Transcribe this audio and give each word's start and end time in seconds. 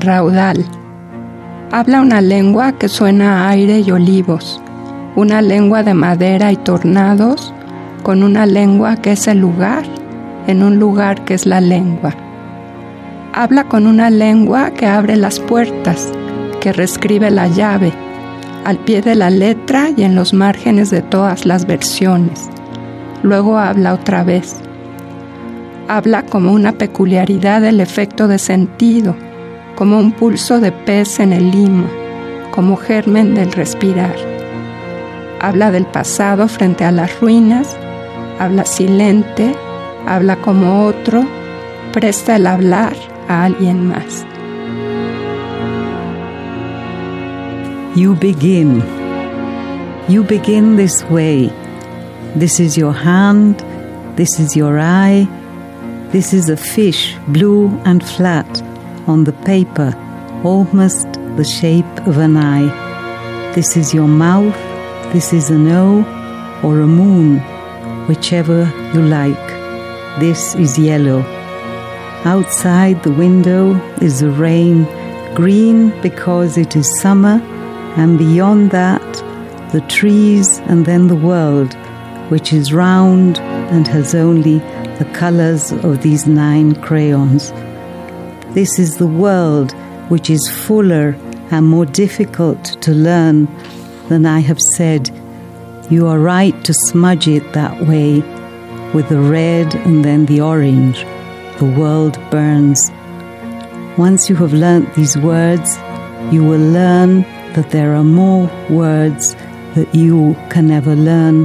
Raudal. 0.00 0.64
Habla 1.72 2.00
una 2.00 2.20
lengua 2.20 2.72
que 2.72 2.88
suena 2.88 3.44
a 3.44 3.50
aire 3.50 3.80
y 3.80 3.90
olivos, 3.90 4.60
una 5.14 5.42
lengua 5.42 5.82
de 5.82 5.94
madera 5.94 6.50
y 6.50 6.56
tornados, 6.56 7.54
con 8.02 8.22
una 8.22 8.46
lengua 8.46 8.96
que 8.96 9.12
es 9.12 9.28
el 9.28 9.38
lugar, 9.38 9.84
en 10.46 10.62
un 10.62 10.78
lugar 10.78 11.24
que 11.24 11.34
es 11.34 11.46
la 11.46 11.60
lengua. 11.60 12.14
Habla 13.32 13.64
con 13.64 13.86
una 13.86 14.10
lengua 14.10 14.70
que 14.70 14.86
abre 14.86 15.16
las 15.16 15.38
puertas, 15.38 16.10
que 16.60 16.72
reescribe 16.72 17.30
la 17.30 17.46
llave, 17.46 17.92
al 18.64 18.78
pie 18.78 19.02
de 19.02 19.14
la 19.14 19.30
letra 19.30 19.90
y 19.96 20.02
en 20.02 20.14
los 20.14 20.34
márgenes 20.34 20.90
de 20.90 21.02
todas 21.02 21.46
las 21.46 21.66
versiones. 21.66 22.50
Luego 23.22 23.58
habla 23.58 23.94
otra 23.94 24.24
vez. 24.24 24.56
Habla 25.88 26.24
como 26.24 26.52
una 26.52 26.72
peculiaridad 26.72 27.60
del 27.60 27.80
efecto 27.80 28.28
de 28.28 28.38
sentido, 28.38 29.14
como 29.76 29.98
un 29.98 30.12
pulso 30.12 30.60
de 30.60 30.72
pez 30.72 31.20
en 31.20 31.32
el 31.32 31.50
limo, 31.50 31.84
como 32.50 32.76
germen 32.76 33.34
del 33.34 33.52
respirar. 33.52 34.16
Habla 35.40 35.70
del 35.70 35.86
pasado 35.86 36.48
frente 36.48 36.84
a 36.84 36.92
las 36.92 37.20
ruinas, 37.20 37.76
habla 38.38 38.64
silente, 38.64 39.54
habla 40.06 40.36
como 40.36 40.84
otro, 40.86 41.24
presta 41.92 42.36
el 42.36 42.46
hablar 42.46 42.94
a 43.28 43.44
alguien 43.44 43.86
más. 43.86 44.26
You 47.96 48.14
begin. 48.14 48.82
You 50.08 50.24
begin 50.24 50.76
this 50.76 51.04
way. 51.10 51.50
This 52.36 52.60
is 52.60 52.76
your 52.76 52.92
hand, 52.92 53.56
this 54.16 54.38
is 54.38 54.54
your 54.54 54.78
eye, 54.78 55.28
this 56.12 56.32
is 56.32 56.48
a 56.48 56.56
fish, 56.56 57.16
blue 57.28 57.70
and 57.84 58.02
flat. 58.04 58.46
On 59.06 59.24
the 59.24 59.32
paper, 59.32 59.92
almost 60.44 61.12
the 61.36 61.44
shape 61.44 62.06
of 62.06 62.18
an 62.18 62.36
eye. 62.36 62.68
This 63.54 63.76
is 63.76 63.92
your 63.92 64.08
mouth, 64.08 64.54
this 65.12 65.32
is 65.32 65.50
an 65.50 65.68
O 65.68 66.04
or 66.62 66.80
a 66.80 66.86
moon, 66.86 67.38
whichever 68.06 68.70
you 68.94 69.02
like. 69.02 69.48
This 70.20 70.54
is 70.54 70.78
yellow. 70.78 71.20
Outside 72.24 73.02
the 73.02 73.12
window 73.12 73.74
is 74.00 74.20
the 74.20 74.30
rain, 74.30 74.84
green 75.34 75.90
because 76.02 76.58
it 76.58 76.76
is 76.76 77.00
summer, 77.00 77.40
and 77.96 78.18
beyond 78.18 78.70
that, 78.70 79.12
the 79.72 79.80
trees 79.88 80.58
and 80.68 80.84
then 80.84 81.06
the 81.06 81.16
world, 81.16 81.74
which 82.30 82.52
is 82.52 82.72
round 82.72 83.38
and 83.72 83.86
has 83.88 84.14
only 84.14 84.58
the 84.98 85.10
colors 85.14 85.72
of 85.72 86.02
these 86.02 86.26
nine 86.26 86.74
crayons. 86.82 87.52
This 88.52 88.80
is 88.80 88.96
the 88.96 89.06
world 89.06 89.70
which 90.10 90.28
is 90.28 90.50
fuller 90.50 91.16
and 91.52 91.68
more 91.68 91.86
difficult 91.86 92.64
to 92.82 92.90
learn 92.90 93.46
than 94.08 94.26
I 94.26 94.40
have 94.40 94.58
said. 94.60 95.08
You 95.88 96.08
are 96.08 96.18
right 96.18 96.64
to 96.64 96.74
smudge 96.74 97.28
it 97.28 97.52
that 97.52 97.86
way 97.86 98.18
with 98.92 99.08
the 99.08 99.20
red 99.20 99.72
and 99.76 100.04
then 100.04 100.26
the 100.26 100.40
orange. 100.40 101.04
The 101.60 101.72
world 101.78 102.18
burns. 102.32 102.90
Once 103.96 104.28
you 104.28 104.34
have 104.34 104.52
learnt 104.52 104.94
these 104.94 105.16
words, 105.16 105.78
you 106.32 106.42
will 106.42 106.72
learn 106.72 107.22
that 107.54 107.70
there 107.70 107.94
are 107.94 108.02
more 108.02 108.50
words 108.68 109.36
that 109.76 109.94
you 109.94 110.34
can 110.50 110.66
never 110.66 110.96
learn. 110.96 111.44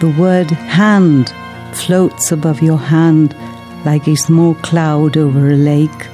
The 0.00 0.12
word 0.18 0.50
hand 0.50 1.32
floats 1.74 2.32
above 2.32 2.60
your 2.60 2.78
hand 2.78 3.36
like 3.84 4.06
a 4.08 4.16
small 4.16 4.54
cloud 4.56 5.16
over 5.16 5.50
a 5.50 5.56
lake. 5.56 6.08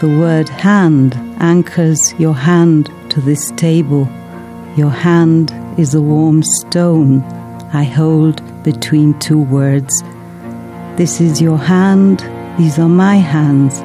The 0.00 0.16
word 0.18 0.48
hand 0.48 1.14
anchors 1.40 2.14
your 2.18 2.34
hand 2.34 2.90
to 3.10 3.20
this 3.20 3.50
table. 3.52 4.08
Your 4.76 4.90
hand 4.90 5.52
is 5.78 5.94
a 5.94 6.00
warm 6.02 6.42
stone 6.42 7.22
I 7.74 7.84
hold 7.84 8.42
between 8.64 9.18
two 9.18 9.40
words. 9.40 10.02
This 10.96 11.22
is 11.22 11.40
your 11.40 11.56
hand, 11.56 12.20
these 12.58 12.78
are 12.78 12.88
my 12.88 13.16
hands. 13.16 13.80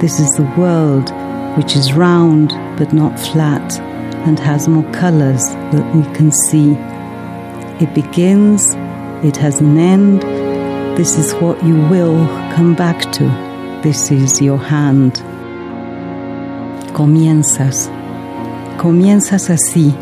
This 0.00 0.20
is 0.20 0.30
the 0.36 0.50
world, 0.56 1.10
which 1.58 1.76
is 1.76 1.92
round 1.92 2.48
but 2.78 2.94
not 2.94 3.20
flat 3.20 3.78
and 4.26 4.38
has 4.38 4.68
more 4.68 4.90
colors 4.92 5.44
that 5.72 5.94
we 5.94 6.02
can 6.14 6.32
see. 6.32 6.72
It 7.84 7.94
begins, 7.94 8.74
it 9.22 9.36
has 9.36 9.60
an 9.60 9.76
end. 9.76 10.39
This 10.96 11.16
is 11.16 11.32
what 11.34 11.62
you 11.64 11.76
will 11.88 12.26
come 12.54 12.74
back 12.74 13.10
to. 13.12 13.24
This 13.82 14.10
is 14.10 14.42
your 14.42 14.58
hand. 14.58 15.22
Comienzas, 16.92 17.90
comienzas 18.76 19.48
así. 19.50 19.94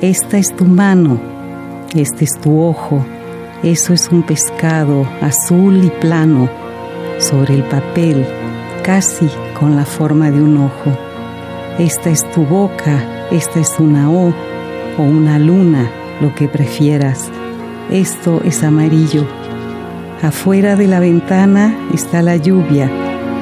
Esta 0.00 0.38
es 0.38 0.56
tu 0.56 0.64
mano, 0.64 1.20
este 1.94 2.24
es 2.24 2.40
tu 2.40 2.60
ojo, 2.60 3.04
eso 3.62 3.92
es 3.92 4.08
un 4.08 4.22
pescado 4.22 5.06
azul 5.20 5.84
y 5.84 5.90
plano 6.00 6.48
sobre 7.18 7.54
el 7.54 7.62
papel, 7.64 8.26
casi 8.82 9.28
con 9.58 9.76
la 9.76 9.84
forma 9.84 10.30
de 10.30 10.42
un 10.42 10.56
ojo. 10.56 10.96
Esta 11.78 12.10
es 12.10 12.28
tu 12.32 12.44
boca, 12.44 13.28
esta 13.30 13.60
es 13.60 13.78
una 13.78 14.10
O 14.10 14.32
o 14.98 15.02
una 15.02 15.38
luna, 15.38 15.90
lo 16.20 16.34
que 16.34 16.48
prefieras. 16.48 17.30
Esto 17.90 18.40
es 18.44 18.64
amarillo. 18.64 19.26
Afuera 20.22 20.76
de 20.76 20.86
la 20.86 21.00
ventana 21.00 21.74
está 21.94 22.20
la 22.20 22.36
lluvia, 22.36 22.90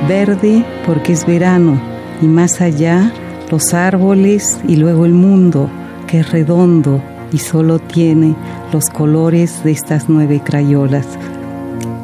verde 0.06 0.65
porque 0.87 1.12
es 1.12 1.27
verano 1.27 1.81
y 2.22 2.27
más 2.27 2.61
allá 2.61 3.12
los 3.50 3.75
árboles 3.75 4.61
y 4.69 4.77
luego 4.77 5.05
el 5.05 5.12
mundo 5.12 5.69
que 6.06 6.21
es 6.21 6.31
redondo 6.31 7.03
y 7.33 7.38
solo 7.38 7.81
tiene 7.81 8.37
los 8.72 8.91
colores 8.91 9.65
de 9.65 9.72
estas 9.72 10.09
nueve 10.09 10.41
crayolas. 10.44 11.06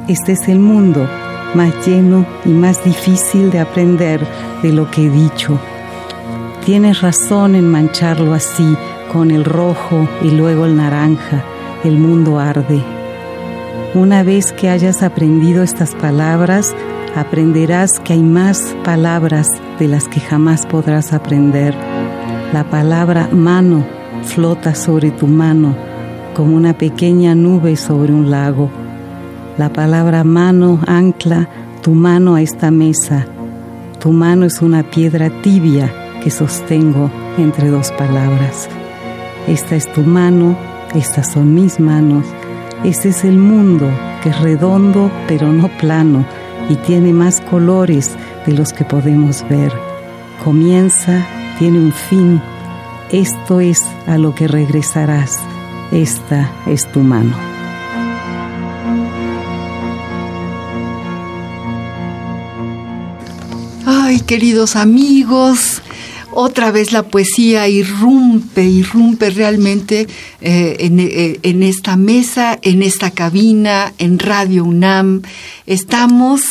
Este 0.08 0.32
es 0.32 0.48
el 0.48 0.58
mundo 0.58 1.08
más 1.54 1.86
lleno 1.86 2.26
y 2.44 2.48
más 2.48 2.84
difícil 2.84 3.52
de 3.52 3.60
aprender 3.60 4.26
de 4.62 4.72
lo 4.72 4.90
que 4.90 5.06
he 5.06 5.10
dicho. 5.10 5.56
Tienes 6.66 7.00
razón 7.00 7.54
en 7.54 7.70
mancharlo 7.70 8.34
así, 8.34 8.76
con 9.12 9.30
el 9.30 9.44
rojo 9.44 10.08
y 10.22 10.30
luego 10.30 10.64
el 10.64 10.76
naranja. 10.76 11.44
El 11.84 11.98
mundo 11.98 12.40
arde. 12.40 12.93
Una 13.94 14.24
vez 14.24 14.50
que 14.50 14.68
hayas 14.68 15.04
aprendido 15.04 15.62
estas 15.62 15.94
palabras, 15.94 16.74
aprenderás 17.14 18.00
que 18.00 18.14
hay 18.14 18.22
más 18.22 18.74
palabras 18.82 19.46
de 19.78 19.86
las 19.86 20.08
que 20.08 20.18
jamás 20.18 20.66
podrás 20.66 21.12
aprender. 21.12 21.76
La 22.52 22.64
palabra 22.64 23.28
mano 23.30 23.86
flota 24.24 24.74
sobre 24.74 25.12
tu 25.12 25.28
mano 25.28 25.76
como 26.34 26.56
una 26.56 26.76
pequeña 26.76 27.36
nube 27.36 27.76
sobre 27.76 28.12
un 28.12 28.32
lago. 28.32 28.68
La 29.58 29.72
palabra 29.72 30.24
mano 30.24 30.80
ancla 30.88 31.48
tu 31.80 31.92
mano 31.92 32.34
a 32.34 32.42
esta 32.42 32.72
mesa. 32.72 33.26
Tu 34.00 34.10
mano 34.10 34.44
es 34.44 34.60
una 34.60 34.82
piedra 34.82 35.30
tibia 35.40 35.88
que 36.20 36.32
sostengo 36.32 37.12
entre 37.38 37.68
dos 37.68 37.92
palabras. 37.92 38.68
Esta 39.46 39.76
es 39.76 39.92
tu 39.92 40.00
mano, 40.00 40.56
estas 40.96 41.30
son 41.30 41.54
mis 41.54 41.78
manos. 41.78 42.26
Este 42.84 43.08
es 43.08 43.24
el 43.24 43.38
mundo 43.38 43.90
que 44.22 44.28
es 44.28 44.38
redondo 44.40 45.10
pero 45.26 45.50
no 45.50 45.68
plano 45.78 46.26
y 46.68 46.76
tiene 46.76 47.14
más 47.14 47.40
colores 47.40 48.10
de 48.46 48.52
los 48.52 48.74
que 48.74 48.84
podemos 48.84 49.42
ver. 49.48 49.72
Comienza, 50.44 51.26
tiene 51.58 51.78
un 51.78 51.92
fin. 51.92 52.42
Esto 53.10 53.60
es 53.60 53.82
a 54.06 54.18
lo 54.18 54.34
que 54.34 54.48
regresarás. 54.48 55.38
Esta 55.92 56.50
es 56.66 56.90
tu 56.92 57.00
mano. 57.00 57.34
Ay, 63.86 64.20
queridos 64.20 64.76
amigos, 64.76 65.80
otra 66.34 66.70
vez 66.70 66.92
la 66.92 67.04
poesía 67.04 67.68
irrumpe, 67.68 68.64
irrumpe 68.64 69.30
realmente 69.30 70.06
eh, 70.40 70.76
en, 70.80 71.00
eh, 71.00 71.38
en, 71.42 71.62
esta 71.62 71.96
mesa, 71.96 72.58
en 72.62 72.82
esta 72.82 73.10
cabina, 73.10 73.92
en 73.98 74.18
Radio 74.18 74.64
UNAM. 74.64 75.22
Estamos 75.66 76.42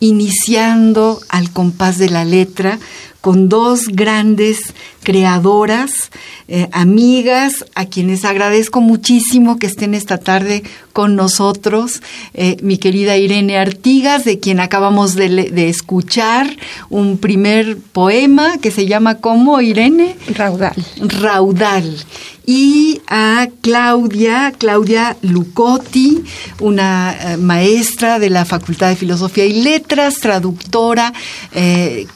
iniciando 0.00 1.20
al 1.28 1.50
compás 1.50 1.98
de 1.98 2.10
la 2.10 2.24
letra 2.24 2.78
con 3.20 3.48
dos 3.48 3.86
grandes 3.86 4.74
creadoras, 5.04 6.10
eh, 6.48 6.68
amigas, 6.72 7.64
a 7.74 7.86
quienes 7.86 8.24
agradezco 8.24 8.80
muchísimo 8.80 9.58
que 9.58 9.68
estén 9.68 9.94
esta 9.94 10.18
tarde 10.18 10.64
con 10.92 11.14
nosotros. 11.14 12.02
Eh, 12.32 12.56
mi 12.62 12.78
querida 12.78 13.16
Irene 13.16 13.58
Artigas, 13.58 14.24
de 14.24 14.40
quien 14.40 14.58
acabamos 14.58 15.14
de, 15.14 15.28
de, 15.28 15.68
escuchar 15.68 16.48
un 16.90 17.18
primer 17.18 17.78
poema 17.78 18.58
que 18.58 18.70
se 18.70 18.86
llama 18.86 19.16
¿cómo, 19.16 19.60
Irene? 19.60 20.16
Raudal. 20.34 20.74
Raudal 20.98 22.04
y 22.46 23.00
a 23.06 23.48
Claudia, 23.62 24.52
Claudia 24.58 25.16
Lucotti, 25.22 26.22
una 26.60 27.16
eh, 27.18 27.36
maestra 27.38 28.18
de 28.18 28.28
la 28.28 28.44
Facultad 28.44 28.90
de 28.90 28.96
Filosofía 28.96 29.46
y 29.46 29.62
Letras, 29.62 30.16
traductora, 30.16 31.14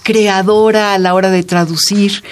creadora 0.02 0.92
a 0.92 0.98
la 0.98 1.14
hora 1.14 1.30
de 1.30 1.42
traducir 1.44 2.22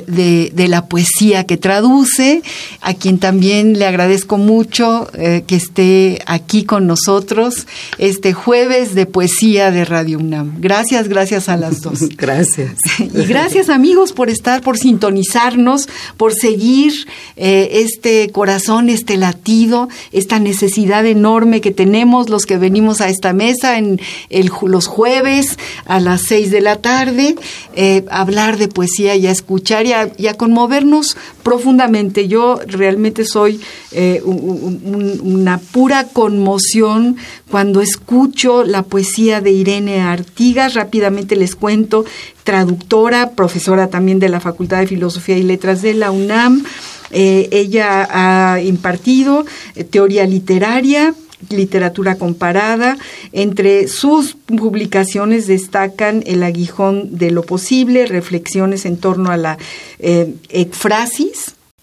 eh, 0.00 0.10
de, 0.10 0.52
de, 0.54 0.68
la 0.68 0.86
poesía 0.86 1.44
que 1.44 1.56
traduce, 1.56 2.42
a 2.80 2.94
quien 2.94 3.18
también 3.18 3.78
le 3.78 3.86
agradezco 3.86 4.38
mucho 4.38 5.08
que 5.12 5.56
esté 5.56 6.22
aquí 6.26 6.64
con 6.64 6.86
nosotros 6.86 7.66
este 7.98 8.32
jueves 8.32 8.94
de 8.94 9.06
poesía 9.06 9.70
de 9.70 9.84
Radio 9.84 10.18
UNAM. 10.18 10.54
Gracias, 10.58 11.08
gracias 11.08 11.48
a 11.48 11.56
las 11.56 11.80
dos. 11.80 12.08
gracias. 12.16 12.76
y 12.98 13.24
gracias 13.24 13.68
amigos 13.68 14.12
por 14.12 14.30
estar, 14.30 14.62
por 14.62 14.78
sintonizarnos, 14.78 15.88
por 16.16 16.34
seguir 16.34 16.92
eh, 17.36 17.68
este 17.84 18.30
corazón, 18.30 18.88
este 18.88 19.16
latido, 19.16 19.88
esta 20.12 20.38
necesidad 20.38 21.06
enorme 21.06 21.60
que 21.60 21.70
tenemos 21.70 22.28
los 22.28 22.46
que 22.46 22.56
venimos 22.56 23.00
a 23.00 23.08
esta 23.08 23.32
mesa 23.32 23.78
en 23.78 24.00
el, 24.28 24.50
los 24.66 24.86
jueves 24.86 25.58
a 25.86 26.00
las 26.00 26.22
seis 26.22 26.50
de 26.50 26.60
la 26.60 26.76
tarde, 26.76 27.36
eh, 27.74 28.04
hablar 28.10 28.58
de 28.58 28.68
poesía 28.68 29.16
y 29.16 29.26
a 29.26 29.30
escuchar 29.30 29.86
y 30.16 30.26
a, 30.26 30.34
conmovernos 30.34 31.16
profundamente. 31.42 32.28
Yo 32.28 32.60
realmente 32.66 33.24
soy 33.24 33.60
eh, 33.92 34.22
una 34.24 35.58
pura 35.58 36.04
conmoción 36.04 37.16
cuando 37.50 37.80
escucho 37.80 38.64
la 38.64 38.82
poesía 38.82 39.40
de 39.40 39.50
Irene 39.50 40.00
Artigas. 40.00 40.74
Rápidamente 40.74 41.36
les 41.36 41.54
cuento, 41.54 42.04
traductora, 42.44 43.30
profesora 43.32 43.88
también 43.88 44.18
de 44.18 44.28
la 44.28 44.40
Facultad 44.40 44.78
de 44.78 44.86
Filosofía 44.86 45.36
y 45.36 45.42
Letras 45.42 45.82
de 45.82 45.94
la 45.94 46.10
UNAM. 46.10 46.64
Eh, 47.10 47.48
ella 47.50 48.08
ha 48.10 48.60
impartido 48.60 49.44
eh, 49.74 49.84
teoría 49.84 50.26
literaria, 50.26 51.14
literatura 51.48 52.16
comparada. 52.16 52.98
Entre 53.32 53.88
sus 53.88 54.34
publicaciones 54.34 55.46
destacan 55.46 56.22
El 56.26 56.42
aguijón 56.42 57.16
de 57.16 57.30
lo 57.30 57.42
posible, 57.42 58.06
reflexiones 58.06 58.84
en 58.84 58.96
torno 58.96 59.30
a 59.30 59.36
la 59.36 59.58
eh, 59.98 60.34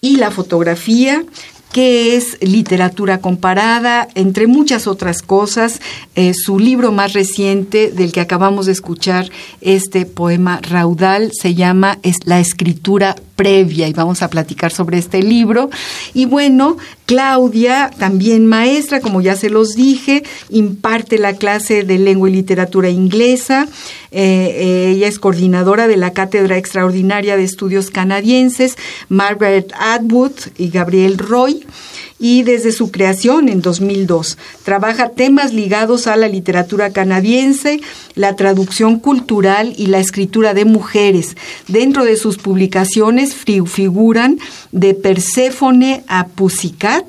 y 0.00 0.16
la 0.16 0.30
fotografía, 0.30 1.24
que 1.72 2.16
es 2.16 2.38
literatura 2.40 3.18
comparada, 3.18 4.08
entre 4.14 4.46
muchas 4.46 4.86
otras 4.86 5.22
cosas. 5.22 5.80
Eh, 6.14 6.32
su 6.34 6.58
libro 6.58 6.92
más 6.92 7.12
reciente, 7.12 7.90
del 7.90 8.12
que 8.12 8.20
acabamos 8.20 8.66
de 8.66 8.72
escuchar 8.72 9.30
este 9.60 10.06
poema 10.06 10.60
raudal, 10.62 11.30
se 11.32 11.54
llama 11.54 11.98
La 12.24 12.40
escritura 12.40 13.16
previa 13.36 13.86
y 13.86 13.92
vamos 13.92 14.22
a 14.22 14.30
platicar 14.30 14.72
sobre 14.72 14.98
este 14.98 15.22
libro. 15.22 15.68
Y 16.14 16.24
bueno, 16.24 16.76
Claudia, 17.08 17.90
también 17.98 18.44
maestra, 18.44 19.00
como 19.00 19.22
ya 19.22 19.34
se 19.34 19.48
los 19.48 19.74
dije, 19.74 20.24
imparte 20.50 21.16
la 21.16 21.36
clase 21.36 21.82
de 21.82 21.98
lengua 21.98 22.28
y 22.28 22.34
literatura 22.34 22.90
inglesa. 22.90 23.66
Eh, 24.10 24.20
eh, 24.20 24.90
ella 24.90 25.08
es 25.08 25.18
coordinadora 25.18 25.88
de 25.88 25.96
la 25.96 26.12
Cátedra 26.12 26.58
Extraordinaria 26.58 27.38
de 27.38 27.44
Estudios 27.44 27.90
Canadienses, 27.90 28.76
Margaret 29.08 29.72
Atwood 29.80 30.32
y 30.58 30.68
Gabriel 30.68 31.16
Roy 31.16 31.64
y 32.18 32.42
desde 32.42 32.72
su 32.72 32.90
creación 32.90 33.48
en 33.48 33.60
2002. 33.62 34.38
Trabaja 34.64 35.10
temas 35.10 35.52
ligados 35.52 36.06
a 36.06 36.16
la 36.16 36.28
literatura 36.28 36.90
canadiense, 36.90 37.80
la 38.14 38.36
traducción 38.36 38.98
cultural 38.98 39.74
y 39.76 39.86
la 39.86 40.00
escritura 40.00 40.54
de 40.54 40.64
mujeres. 40.64 41.36
Dentro 41.68 42.04
de 42.04 42.16
sus 42.16 42.38
publicaciones 42.38 43.34
figuran 43.34 44.38
de 44.72 44.94
Perséfone 44.94 46.04
a 46.08 46.26
Pussycat, 46.26 47.06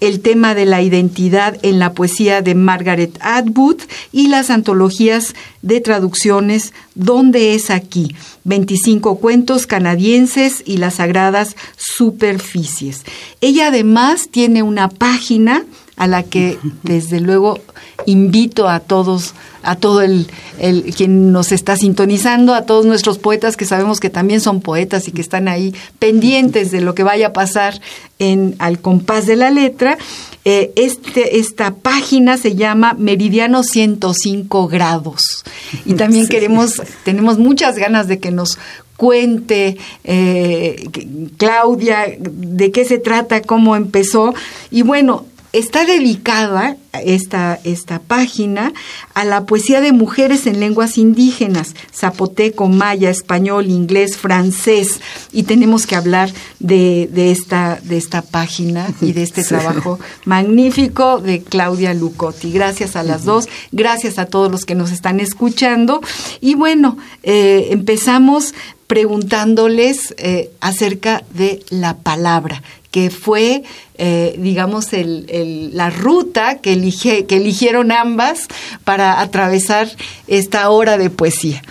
el 0.00 0.20
tema 0.20 0.54
de 0.54 0.66
la 0.66 0.82
identidad 0.82 1.58
en 1.62 1.78
la 1.78 1.92
poesía 1.92 2.42
de 2.42 2.54
Margaret 2.54 3.18
Atwood 3.20 3.80
y 4.12 4.28
las 4.28 4.50
antologías 4.50 5.34
de 5.62 5.80
traducciones 5.80 6.72
¿Dónde 6.94 7.54
es 7.54 7.70
aquí? 7.70 8.16
25 8.42 9.18
cuentos 9.18 9.68
canadienses 9.68 10.64
y 10.66 10.78
las 10.78 10.96
sagradas 10.96 11.54
superficies. 11.76 13.02
Ella 13.40 13.68
además 13.68 14.28
tiene 14.30 14.64
una 14.64 14.88
página 14.88 15.64
a 15.98 16.06
la 16.06 16.22
que 16.22 16.58
desde 16.82 17.20
luego 17.20 17.60
invito 18.06 18.68
a 18.68 18.80
todos, 18.80 19.34
a 19.62 19.76
todo 19.76 20.00
el, 20.00 20.28
el, 20.58 20.94
quien 20.94 21.32
nos 21.32 21.52
está 21.52 21.76
sintonizando, 21.76 22.54
a 22.54 22.62
todos 22.62 22.86
nuestros 22.86 23.18
poetas 23.18 23.56
que 23.56 23.66
sabemos 23.66 24.00
que 24.00 24.08
también 24.08 24.40
son 24.40 24.60
poetas 24.60 25.08
y 25.08 25.12
que 25.12 25.20
están 25.20 25.48
ahí 25.48 25.74
pendientes 25.98 26.70
de 26.70 26.80
lo 26.80 26.94
que 26.94 27.02
vaya 27.02 27.28
a 27.28 27.32
pasar 27.32 27.80
en 28.18 28.54
al 28.58 28.80
compás 28.80 29.26
de 29.26 29.36
la 29.36 29.50
letra. 29.50 29.98
Eh, 30.44 30.72
este, 30.76 31.38
esta 31.38 31.74
página 31.74 32.38
se 32.38 32.54
llama 32.54 32.94
Meridiano 32.94 33.62
105 33.62 34.68
grados. 34.68 35.44
Y 35.84 35.94
también 35.94 36.28
queremos, 36.28 36.80
tenemos 37.04 37.38
muchas 37.38 37.76
ganas 37.76 38.08
de 38.08 38.18
que 38.18 38.30
nos 38.30 38.58
cuente 38.96 39.76
eh, 40.04 40.88
Claudia 41.36 42.06
de 42.18 42.70
qué 42.72 42.84
se 42.84 42.98
trata, 42.98 43.42
cómo 43.42 43.76
empezó. 43.76 44.34
Y 44.70 44.82
bueno, 44.82 45.26
está 45.58 45.84
dedicada 45.84 46.76
esta, 47.04 47.58
esta 47.64 47.98
página 48.00 48.72
a 49.14 49.24
la 49.24 49.44
poesía 49.44 49.80
de 49.80 49.92
mujeres 49.92 50.46
en 50.46 50.60
lenguas 50.60 50.98
indígenas, 50.98 51.74
zapoteco, 51.94 52.68
maya, 52.68 53.10
español, 53.10 53.66
inglés, 53.66 54.16
francés, 54.16 55.00
y 55.32 55.44
tenemos 55.44 55.86
que 55.86 55.96
hablar 55.96 56.30
de, 56.58 57.08
de 57.12 57.30
esta, 57.30 57.80
de 57.82 57.96
esta 57.96 58.22
página 58.22 58.92
y 59.00 59.12
de 59.12 59.22
este 59.22 59.44
trabajo 59.48 59.98
magnífico 60.24 61.20
de 61.20 61.42
Claudia 61.42 61.94
Lucotti. 61.94 62.52
Gracias 62.52 62.96
a 62.96 63.02
las 63.02 63.24
dos, 63.24 63.48
gracias 63.72 64.18
a 64.18 64.26
todos 64.26 64.50
los 64.50 64.64
que 64.64 64.74
nos 64.74 64.92
están 64.92 65.20
escuchando. 65.20 66.00
Y 66.40 66.54
bueno, 66.54 66.98
eh, 67.22 67.68
empezamos 67.70 68.54
preguntándoles 68.86 70.14
eh, 70.16 70.50
acerca 70.60 71.22
de 71.34 71.62
la 71.68 71.98
palabra 71.98 72.62
que 72.90 73.10
fue, 73.10 73.64
eh, 73.98 74.36
digamos, 74.38 74.92
el, 74.92 75.70
la 75.74 75.90
ruta 75.90 76.58
que, 76.58 76.74
elige, 76.74 77.26
que 77.26 77.36
eligieron 77.36 77.90
ambas 77.90 78.46
para 78.84 79.20
atravesar 79.20 79.88
esta 80.28 80.70
hora 80.70 80.96
de 80.98 81.10
poesía. 81.10 81.62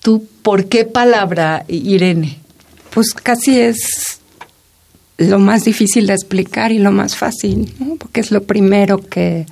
¿Tú 0.00 0.26
por 0.42 0.66
qué 0.66 0.84
palabra, 0.84 1.64
Irene? 1.68 2.38
Pues 2.90 3.12
casi 3.12 3.60
es 3.60 4.20
lo 5.18 5.38
más 5.38 5.64
difícil 5.64 6.06
de 6.06 6.14
explicar 6.14 6.72
y 6.72 6.78
lo 6.78 6.90
más 6.90 7.16
fácil, 7.16 7.72
porque 7.98 8.20
es 8.20 8.30
lo 8.30 8.42
primero 8.42 8.98
que, 8.98 9.46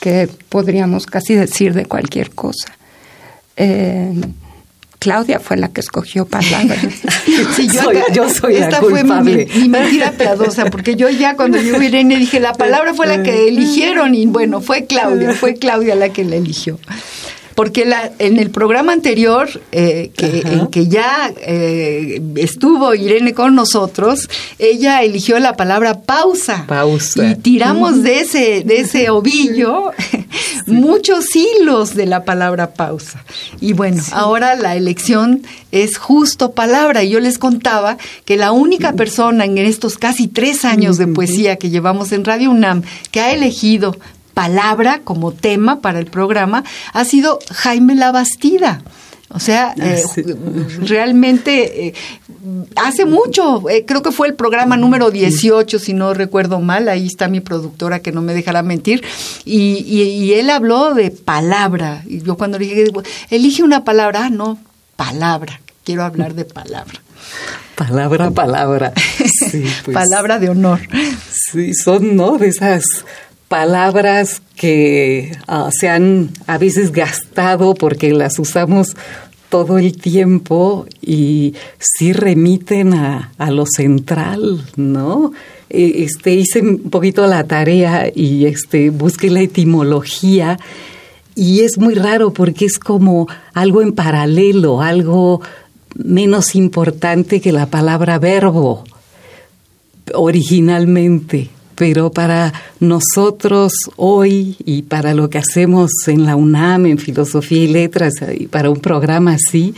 que 0.00 0.28
podríamos 0.48 1.06
casi 1.06 1.34
decir 1.34 1.74
de 1.74 1.84
cualquier 1.84 2.30
cosa. 2.30 2.72
Eh, 3.56 4.12
Claudia 5.00 5.40
fue 5.40 5.56
la 5.56 5.68
que 5.68 5.80
escogió 5.80 6.26
palabras. 6.26 6.78
sí, 7.56 7.68
yo, 8.12 8.28
soy 8.28 8.56
esta 8.56 8.70
la 8.70 8.80
fue 8.80 9.04
mi, 9.04 9.46
mi, 9.46 9.68
mentira 9.68 10.12
piadosa, 10.12 10.66
porque 10.66 10.96
yo 10.96 11.08
ya 11.08 11.36
cuando 11.36 11.60
yo 11.60 11.80
Irene 11.80 12.16
dije, 12.16 12.40
la 12.40 12.52
palabra 12.52 12.94
fue 12.94 13.06
la 13.06 13.22
que 13.22 13.48
eligieron 13.48 14.14
y 14.14 14.26
bueno, 14.26 14.60
fue 14.60 14.86
Claudia, 14.86 15.34
fue 15.34 15.54
Claudia 15.54 15.94
la 15.94 16.10
que 16.10 16.24
la 16.24 16.36
eligió 16.36 16.78
porque 17.60 17.84
la, 17.84 18.10
en 18.18 18.38
el 18.38 18.48
programa 18.48 18.94
anterior, 18.94 19.46
eh, 19.70 20.12
que, 20.16 20.40
en 20.46 20.68
que 20.68 20.88
ya 20.88 21.30
eh, 21.42 22.18
estuvo 22.36 22.94
Irene 22.94 23.34
con 23.34 23.54
nosotros, 23.54 24.30
ella 24.58 25.02
eligió 25.02 25.38
la 25.40 25.56
palabra 25.56 26.00
pausa. 26.00 26.64
Pausa. 26.66 27.22
Y 27.22 27.34
tiramos 27.34 28.02
de 28.02 28.20
ese, 28.20 28.62
de 28.64 28.80
ese 28.80 29.10
ovillo 29.10 29.90
muchos 30.68 31.26
hilos 31.36 31.94
de 31.94 32.06
la 32.06 32.24
palabra 32.24 32.72
pausa. 32.72 33.26
Y 33.60 33.74
bueno, 33.74 34.02
ahora 34.12 34.56
la 34.56 34.74
elección 34.74 35.42
es 35.70 35.98
justo 35.98 36.52
palabra. 36.52 37.02
Y 37.02 37.10
yo 37.10 37.20
les 37.20 37.36
contaba 37.36 37.98
que 38.24 38.38
la 38.38 38.52
única 38.52 38.94
persona 38.94 39.44
en 39.44 39.58
estos 39.58 39.98
casi 39.98 40.28
tres 40.28 40.64
años 40.64 40.96
de 40.96 41.08
poesía 41.08 41.56
que 41.56 41.68
llevamos 41.68 42.12
en 42.12 42.24
Radio 42.24 42.52
UNAM 42.52 42.84
que 43.10 43.20
ha 43.20 43.32
elegido 43.32 43.98
palabra 44.34 45.00
como 45.04 45.32
tema 45.32 45.80
para 45.80 45.98
el 45.98 46.06
programa 46.06 46.64
ha 46.92 47.04
sido 47.04 47.38
Jaime 47.50 47.94
Labastida 47.94 48.82
O 49.28 49.38
sea, 49.38 49.74
ah, 49.78 49.84
eh, 49.84 50.02
realmente 50.80 51.86
eh, 51.88 51.94
hace 52.76 53.04
mucho, 53.04 53.68
eh, 53.70 53.84
creo 53.86 54.02
que 54.02 54.10
fue 54.10 54.26
el 54.26 54.34
programa 54.34 54.76
número 54.76 55.10
18, 55.10 55.78
si 55.78 55.94
no 55.94 56.14
recuerdo 56.14 56.60
mal, 56.60 56.88
ahí 56.88 57.06
está 57.06 57.28
mi 57.28 57.40
productora 57.40 58.00
que 58.00 58.10
no 58.10 58.22
me 58.22 58.34
dejará 58.34 58.62
mentir, 58.62 59.04
y, 59.44 59.84
y, 59.86 60.32
él 60.34 60.50
habló 60.50 60.94
de 60.94 61.12
palabra. 61.12 62.02
Y 62.06 62.22
yo 62.22 62.36
cuando 62.36 62.58
le 62.58 62.66
dije, 62.66 62.86
elige 63.30 63.62
una 63.62 63.84
palabra, 63.84 64.24
ah, 64.24 64.30
no, 64.30 64.58
palabra, 64.96 65.60
quiero 65.84 66.02
hablar 66.02 66.34
de 66.34 66.44
palabra. 66.44 67.00
Palabra, 67.76 68.30
palabra. 68.30 68.92
Pues. 69.84 69.94
palabra 69.94 70.38
de 70.38 70.50
honor. 70.50 70.80
Sí, 71.50 71.72
son, 71.74 72.14
¿no? 72.14 72.36
De 72.36 72.48
esas 72.48 72.84
palabras 73.50 74.42
que 74.54 75.36
ah, 75.48 75.70
se 75.76 75.88
han 75.88 76.30
a 76.46 76.56
veces 76.56 76.92
gastado 76.92 77.74
porque 77.74 78.12
las 78.12 78.38
usamos 78.38 78.94
todo 79.48 79.78
el 79.78 79.96
tiempo 79.96 80.86
y 81.02 81.54
sí 81.80 82.12
remiten 82.12 82.94
a, 82.94 83.32
a 83.38 83.50
lo 83.50 83.66
central, 83.66 84.64
¿no? 84.76 85.32
E, 85.68 86.04
este, 86.04 86.32
hice 86.34 86.60
un 86.60 86.90
poquito 86.90 87.26
la 87.26 87.42
tarea 87.42 88.08
y 88.14 88.46
este, 88.46 88.90
busqué 88.90 89.30
la 89.30 89.40
etimología 89.40 90.56
y 91.34 91.62
es 91.62 91.76
muy 91.76 91.94
raro 91.94 92.32
porque 92.32 92.66
es 92.66 92.78
como 92.78 93.26
algo 93.52 93.82
en 93.82 93.94
paralelo, 93.94 94.80
algo 94.80 95.40
menos 95.96 96.54
importante 96.54 97.40
que 97.40 97.50
la 97.50 97.66
palabra 97.66 98.20
verbo 98.20 98.84
originalmente 100.14 101.50
pero 101.80 102.12
para 102.12 102.52
nosotros 102.78 103.72
hoy 103.96 104.54
y 104.66 104.82
para 104.82 105.14
lo 105.14 105.30
que 105.30 105.38
hacemos 105.38 105.90
en 106.08 106.26
la 106.26 106.36
UNAM, 106.36 106.84
en 106.84 106.98
Filosofía 106.98 107.64
y 107.64 107.68
Letras, 107.68 108.12
y 108.38 108.48
para 108.48 108.68
un 108.68 108.80
programa 108.80 109.32
así, 109.32 109.74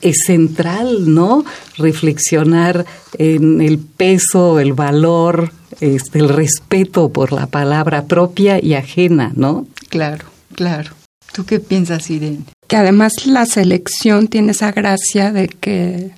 es 0.00 0.20
central, 0.24 1.12
¿no? 1.12 1.44
Reflexionar 1.76 2.86
en 3.18 3.60
el 3.60 3.76
peso, 3.76 4.60
el 4.60 4.72
valor, 4.72 5.52
este, 5.80 6.20
el 6.20 6.30
respeto 6.30 7.10
por 7.12 7.32
la 7.32 7.46
palabra 7.48 8.06
propia 8.06 8.58
y 8.58 8.72
ajena, 8.72 9.32
¿no? 9.36 9.66
Claro, 9.90 10.24
claro. 10.54 10.92
¿Tú 11.34 11.44
qué 11.44 11.60
piensas, 11.60 12.08
Irene? 12.08 12.44
Que 12.66 12.76
además 12.76 13.26
la 13.26 13.44
selección 13.44 14.28
tiene 14.28 14.52
esa 14.52 14.72
gracia 14.72 15.32
de 15.32 15.48
que 15.48 16.12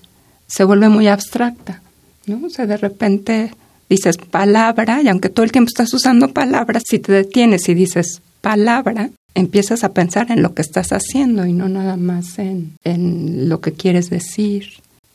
se 0.46 0.62
vuelve 0.62 0.88
muy 0.90 1.08
abstracta, 1.08 1.82
¿no? 2.26 2.46
O 2.46 2.50
sea, 2.50 2.66
de 2.66 2.76
repente 2.76 3.50
dices 3.88 4.16
palabra, 4.16 5.02
y 5.02 5.08
aunque 5.08 5.28
todo 5.28 5.44
el 5.44 5.52
tiempo 5.52 5.68
estás 5.68 5.92
usando 5.94 6.32
palabras, 6.32 6.82
si 6.86 6.98
te 6.98 7.12
detienes 7.12 7.68
y 7.68 7.74
dices 7.74 8.22
palabra, 8.40 9.10
empiezas 9.34 9.84
a 9.84 9.92
pensar 9.92 10.30
en 10.30 10.42
lo 10.42 10.54
que 10.54 10.62
estás 10.62 10.92
haciendo 10.92 11.46
y 11.46 11.52
no 11.52 11.68
nada 11.68 11.96
más 11.96 12.38
en, 12.38 12.72
en 12.84 13.48
lo 13.48 13.60
que 13.60 13.72
quieres 13.72 14.10
decir 14.10 14.68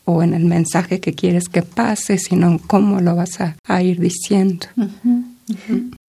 o 0.04 0.22
en 0.22 0.34
el 0.34 0.44
mensaje 0.44 1.00
que 1.00 1.14
quieres 1.14 1.48
que 1.48 1.62
pase, 1.62 2.18
sino 2.18 2.48
en 2.48 2.58
cómo 2.58 3.00
lo 3.00 3.14
vas 3.16 3.38
a, 3.40 3.82
ir 3.82 4.00
diciendo. 4.00 4.66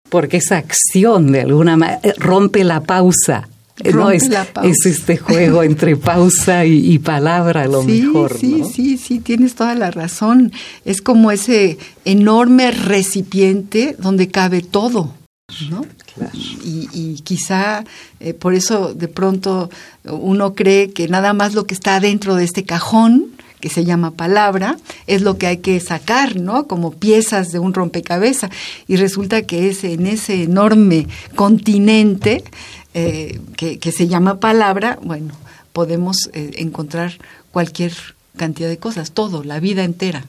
Porque 0.09 0.37
esa 0.37 0.57
acción 0.57 1.31
de 1.31 1.41
alguna 1.41 1.77
manera 1.77 2.01
rompe 2.17 2.63
la 2.63 2.81
pausa 2.81 3.47
no, 3.93 4.11
es, 4.11 4.29
es, 4.63 4.85
este 4.85 5.17
juego 5.17 5.63
entre 5.63 5.95
pausa 5.95 6.65
y, 6.65 6.99
palabra 6.99 7.67
lo 7.67 7.83
mejor. 7.83 8.37
Sí, 8.37 8.63
sí, 8.71 8.97
sí, 8.97 9.19
tienes 9.19 9.55
toda 9.55 9.75
la 9.75 9.91
razón. 9.91 10.51
Es 10.85 11.01
como 11.01 11.31
ese 11.31 11.77
enorme 12.05 12.71
recipiente 12.71 13.95
donde 13.99 14.29
cabe 14.29 14.61
todo. 14.61 15.13
¿no? 15.69 15.85
Y, 16.63 17.21
quizá 17.23 17.83
eh, 18.19 18.33
por 18.33 18.53
eso 18.53 18.93
de 18.93 19.07
pronto 19.07 19.69
uno 20.05 20.55
cree 20.55 20.91
que 20.91 21.07
nada 21.07 21.33
más 21.33 21.53
lo 21.53 21.65
que 21.65 21.73
está 21.73 21.99
dentro 21.99 22.35
de 22.35 22.43
este 22.43 22.63
cajón 22.63 23.31
que 23.61 23.69
se 23.69 23.85
llama 23.85 24.11
palabra, 24.11 24.77
es 25.07 25.21
lo 25.21 25.37
que 25.37 25.47
hay 25.47 25.57
que 25.57 25.79
sacar, 25.79 26.35
¿no? 26.35 26.67
Como 26.67 26.91
piezas 26.91 27.51
de 27.51 27.59
un 27.59 27.73
rompecabezas. 27.73 28.49
Y 28.87 28.97
resulta 28.97 29.43
que 29.43 29.69
es 29.69 29.83
en 29.83 30.07
ese 30.07 30.43
enorme 30.43 31.07
continente 31.35 32.43
eh, 32.93 33.39
que, 33.55 33.91
se 33.91 34.07
llama 34.07 34.39
palabra, 34.39 34.99
bueno, 35.01 35.33
podemos 35.73 36.29
eh, 36.33 36.51
encontrar 36.57 37.13
cualquier 37.51 37.93
cantidad 38.37 38.69
de 38.69 38.77
cosas, 38.77 39.11
todo, 39.11 39.43
la 39.43 39.59
vida 39.59 39.83
entera 39.83 40.25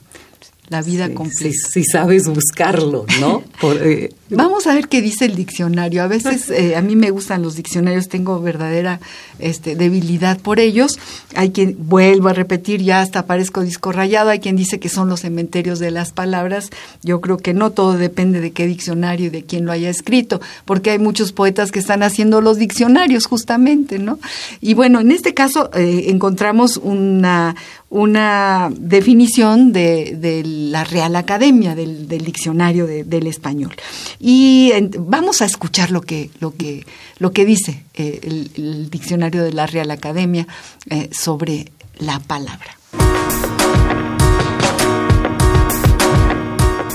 la 0.69 0.81
vida 0.81 1.13
completa. 1.13 1.55
Si, 1.69 1.83
sabes 1.83 2.27
buscarlo, 2.27 3.05
¿no? 3.19 3.43
Eh, 3.81 4.13
Vamos 4.29 4.65
a 4.65 4.73
ver 4.73 4.87
qué 4.87 5.01
dice 5.01 5.25
el 5.25 5.35
diccionario. 5.35 6.01
A 6.01 6.07
veces 6.07 6.49
eh, 6.49 6.75
a 6.75 6.81
mí 6.81 6.95
me 6.95 7.11
gustan 7.11 7.41
los 7.41 7.55
diccionarios, 7.55 8.07
tengo 8.07 8.41
verdadera 8.41 8.99
este, 9.39 9.75
debilidad 9.75 10.39
por 10.39 10.59
ellos. 10.59 10.99
Hay 11.35 11.51
quien, 11.51 11.75
vuelvo 11.77 12.29
a 12.29 12.33
repetir, 12.33 12.81
ya 12.81 13.01
hasta 13.01 13.25
parezco 13.25 13.61
disco 13.61 13.91
rayado, 13.91 14.29
hay 14.29 14.39
quien 14.39 14.55
dice 14.55 14.79
que 14.79 14.89
son 14.89 15.09
los 15.09 15.21
cementerios 15.21 15.79
de 15.79 15.91
las 15.91 16.13
palabras. 16.13 16.69
Yo 17.03 17.21
creo 17.21 17.37
que 17.37 17.53
no, 17.53 17.71
todo 17.71 17.97
depende 17.97 18.41
de 18.41 18.51
qué 18.51 18.65
diccionario 18.65 19.27
y 19.27 19.29
de 19.29 19.43
quién 19.43 19.65
lo 19.65 19.71
haya 19.71 19.89
escrito, 19.89 20.41
porque 20.65 20.91
hay 20.91 20.99
muchos 20.99 21.31
poetas 21.31 21.71
que 21.71 21.79
están 21.79 22.01
haciendo 22.01 22.41
los 22.41 22.57
diccionarios 22.57 23.25
justamente, 23.25 23.99
¿no? 23.99 24.19
Y 24.61 24.73
bueno, 24.73 25.01
en 25.01 25.11
este 25.11 25.33
caso 25.33 25.69
eh, 25.75 26.05
encontramos 26.07 26.77
una, 26.77 27.55
una 27.93 28.71
definición 28.75 29.71
de, 29.71 30.17
de, 30.17 30.41
la 30.43 30.83
Real 30.83 31.15
Academia, 31.15 31.75
del, 31.75 32.07
diccionario 32.07 32.87
del 32.87 33.27
español. 33.27 33.75
Y 34.19 34.73
vamos 34.97 35.43
a 35.43 35.45
escuchar 35.45 35.91
lo 35.91 36.01
que, 36.01 36.31
lo 36.39 36.55
que, 36.55 36.87
lo 37.19 37.31
que 37.33 37.45
dice 37.45 37.83
eh, 37.93 38.19
el, 38.55 38.89
diccionario 38.89 39.43
de 39.43 39.53
la 39.53 39.67
Real 39.67 39.91
Academia 39.91 40.47
eh, 40.89 41.09
sobre 41.11 41.71
la 41.99 42.19
palabra. 42.19 42.75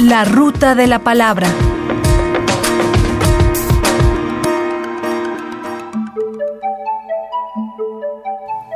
La 0.00 0.24
ruta 0.24 0.74
de 0.74 0.88
la 0.88 0.98
palabra. 0.98 1.48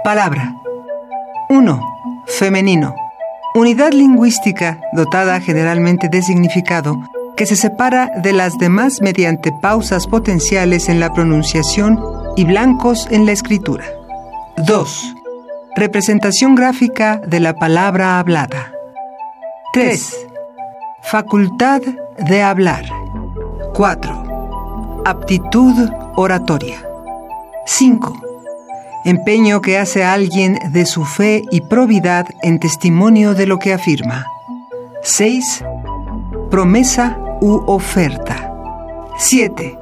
Palabra. 0.05 0.55
1 1.49 1.92
femenino, 2.27 2.95
unidad 3.55 3.93
lingüística 3.93 4.81
dotada 4.93 5.41
generalmente 5.41 6.09
de 6.09 6.23
significado 6.23 6.97
que 7.37 7.47
se 7.47 7.57
separa 7.57 8.11
de 8.23 8.33
las 8.33 8.59
demás 8.59 9.01
mediante 9.01 9.53
pausas 9.61 10.07
potenciales 10.07 10.89
en 10.89 11.01
la 11.01 11.13
pronunciación 11.13 11.99
y 12.37 12.45
blancos 12.45 13.09
en 13.11 13.27
la 13.27 13.33
escritura. 13.33 13.85
2. 14.59 15.15
Representación 15.77 16.55
gráfica 16.55 17.21
de 17.27 17.41
la 17.41 17.55
palabra 17.55 18.19
hablada. 18.19 18.73
3. 19.73 20.27
Facultad 21.03 21.81
de 22.19 22.43
hablar. 22.43 22.85
4. 23.75 25.03
Aptitud 25.05 25.91
oratoria. 26.17 26.87
5 27.65 28.32
empeño 29.05 29.61
que 29.61 29.79
hace 29.79 30.05
alguien 30.05 30.59
de 30.71 30.87
su 30.87 31.05
fe 31.05 31.43
y 31.51 31.63
probidad 31.63 32.27
en 32.43 32.59
testimonio 32.59 33.35
de 33.35 33.47
lo 33.47 33.59
que 33.59 33.73
afirma. 33.73 34.27
6. 35.03 35.65
Promesa 36.51 37.19
u 37.41 37.63
oferta. 37.67 38.53
7. 39.19 39.79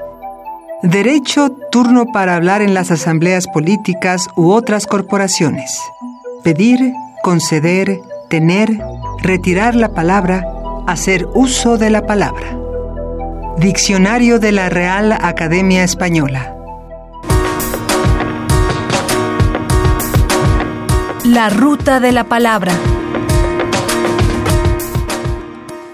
Derecho 0.83 1.51
turno 1.71 2.07
para 2.07 2.37
hablar 2.37 2.63
en 2.63 2.73
las 2.73 2.91
asambleas 2.91 3.47
políticas 3.49 4.29
u 4.35 4.51
otras 4.51 4.87
corporaciones. 4.87 5.79
Pedir, 6.43 6.95
conceder, 7.23 8.01
tener, 8.31 8.79
retirar 9.19 9.75
la 9.75 9.91
palabra, 9.91 10.47
hacer 10.87 11.27
uso 11.35 11.77
de 11.77 11.91
la 11.91 12.07
palabra. 12.07 12.59
Diccionario 13.59 14.39
de 14.39 14.53
la 14.53 14.71
Real 14.71 15.13
Academia 15.13 15.85
Española. 15.85 16.57
La 21.31 21.49
ruta 21.49 22.01
de 22.01 22.11
la 22.11 22.25
palabra. 22.25 22.77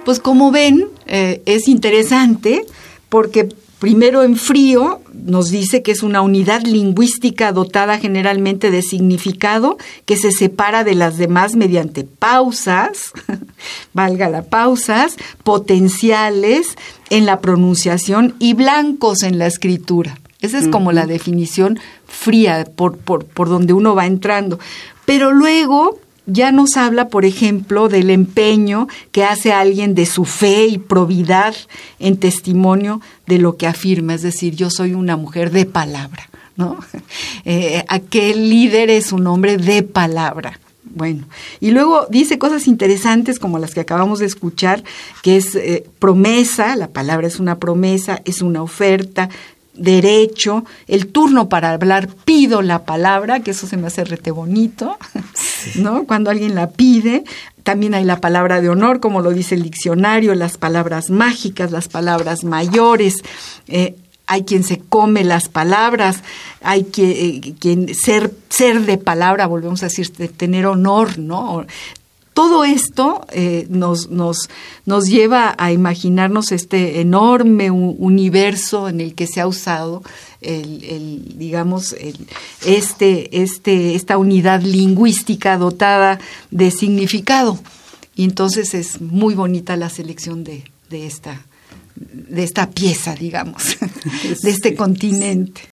Pues 0.06 0.18
como 0.18 0.50
ven, 0.50 0.88
eh, 1.06 1.42
es 1.44 1.68
interesante 1.68 2.64
porque 3.10 3.46
primero 3.78 4.22
en 4.22 4.36
frío 4.36 5.02
nos 5.12 5.50
dice 5.50 5.82
que 5.82 5.92
es 5.92 6.02
una 6.02 6.22
unidad 6.22 6.62
lingüística 6.62 7.52
dotada 7.52 7.98
generalmente 7.98 8.70
de 8.70 8.80
significado 8.80 9.76
que 10.06 10.16
se 10.16 10.32
separa 10.32 10.84
de 10.84 10.94
las 10.94 11.18
demás 11.18 11.54
mediante 11.54 12.04
pausas, 12.04 13.12
valga 13.92 14.30
la 14.30 14.40
pausas, 14.40 15.16
potenciales 15.44 16.78
en 17.10 17.26
la 17.26 17.40
pronunciación 17.40 18.34
y 18.38 18.54
blancos 18.54 19.22
en 19.22 19.38
la 19.38 19.46
escritura. 19.46 20.16
Esa 20.40 20.58
es 20.58 20.68
como 20.68 20.92
la 20.92 21.06
definición 21.06 21.78
fría 22.06 22.66
por, 22.76 22.98
por, 22.98 23.24
por 23.24 23.48
donde 23.48 23.72
uno 23.72 23.94
va 23.94 24.06
entrando. 24.06 24.58
Pero 25.06 25.32
luego 25.32 25.98
ya 26.26 26.52
nos 26.52 26.76
habla, 26.76 27.08
por 27.08 27.24
ejemplo, 27.24 27.88
del 27.88 28.10
empeño 28.10 28.88
que 29.12 29.24
hace 29.24 29.52
alguien 29.52 29.94
de 29.94 30.06
su 30.06 30.24
fe 30.24 30.66
y 30.66 30.78
probidad 30.78 31.54
en 31.98 32.18
testimonio 32.18 33.00
de 33.26 33.38
lo 33.38 33.56
que 33.56 33.66
afirma, 33.66 34.14
es 34.14 34.22
decir, 34.22 34.54
yo 34.54 34.68
soy 34.68 34.92
una 34.92 35.16
mujer 35.16 35.50
de 35.50 35.64
palabra. 35.64 36.28
¿no? 36.56 36.78
Eh, 37.48 37.84
aquel 37.86 38.50
líder 38.50 38.90
es 38.90 39.12
un 39.12 39.28
hombre 39.28 39.56
de 39.56 39.84
palabra. 39.84 40.58
Bueno, 40.82 41.26
y 41.60 41.70
luego 41.70 42.08
dice 42.10 42.38
cosas 42.38 42.66
interesantes 42.66 43.38
como 43.38 43.60
las 43.60 43.72
que 43.72 43.80
acabamos 43.80 44.18
de 44.18 44.26
escuchar, 44.26 44.82
que 45.22 45.36
es 45.36 45.54
eh, 45.54 45.84
promesa, 46.00 46.74
la 46.74 46.88
palabra 46.88 47.28
es 47.28 47.38
una 47.38 47.58
promesa, 47.58 48.20
es 48.24 48.42
una 48.42 48.62
oferta, 48.62 49.28
derecho, 49.76 50.64
el 50.86 51.08
turno 51.08 51.48
para 51.48 51.70
hablar, 51.70 52.08
pido 52.24 52.62
la 52.62 52.84
palabra, 52.84 53.40
que 53.40 53.52
eso 53.52 53.66
se 53.66 53.76
me 53.76 53.86
hace 53.86 54.04
rete 54.04 54.30
bonito, 54.30 54.98
¿no? 55.76 56.04
Cuando 56.04 56.30
alguien 56.30 56.54
la 56.54 56.70
pide, 56.70 57.24
también 57.62 57.94
hay 57.94 58.04
la 58.04 58.20
palabra 58.20 58.60
de 58.60 58.68
honor, 58.68 59.00
como 59.00 59.20
lo 59.20 59.30
dice 59.30 59.54
el 59.54 59.62
diccionario, 59.62 60.34
las 60.34 60.56
palabras 60.56 61.10
mágicas, 61.10 61.72
las 61.72 61.88
palabras 61.88 62.44
mayores. 62.44 63.16
Eh, 63.68 63.96
hay 64.26 64.42
quien 64.44 64.64
se 64.64 64.78
come 64.78 65.24
las 65.24 65.48
palabras, 65.48 66.22
hay 66.60 66.84
quien, 66.84 67.10
eh, 67.10 67.54
quien 67.58 67.94
ser, 67.94 68.32
ser 68.48 68.82
de 68.82 68.98
palabra, 68.98 69.46
volvemos 69.46 69.82
a 69.82 69.86
decir, 69.86 70.10
tener 70.36 70.66
honor, 70.66 71.18
¿no? 71.18 71.64
Todo 72.36 72.64
esto 72.64 73.24
eh, 73.32 73.66
nos, 73.70 74.10
nos, 74.10 74.50
nos 74.84 75.06
lleva 75.06 75.54
a 75.56 75.72
imaginarnos 75.72 76.52
este 76.52 77.00
enorme 77.00 77.70
universo 77.70 78.90
en 78.90 79.00
el 79.00 79.14
que 79.14 79.26
se 79.26 79.40
ha 79.40 79.46
usado 79.46 80.02
el, 80.42 80.84
el 80.84 81.38
digamos, 81.38 81.94
el, 81.94 82.28
este, 82.66 83.42
este, 83.42 83.94
esta 83.94 84.18
unidad 84.18 84.60
lingüística 84.60 85.56
dotada 85.56 86.20
de 86.50 86.70
significado. 86.70 87.58
Y 88.14 88.24
entonces 88.24 88.74
es 88.74 89.00
muy 89.00 89.34
bonita 89.34 89.74
la 89.76 89.88
selección 89.88 90.44
de, 90.44 90.70
de 90.90 91.06
esta, 91.06 91.40
de 91.94 92.42
esta 92.42 92.68
pieza, 92.68 93.14
digamos, 93.14 93.78
de 94.42 94.50
este 94.50 94.74
continente. 94.74 95.70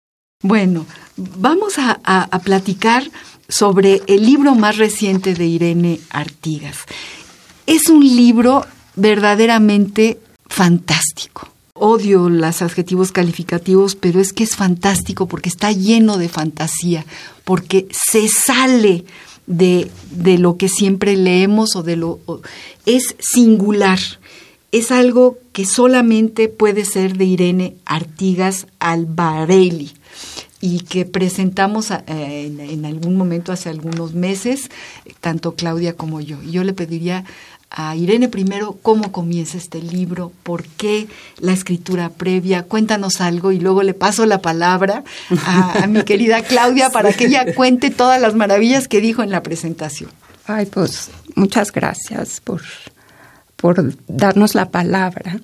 Bueno, 0.43 0.85
vamos 1.15 1.75
a, 1.77 2.27
platicar 2.43 3.09
sobre 3.49 4.01
el 4.07 4.25
libro 4.25 4.55
más 4.55 4.77
reciente 4.77 5.33
de 5.33 5.45
Irene 5.45 5.99
Artigas. 6.11 6.77
Es 7.65 7.89
un 7.89 8.01
libro 8.01 8.65
verdaderamente 8.95 10.19
fantástico. 10.47 11.49
Odio 11.73 12.29
los 12.29 12.61
adjetivos 12.61 13.11
calificativos, 13.11 13.95
pero 13.95 14.19
es 14.19 14.33
que 14.33 14.43
es 14.43 14.55
fantástico 14.55 15.27
porque 15.27 15.49
está 15.49 15.71
lleno 15.71 16.17
de 16.17 16.29
fantasía, 16.29 17.05
porque 17.43 17.87
se 17.91 18.27
sale 18.27 19.05
de, 19.47 19.89
de 20.11 20.37
lo 20.37 20.57
que 20.57 20.69
siempre 20.69 21.15
leemos 21.15 21.75
o 21.75 21.83
de 21.83 21.95
lo... 21.95 22.19
es 22.85 23.15
singular 23.19 23.99
es 24.71 24.91
algo 24.91 25.39
que 25.51 25.65
solamente 25.65 26.47
puede 26.47 26.85
ser 26.85 27.17
de 27.17 27.25
Irene 27.25 27.75
Artigas 27.85 28.67
Albarelli 28.77 29.93
y 30.61 30.81
que 30.81 31.05
presentamos 31.05 31.91
eh, 31.91 31.99
en, 32.07 32.85
algún 32.85 33.15
momento 33.15 33.51
hace 33.51 33.69
algunos 33.69 34.13
meses, 34.13 34.69
tanto 35.21 35.55
Claudia 35.55 35.93
como 35.93 36.21
yo. 36.21 36.41
Y 36.43 36.51
yo 36.51 36.63
le 36.63 36.73
pediría 36.73 37.23
a 37.71 37.95
Irene 37.95 38.29
primero 38.29 38.77
cómo 38.81 39.11
comienza 39.11 39.57
este 39.57 39.81
libro, 39.81 40.31
por 40.43 40.65
qué 40.65 41.07
la 41.39 41.53
escritura 41.53 42.09
previa, 42.09 42.63
cuéntanos 42.63 43.21
algo 43.21 43.51
y 43.51 43.59
luego 43.59 43.83
le 43.83 43.93
paso 43.93 44.25
la 44.25 44.41
palabra 44.41 45.03
a, 45.45 45.83
a 45.83 45.87
mi 45.87 46.03
querida 46.03 46.41
Claudia 46.41 46.89
para 46.93 47.13
que 47.13 47.25
ella 47.25 47.53
cuente 47.53 47.91
todas 47.91 48.19
las 48.19 48.35
maravillas 48.35 48.87
que 48.87 49.01
dijo 49.01 49.21
en 49.21 49.29
la 49.29 49.43
presentación. 49.43 50.09
Ay, 50.47 50.65
pues 50.65 51.11
muchas 51.35 51.71
gracias 51.71 52.41
por 52.41 52.61
por 53.59 53.93
darnos 54.07 54.55
la 54.55 54.71
palabra, 54.71 55.39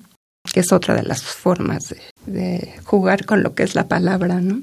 que 0.52 0.60
es 0.60 0.72
otra 0.72 0.94
de 0.94 1.02
las 1.02 1.22
formas 1.22 1.94
de, 2.24 2.74
jugar 2.84 3.26
con 3.26 3.42
lo 3.42 3.54
que 3.54 3.62
es 3.62 3.74
la 3.74 3.88
palabra. 3.88 4.40
¿no? 4.40 4.62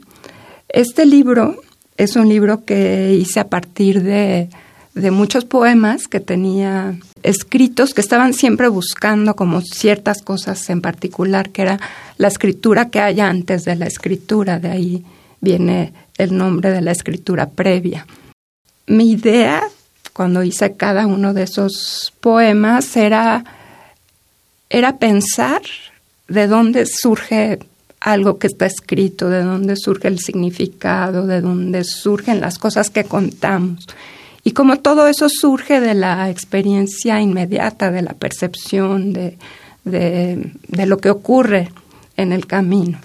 Este 0.74 1.06
libro 1.06 1.62
es 1.98 2.16
un 2.16 2.28
libro 2.28 2.66
que 2.66 3.14
hice 3.14 3.40
a 3.40 3.48
partir 3.48 4.02
de, 4.02 4.50
de 4.96 5.12
muchos 5.12 5.46
poemas 5.46 6.08
que 6.08 6.20
tenía 6.20 6.96
escritos 7.22 7.94
que 7.94 8.02
estaban 8.02 8.34
siempre 8.34 8.68
buscando 8.70 9.36
como 9.36 9.62
ciertas 9.62 10.24
cosas 10.24 10.68
en 10.72 10.82
particular, 10.82 11.52
que 11.52 11.62
era 11.62 11.80
la 12.18 12.28
escritura 12.28 12.90
que 12.90 13.00
hay 13.00 13.20
antes 13.20 13.66
de 13.66 13.76
la 13.76 13.86
escritura, 13.86 14.60
de 14.60 14.70
ahí 14.70 15.06
viene 15.42 15.94
el 16.18 16.36
nombre 16.36 16.72
de 16.72 16.82
la 16.82 16.92
escritura 16.92 17.52
previa. 17.52 18.08
Mi 18.88 19.12
idea 19.12 19.64
cuando 20.12 20.42
hice 20.42 20.74
cada 20.76 21.06
uno 21.06 21.36
de 21.36 21.44
esos 21.44 22.14
poemas 22.20 22.98
era, 22.98 23.46
era 24.72 24.98
pensar 24.98 25.62
de 26.28 26.48
dónde 26.48 26.88
surge 26.88 27.60
algo 28.04 28.38
que 28.38 28.48
está 28.48 28.66
escrito, 28.66 29.30
de 29.30 29.44
dónde 29.44 29.78
surge 29.78 30.10
el 30.10 30.20
significado, 30.20 31.26
de 31.26 31.40
dónde 31.40 31.86
surgen 31.86 32.42
las 32.42 32.60
cosas 32.60 32.90
que 32.90 33.06
contamos. 33.06 33.88
Y 34.44 34.52
como 34.52 34.80
todo 34.80 35.08
eso 35.08 35.30
surge 35.30 35.80
de 35.80 35.94
la 35.94 36.30
experiencia 36.30 37.22
inmediata, 37.22 37.92
de 37.92 38.02
la 38.02 38.14
percepción, 38.14 39.14
de, 39.14 39.38
de, 39.86 40.86
lo 40.86 40.98
que 40.98 41.10
ocurre 41.10 41.70
en 42.18 42.34
el 42.34 42.46
camino. 42.46 43.00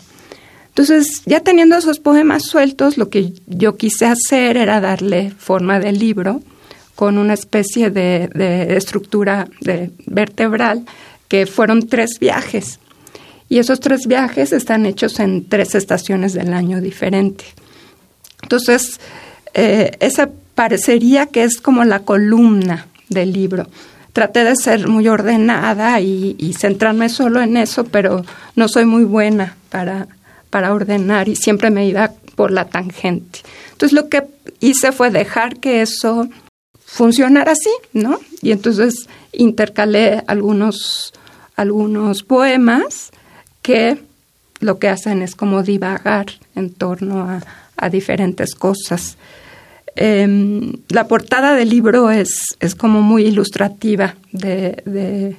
Entonces, 0.70 1.22
ya 1.26 1.40
teniendo 1.40 1.76
esos 1.76 2.00
poemas 2.00 2.42
sueltos, 2.42 2.98
lo 2.98 3.08
que 3.08 3.34
yo 3.46 3.76
quise 3.76 4.06
hacer 4.06 4.56
era 4.56 4.80
darle 4.80 5.30
forma 5.30 5.78
de 5.78 5.92
libro 5.92 6.42
con 6.96 7.18
una 7.18 7.34
especie 7.34 7.90
de, 7.90 8.28
estructura 8.76 9.46
vertebral 10.06 10.84
que 11.28 11.46
fueron 11.46 11.86
tres 11.86 12.18
viajes. 12.18 12.80
Y 13.48 13.58
esos 13.58 13.80
tres 13.80 14.06
viajes 14.06 14.52
están 14.52 14.86
hechos 14.86 15.20
en 15.20 15.48
tres 15.48 15.74
estaciones 15.74 16.34
del 16.34 16.52
año 16.52 16.80
diferente. 16.80 17.44
Entonces, 18.42 19.00
eh, 19.54 19.92
esa 20.00 20.30
parecería 20.54 21.26
que 21.26 21.44
es 21.44 21.60
como 21.60 21.84
la 21.84 22.00
columna 22.00 22.88
del 23.08 23.32
libro. 23.32 23.66
Traté 24.12 24.44
de 24.44 24.56
ser 24.56 24.88
muy 24.88 25.08
ordenada 25.08 26.00
y, 26.00 26.36
y, 26.38 26.54
centrarme 26.54 27.08
solo 27.08 27.40
en 27.40 27.56
eso, 27.56 27.84
pero 27.84 28.24
no 28.56 28.68
soy 28.68 28.84
muy 28.84 29.04
buena 29.04 29.56
para, 29.70 30.08
para 30.50 30.74
ordenar 30.74 31.28
y 31.28 31.36
siempre 31.36 31.70
me 31.70 31.86
iba 31.86 32.12
por 32.34 32.50
la 32.50 32.66
tangente. 32.66 33.40
Entonces 33.72 33.92
lo 33.92 34.08
que 34.08 34.24
hice 34.60 34.92
fue 34.92 35.10
dejar 35.10 35.56
que 35.56 35.82
eso 35.82 36.28
funcionar 36.84 37.48
así, 37.48 37.70
¿no? 37.92 38.18
Y 38.42 38.52
entonces 38.52 39.08
intercalé 39.32 40.22
algunos, 40.26 41.12
algunos 41.54 42.22
poemas 42.22 43.12
que 43.68 43.98
lo 44.60 44.78
que 44.78 44.88
hacen 44.88 45.20
es 45.20 45.34
como 45.34 45.62
divagar 45.62 46.24
en 46.54 46.72
torno 46.72 47.28
a, 47.76 47.88
diferentes 47.90 48.54
cosas. 48.54 49.18
Em, 49.94 50.72
la 50.88 51.06
portada 51.06 51.54
del 51.54 51.68
libro 51.68 52.10
es, 52.10 52.56
es 52.60 52.74
como 52.74 53.02
muy 53.02 53.26
ilustrativa 53.26 54.16
de, 54.32 54.82
de, 54.86 55.36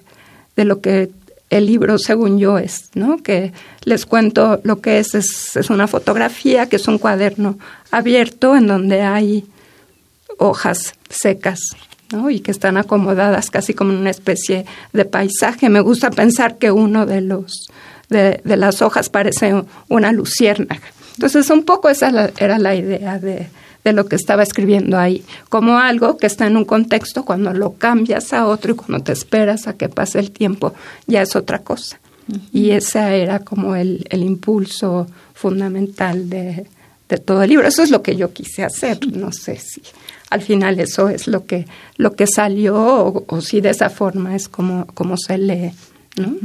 de, 0.56 0.64
lo 0.64 0.80
que 0.80 1.10
el 1.50 1.66
libro, 1.66 1.98
según 1.98 2.38
yo, 2.38 2.60
es, 2.60 2.92
¿no? 2.94 3.18
Que 3.18 3.52
les 3.84 4.06
cuento 4.06 4.62
lo 4.64 4.80
que 4.80 5.00
es, 5.00 5.16
es, 5.16 5.56
es 5.58 5.72
una 5.72 5.88
fotografía, 5.88 6.70
que 6.70 6.76
es 6.76 6.88
un 6.88 7.00
cuaderno 7.00 7.58
abierto 7.90 8.56
en 8.56 8.68
donde 8.68 9.02
hay 9.02 9.44
hojas 10.38 10.94
secas 11.10 11.60
¿no? 12.12 12.30
y 12.30 12.40
que 12.40 12.52
están 12.52 12.78
acomodadas 12.78 13.50
casi 13.50 13.74
como 13.74 13.92
en 13.92 13.98
una 13.98 14.10
especie 14.12 14.66
de 14.94 15.06
paisaje. 15.06 15.70
Me 15.70 15.82
gusta 15.82 16.12
pensar 16.12 16.58
que 16.58 16.72
uno 16.72 17.06
de 17.06 17.22
los 17.22 17.70
de, 18.10 18.42
las 18.44 18.82
hojas 18.82 19.10
parece 19.10 19.64
una 19.88 20.12
luciérnaga. 20.12 20.82
Entonces, 21.16 21.50
un 21.50 21.64
poco 21.64 21.90
esa 21.90 22.32
era 22.38 22.58
la 22.60 22.76
idea 22.76 23.20
de, 23.20 23.48
de 23.84 23.94
lo 23.94 24.06
que 24.06 24.16
estaba 24.16 24.44
escribiendo 24.44 24.98
ahí, 24.98 25.24
como 25.50 25.78
algo 25.78 26.18
que 26.18 26.28
está 26.28 26.48
en 26.48 26.58
un 26.58 26.66
contexto, 26.66 27.26
cuando 27.26 27.54
lo 27.54 27.74
cambias 27.74 28.34
a 28.34 28.48
otro 28.48 28.74
y 28.74 28.76
cuando 28.76 29.04
te 29.04 29.12
esperas 29.12 29.68
a 29.68 29.74
que 29.74 29.90
pase 29.90 30.20
el 30.20 30.32
tiempo, 30.32 30.74
ya 31.08 31.22
es 31.22 31.36
otra 31.36 31.60
cosa. 31.60 32.00
Y 32.54 32.72
ese 32.72 33.22
era 33.22 33.40
como 33.40 33.76
el, 33.76 34.06
el 34.10 34.24
impulso 34.24 35.08
fundamental 35.34 36.30
de, 36.30 36.68
de 37.10 37.18
todo 37.18 37.42
el 37.42 37.50
libro. 37.50 37.68
Eso 37.68 37.82
es 37.82 37.90
lo 37.90 38.04
que 38.04 38.16
yo 38.16 38.32
quise 38.34 38.64
hacer. 38.64 39.00
No 39.12 39.32
sé 39.32 39.58
si 39.58 39.82
al 40.30 40.42
final 40.42 40.80
eso 40.80 41.10
es 41.10 41.28
lo 41.28 41.46
que, 41.46 41.66
lo 41.98 42.16
que 42.16 42.28
salió 42.28 43.26
o, 43.28 43.42
si 43.42 43.62
de 43.62 43.72
esa 43.72 43.90
forma 43.90 44.36
es 44.36 44.48
como, 44.48 44.86
como 44.94 45.18
se 45.18 45.38
lee. 45.38 45.72
¿no? 46.18 46.36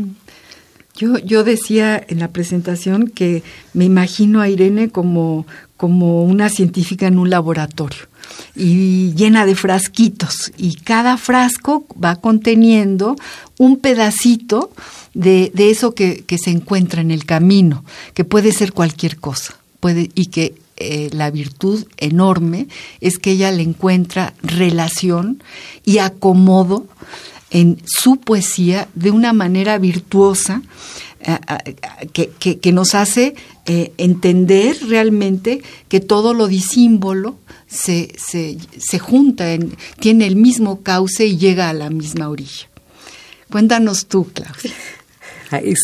Yo, 0.97 1.19
yo 1.19 1.43
decía 1.43 2.03
en 2.09 2.21
la 2.21 2.29
presentación 2.29 3.09
que 3.09 3.43
me 3.73 3.85
imagino 3.85 4.41
a 4.41 4.49
Irene 4.49 4.91
como, 4.91 5.47
como 5.77 6.25
una 6.25 6.49
científica 6.49 7.07
en 7.07 7.19
un 7.19 7.31
laboratorio 7.31 8.07
y 8.55 9.13
llena 9.15 9.45
de 9.45 9.55
frasquitos 9.55 10.53
y 10.57 10.77
cada 10.77 11.17
frasco 11.17 11.85
va 12.03 12.17
conteniendo 12.17 13.17
un 13.59 13.79
pedacito 13.79 14.71
de, 15.15 15.51
de 15.55 15.71
eso 15.71 15.95
que, 15.95 16.25
que, 16.25 16.39
se 16.39 16.51
encuentra 16.51 17.01
en 17.01 17.11
el 17.11 17.25
camino, 17.25 17.85
que 18.15 18.25
puede 18.25 18.53
ser 18.53 18.73
cualquier 18.73 19.19
cosa 19.19 19.57
puede, 19.81 20.11
y 20.15 20.27
que 20.27 20.55
eh, 20.77 21.11
la 21.13 21.31
virtud 21.31 21.87
enorme 21.99 22.69
es 23.01 23.19
que 23.19 23.33
ella 23.33 23.53
le 23.53 23.63
encuentra 23.63 24.35
relación 24.43 25.43
y 25.85 25.99
acomodo 25.99 26.87
en 27.55 27.81
su 27.87 28.17
poesía 28.17 28.89
de 28.95 29.13
una 29.13 29.33
manera 29.33 29.79
virtuosa 29.79 30.61
que, 32.13 32.73
nos 32.73 32.95
hace 32.95 33.35
eh, 33.65 33.93
entender 33.97 34.77
realmente 34.89 35.63
que 35.89 36.01
todo 36.01 36.35
lo 36.35 36.49
disímbolo 36.49 37.39
se, 37.67 38.13
se, 38.19 38.59
se 38.77 38.99
junta, 38.99 39.55
en, 39.55 39.75
tiene 40.01 40.27
el 40.27 40.37
mismo 40.37 40.83
cauce 40.83 41.27
y 41.27 41.39
llega 41.39 41.71
a 41.71 41.73
la 41.73 41.91
misma 41.91 42.29
orilla. 42.29 42.69
Cuéntanos 43.51 44.07
tú, 44.07 44.29
Claudia. 44.35 44.73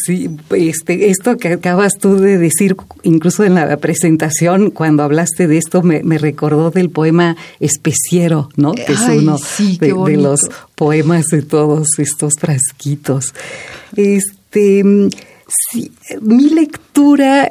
Sí, 0.07 0.31
este, 0.57 1.11
esto 1.11 1.37
que 1.37 1.49
acabas 1.49 1.94
tú 1.99 2.16
de 2.16 2.38
decir, 2.38 2.77
incluso 3.03 3.44
en 3.44 3.55
la 3.55 3.77
presentación, 3.77 4.70
cuando 4.70 5.03
hablaste 5.03 5.46
de 5.46 5.59
esto, 5.59 5.83
me, 5.83 6.18
recordó 6.18 6.70
del 6.70 6.90
poema 6.90 7.37
Especiero, 7.61 8.49
¿no? 8.57 8.73
Que 8.73 8.92
es 8.92 9.01
uno 9.01 9.38
de, 9.81 10.16
los 10.16 10.40
poemas 10.75 11.27
de 11.27 11.42
todos 11.42 11.88
estos 11.99 12.35
frasquitos. 12.38 13.35
Este, 13.96 14.83
sí, 15.70 15.92
mi 16.20 16.51
lectura 16.51 17.49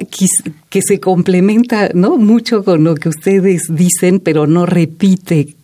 que, 0.69 0.81
se 0.81 0.99
complementa, 0.99 1.89
¿no? 1.93 2.17
Mucho 2.17 2.63
con 2.63 2.83
lo 2.83 2.95
que 2.95 3.09
ustedes 3.09 3.63
dicen, 3.69 4.19
pero 4.19 4.47
no 4.47 4.65
repite, 4.65 5.55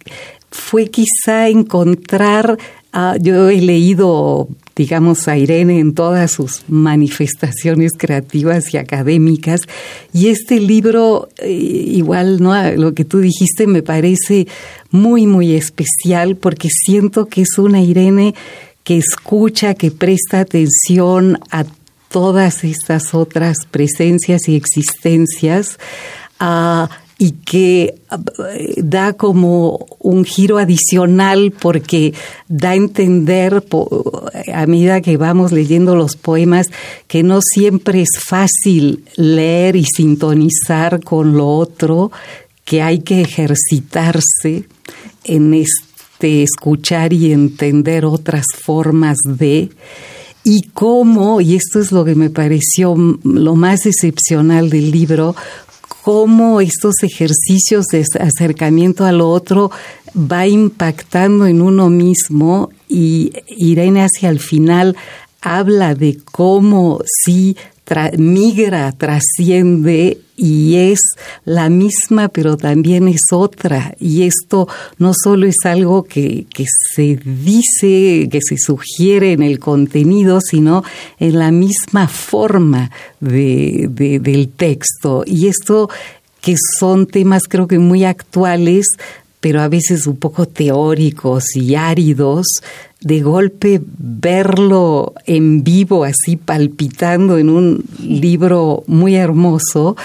fue 0.50 0.88
quizá 0.88 1.50
encontrar 1.50 2.58
Ah, 2.98 3.18
yo 3.20 3.50
he 3.50 3.60
leído, 3.60 4.48
digamos, 4.76 5.28
a 5.28 5.38
Irene 5.38 5.80
en 5.80 5.94
todas 5.94 6.32
sus 6.32 6.64
manifestaciones 6.68 7.94
creativas 7.98 8.74
y 8.74 8.78
académicas, 8.78 9.62
y 10.14 10.28
este 10.28 10.60
libro, 10.60 11.30
eh, 11.38 11.52
igual, 11.52 12.42
¿no? 12.42 12.72
Lo 12.74 12.94
que 12.94 13.06
tú 13.06 13.20
dijiste 13.20 13.68
me 13.68 13.84
parece 13.84 14.48
muy, 14.92 15.28
muy 15.28 15.54
especial 15.54 16.36
porque 16.36 16.70
siento 16.70 17.28
que 17.28 17.42
es 17.42 17.58
una 17.58 17.82
Irene 17.82 18.36
que 18.84 18.98
escucha, 18.98 19.74
que 19.74 19.92
presta 19.92 20.42
atención 20.42 21.40
a 21.52 21.66
todas 22.10 22.64
estas 22.64 23.14
otras 23.14 23.58
presencias 23.70 24.48
y 24.48 24.56
existencias, 24.56 25.80
y 27.18 27.32
que 27.32 27.96
eh, 28.50 28.74
da 28.78 29.14
como 29.14 29.86
un 30.00 30.26
giro 30.26 30.58
adicional 30.58 31.52
porque 31.52 32.14
da 32.50 32.72
a 32.72 32.76
entender 32.76 33.64
a 34.54 34.66
medida 34.66 35.02
que 35.02 35.16
vamos 35.18 35.52
leyendo 35.52 35.96
los 35.96 36.18
poemas 36.18 36.68
que 37.08 37.24
no 37.24 37.40
siempre 37.42 38.02
es 38.02 38.20
fácil 38.28 39.06
leer 39.16 39.76
y 39.76 39.86
sintonizar 39.86 41.04
con 41.04 41.38
lo 41.38 41.48
otro, 41.48 42.12
que 42.66 42.82
hay 42.82 43.00
que 43.00 43.22
ejercitarse 43.22 44.66
en 45.24 45.54
este 45.54 46.44
escuchar 46.44 47.14
y 47.14 47.32
entender 47.32 48.06
otras 48.06 48.46
formas 48.62 49.18
de 49.26 49.70
y 50.48 50.62
cómo, 50.74 51.42
y 51.42 51.56
esto 51.56 51.80
es 51.80 51.92
lo 51.92 52.06
que 52.06 52.14
me 52.14 52.30
pareció 52.30 52.96
lo 53.24 53.56
más 53.56 53.88
excepcional 53.88 54.70
del 54.70 54.92
libro, 54.92 55.36
cómo 56.06 56.62
estos 56.62 57.02
ejercicios 57.02 57.88
de 57.88 58.06
acercamiento 58.20 59.06
a 59.06 59.12
lo 59.12 59.28
otro 59.28 59.72
va 60.16 60.46
impactando 60.46 61.48
en 61.48 61.64
uno 61.64 61.90
mismo 61.90 62.70
y 62.88 63.34
Irene 63.48 64.04
hacia 64.04 64.30
el 64.30 64.40
final 64.40 64.96
habla 65.42 65.96
de 65.96 66.20
cómo 66.24 67.00
sí 67.24 67.58
migra, 68.18 68.92
trasciende 68.92 70.18
y 70.36 70.76
es 70.76 71.00
la 71.46 71.70
misma, 71.70 72.28
pero 72.28 72.58
también 72.58 73.08
es 73.08 73.22
otra. 73.32 73.96
Y 74.00 74.24
esto 74.24 74.68
no 74.98 75.14
solo 75.14 75.48
es 75.48 75.58
algo 75.64 76.04
que, 76.04 76.46
que 76.54 76.66
se 76.94 77.18
dice, 77.24 78.28
que 78.30 78.40
se 78.42 78.58
sugiere 78.58 79.32
en 79.32 79.44
el 79.44 79.60
contenido, 79.60 80.42
sino 80.42 80.84
en 81.20 81.40
la 81.40 81.52
misma 81.52 82.08
forma 82.08 82.92
de, 83.20 83.88
del 83.90 84.50
texto. 84.50 85.24
Y 85.26 85.48
esto 85.48 85.90
que 86.42 86.56
son 86.80 87.08
temas 87.08 87.44
creo 87.48 87.68
que 87.68 87.80
muy 87.80 88.04
actuales, 88.04 88.86
pero 89.40 89.62
a 89.62 89.68
veces 89.68 90.06
un 90.08 90.18
poco 90.18 90.48
teóricos 90.48 91.56
y 91.56 91.76
áridos, 91.76 92.46
de 93.06 93.22
golpe 93.22 93.80
verlo 93.86 95.14
en 95.28 95.64
vivo, 95.64 96.06
así 96.06 96.38
palpitando 96.38 97.38
en 97.38 97.52
un 97.52 97.86
libro 98.00 98.84
muy 98.88 99.14
hermoso, 99.14 99.96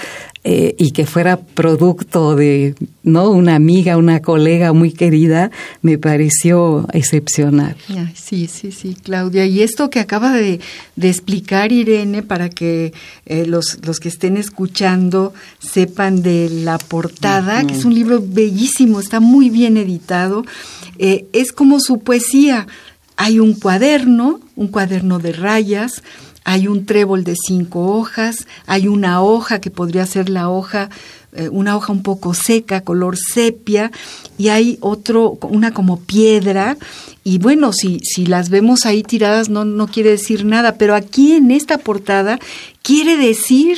eh, 0.43 0.73
y 0.79 0.89
que 0.89 1.05
fuera 1.05 1.37
producto 1.37 2.35
de 2.35 2.73
no 3.03 3.29
una 3.29 3.53
amiga, 3.53 3.97
una 3.97 4.23
colega 4.23 4.73
muy 4.73 4.91
querida, 4.91 5.51
me 5.83 5.99
pareció 5.99 6.87
excepcional. 6.93 7.75
Sí, 8.15 8.47
sí, 8.47 8.71
sí, 8.71 8.97
Claudia. 9.03 9.45
Y 9.45 9.61
esto 9.61 9.91
que 9.91 9.99
acaba 9.99 10.33
de, 10.33 10.59
explicar 10.99 11.71
Irene 11.71 12.23
para 12.23 12.49
que 12.49 12.91
eh, 13.27 13.45
los, 13.45 13.85
los 13.85 13.99
que 13.99 14.09
estén 14.09 14.35
escuchando 14.35 15.31
sepan 15.59 16.23
de 16.23 16.49
la 16.49 16.79
portada, 16.79 17.63
que 17.67 17.75
es 17.75 17.85
un 17.85 17.93
libro 17.93 18.19
bellísimo, 18.19 18.99
está 18.99 19.19
muy 19.19 19.51
bien 19.51 19.77
editado, 19.77 20.43
eh, 20.97 21.25
es 21.33 21.51
como 21.51 21.79
su 21.79 21.99
poesía. 21.99 22.65
Hay 23.23 23.37
un 23.39 23.53
cuaderno, 23.53 24.39
un 24.55 24.69
cuaderno 24.69 25.19
de 25.19 25.31
rayas, 25.31 26.01
hay 26.43 26.67
un 26.67 26.87
trébol 26.87 27.23
de 27.23 27.35
cinco 27.35 27.95
hojas, 27.95 28.47
hay 28.65 28.87
una 28.87 29.21
hoja 29.21 29.61
que 29.61 29.69
podría 29.69 30.07
ser 30.07 30.27
la 30.27 30.49
hoja, 30.49 30.89
eh, 31.33 31.47
una 31.47 31.77
hoja 31.77 31.93
un 31.93 32.01
poco 32.01 32.33
seca, 32.33 32.81
color 32.81 33.19
sepia, 33.19 33.91
y 34.39 34.47
hay 34.47 34.79
otro, 34.81 35.37
una 35.43 35.71
como 35.71 35.99
piedra, 35.99 36.77
y 37.23 37.37
bueno, 37.37 37.73
si, 37.73 37.99
si 37.99 38.25
las 38.25 38.49
vemos 38.49 38.87
ahí 38.87 39.03
tiradas 39.03 39.49
no, 39.49 39.65
no 39.65 39.85
quiere 39.85 40.09
decir 40.09 40.43
nada, 40.43 40.77
pero 40.79 40.95
aquí 40.95 41.33
en 41.33 41.51
esta 41.51 41.77
portada 41.77 42.39
quiere 42.81 43.17
decir, 43.17 43.77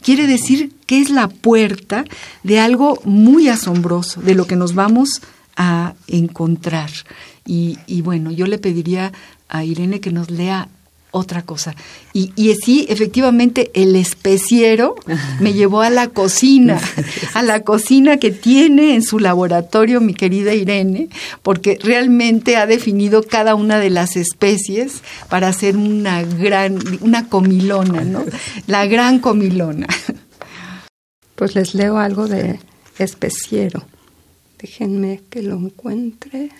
quiere 0.00 0.28
decir 0.28 0.70
que 0.86 1.00
es 1.00 1.10
la 1.10 1.26
puerta 1.26 2.04
de 2.44 2.60
algo 2.60 3.00
muy 3.04 3.48
asombroso, 3.48 4.22
de 4.22 4.36
lo 4.36 4.46
que 4.46 4.54
nos 4.54 4.76
vamos 4.76 5.22
a 5.56 5.94
encontrar. 6.06 6.90
Y, 7.46 7.78
y 7.86 8.02
bueno, 8.02 8.30
yo 8.30 8.46
le 8.46 8.58
pediría 8.58 9.12
a 9.48 9.64
Irene 9.64 10.00
que 10.00 10.10
nos 10.10 10.30
lea 10.30 10.68
otra 11.16 11.42
cosa. 11.42 11.74
Y, 12.12 12.32
y 12.36 12.54
sí, 12.56 12.86
efectivamente, 12.90 13.70
el 13.74 13.96
especiero 13.96 14.96
me 15.40 15.54
llevó 15.54 15.80
a 15.80 15.88
la 15.88 16.08
cocina, 16.08 16.78
a 17.34 17.42
la 17.42 17.60
cocina 17.60 18.18
que 18.18 18.30
tiene 18.30 18.94
en 18.94 19.02
su 19.02 19.18
laboratorio 19.18 20.00
mi 20.00 20.12
querida 20.12 20.52
Irene, 20.52 21.08
porque 21.42 21.78
realmente 21.82 22.56
ha 22.56 22.66
definido 22.66 23.22
cada 23.22 23.54
una 23.54 23.78
de 23.78 23.90
las 23.90 24.16
especies 24.16 25.02
para 25.30 25.48
hacer 25.48 25.76
una 25.76 26.22
gran, 26.22 26.78
una 27.00 27.28
comilona, 27.28 28.02
¿no? 28.02 28.24
La 28.66 28.86
gran 28.86 29.18
comilona. 29.20 29.86
Pues 31.34 31.54
les 31.54 31.74
leo 31.74 31.98
algo 31.98 32.28
de 32.28 32.58
especiero. 32.98 33.84
Déjenme 34.58 35.22
que 35.30 35.42
lo 35.42 35.56
encuentre. 35.56 36.50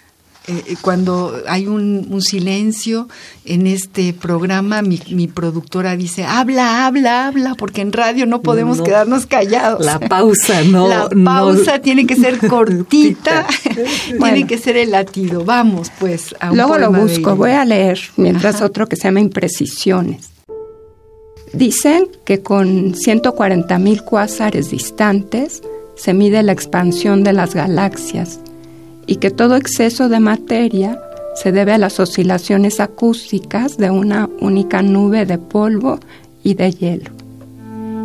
Eh, 0.49 0.77
cuando 0.81 1.43
hay 1.49 1.67
un, 1.67 2.07
silencio 2.21 3.09
en 3.45 3.67
este 3.67 4.13
programa, 4.13 4.81
mi, 4.81 5.01
mi, 5.11 5.27
productora 5.27 5.97
dice, 5.97 6.25
habla, 6.25 6.87
habla, 6.87 7.27
habla, 7.27 7.55
porque 7.57 7.81
en 7.81 7.93
radio 7.93 8.27
no 8.27 8.43
podemos 8.43 8.81
quedarnos 8.81 9.27
callados. 9.27 9.85
La 9.85 9.99
pausa, 9.99 10.63
¿no? 10.63 10.87
La 10.87 11.09
pausa 11.09 11.81
tiene 11.81 12.07
que 12.07 12.15
ser 12.15 12.39
cortita, 12.49 13.47
tiene 14.21 14.47
que 14.47 14.57
ser 14.57 14.77
el 14.77 14.93
latido. 14.93 15.45
Vamos, 15.45 15.91
pues, 15.99 16.35
a 16.39 16.53
un 16.53 16.57
Luego 16.57 16.79
lo 16.79 16.93
busco, 16.93 17.35
voy 17.35 17.51
a 17.51 17.65
leer, 17.65 17.99
mientras 18.17 18.63
otro 18.63 18.89
que 18.89 18.95
se 18.95 19.05
llama 19.05 19.21
Imprecisiones. 19.21 20.31
Dicen 21.53 22.09
que 22.25 22.43
con 22.43 22.95
140 22.95 23.79
mil 23.79 24.03
cuásares 24.03 24.71
distantes 24.71 25.63
se 25.97 26.15
mide 26.15 26.43
la 26.45 26.53
expansión 26.53 27.25
de 27.25 27.33
las 27.33 27.55
galaxias 27.55 28.39
y 29.07 29.17
que 29.17 29.31
todo 29.31 29.57
exceso 29.57 30.09
de 30.09 30.21
materia 30.21 31.01
se 31.35 31.53
debe 31.53 31.73
a 31.73 31.79
las 31.79 32.01
oscilaciones 32.01 32.81
acústicas 32.81 33.77
de 33.77 33.91
una 33.91 34.29
única 34.41 34.83
nube 34.83 35.27
de 35.27 35.39
polvo 35.39 36.01
y 36.43 36.55
de 36.55 36.73
hielo. 36.73 37.11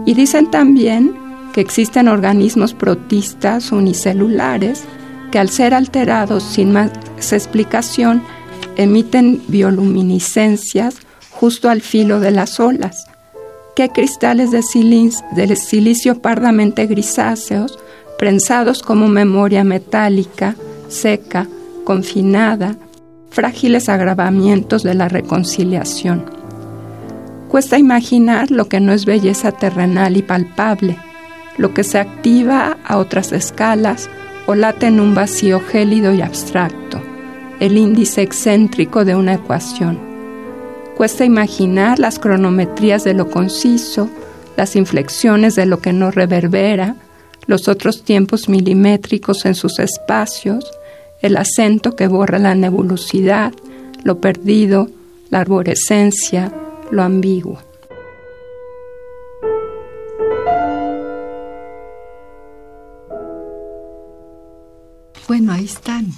Y 0.06 0.14
dicen 0.14 0.52
también 0.52 1.16
que 1.54 1.62
existen 1.62 2.08
organismos 2.08 2.74
protistas 2.74 3.72
unicelulares 3.72 4.84
que 5.32 5.40
al 5.40 5.50
ser 5.50 5.74
alterados 5.74 6.44
sin 6.44 6.72
más 6.72 6.92
explicación 7.32 8.22
emiten 8.76 9.42
bioluminiscencias 9.48 10.96
justo 11.30 11.70
al 11.70 11.82
filo 11.82 12.20
de 12.20 12.32
las 12.32 12.60
olas, 12.60 13.06
que 13.76 13.90
cristales 13.90 14.52
de, 14.52 14.62
de 15.36 15.56
silicio 15.56 16.22
pardamente 16.22 16.86
grisáceos, 16.86 17.80
prensados 18.18 18.84
como 18.84 19.08
memoria 19.08 19.64
metálica, 19.64 20.56
seca, 20.92 21.48
confinada, 21.84 22.76
frágiles 23.30 23.90
agravamientos 23.90 24.84
de 24.84 24.94
la 24.94 25.08
reconciliación. 25.08 26.26
Cuesta 27.48 27.78
imaginar 27.78 28.52
lo 28.52 28.68
que 28.68 28.80
no 28.80 28.94
es 28.94 29.06
belleza 29.06 29.52
terrenal 29.52 30.16
y 30.16 30.22
palpable, 30.22 30.98
lo 31.58 31.74
que 31.74 31.84
se 31.84 32.00
activa 32.00 32.78
a 32.86 32.98
otras 32.98 33.32
escalas 33.32 34.10
o 34.48 34.56
late 34.56 34.88
en 34.88 35.00
un 35.00 35.16
vacío 35.16 35.60
gélido 35.60 36.14
y 36.14 36.22
abstracto, 36.22 37.02
el 37.60 37.78
índice 37.78 38.22
excéntrico 38.22 39.06
de 39.06 39.16
una 39.16 39.34
ecuación. 39.34 40.00
cuesta 40.98 41.26
imaginar 41.26 41.98
las 41.98 42.20
cronometrías 42.20 43.04
de 43.04 43.16
lo 43.16 43.30
conciso, 43.30 44.08
las 44.56 44.76
inflexiones 44.76 45.56
de 45.56 45.66
lo 45.66 45.80
que 45.80 45.94
no 45.94 46.12
reverbera, 46.12 46.96
los 47.48 47.68
otros 47.68 48.04
tiempos 48.04 48.50
milimétricos 48.50 49.46
en 49.46 49.56
sus 49.56 49.80
espacios, 49.80 50.72
el 51.22 51.38
acento 51.38 51.96
que 51.96 52.08
borra 52.08 52.40
la 52.40 52.56
nebulosidad, 52.56 53.54
lo 54.04 54.20
perdido, 54.20 54.90
la 55.30 55.40
arborescencia, 55.40 56.54
lo 56.92 57.04
ambiguo. 57.04 57.60
Bueno, 65.28 65.54
ahí 65.54 65.66
están. 65.66 66.12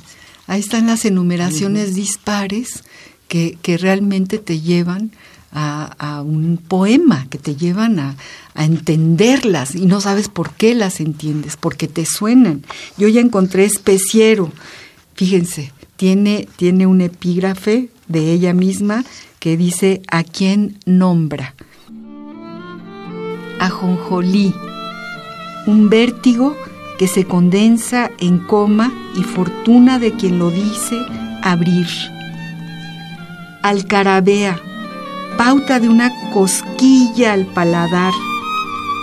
Ahí 0.48 0.60
están 0.60 0.88
las 0.88 1.06
enumeraciones 1.06 1.94
dispares 1.94 2.84
que, 3.28 3.78
realmente 3.80 4.38
te 4.38 4.60
llevan 4.60 5.12
a, 5.52 6.24
un 6.26 6.58
poema, 6.58 7.28
que 7.30 7.38
te 7.38 7.56
llevan 7.56 8.00
a, 8.00 8.16
entenderlas 8.56 9.76
y 9.76 9.86
no 9.86 10.02
sabes 10.02 10.30
por 10.30 10.52
qué 10.52 10.76
las 10.76 11.00
entiendes, 11.00 11.58
porque 11.58 11.88
te 11.88 12.06
suenan. 12.06 12.64
Yo 12.98 13.08
ya 13.08 13.22
encontré 13.22 13.66
especiero. 13.66 14.52
Fíjense, 15.16 15.72
tiene, 15.96 16.48
tiene 16.56 16.88
un 16.88 17.02
epígrafe 17.02 17.90
de 18.08 18.32
ella 18.34 18.54
misma 18.54 19.04
que 19.40 19.58
dice 19.58 20.02
a 20.10 20.24
quién 20.24 20.80
nombra. 20.86 21.54
Ajonjolí, 23.60 24.54
un 25.68 25.90
vértigo 25.90 26.56
que 26.98 27.08
se 27.08 27.26
condensa 27.26 28.12
en 28.20 28.40
coma 28.40 28.92
y 29.16 29.24
fortuna 29.24 30.00
de 30.00 30.14
quien 30.14 30.40
lo 30.40 30.50
dice 30.50 30.98
abrir. 31.42 31.88
Alcarabea, 33.62 34.60
pauta 35.38 35.80
de 35.80 35.90
una 35.90 36.12
cosquilla 36.32 37.34
al 37.34 37.46
paladar, 37.46 38.14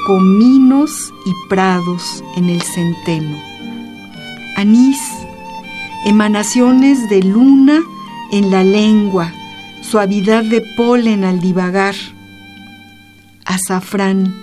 cominos 0.06 1.12
y 1.24 1.32
prados 1.48 2.22
en 2.36 2.50
el 2.50 2.60
centeno. 2.60 3.38
Anís, 4.56 4.98
emanaciones 6.04 7.08
de 7.08 7.22
luna 7.22 7.80
en 8.32 8.50
la 8.50 8.64
lengua, 8.64 9.32
suavidad 9.82 10.44
de 10.44 10.62
polen 10.76 11.24
al 11.24 11.40
divagar. 11.40 11.94
Azafrán, 13.44 14.34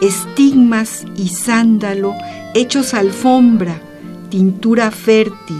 estigmas 0.00 1.04
y 1.16 1.28
sándalo 1.28 2.14
hechos 2.54 2.94
alfombra, 2.94 3.80
tintura 4.28 4.90
fértil, 4.90 5.58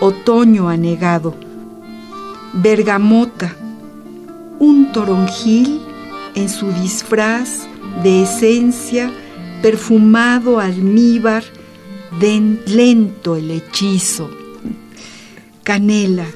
otoño 0.00 0.68
anegado. 0.68 1.34
Bergamota, 2.52 3.54
un 4.58 4.92
toronjil 4.92 5.80
en 6.34 6.48
su 6.48 6.72
disfraz 6.72 7.66
de 8.02 8.22
esencia, 8.22 9.10
perfumado 9.62 10.58
almíbar, 10.60 11.44
den 12.20 12.60
lento 12.66 13.36
el 13.36 13.50
hechizo. 13.50 14.45
Canela, 15.66 16.28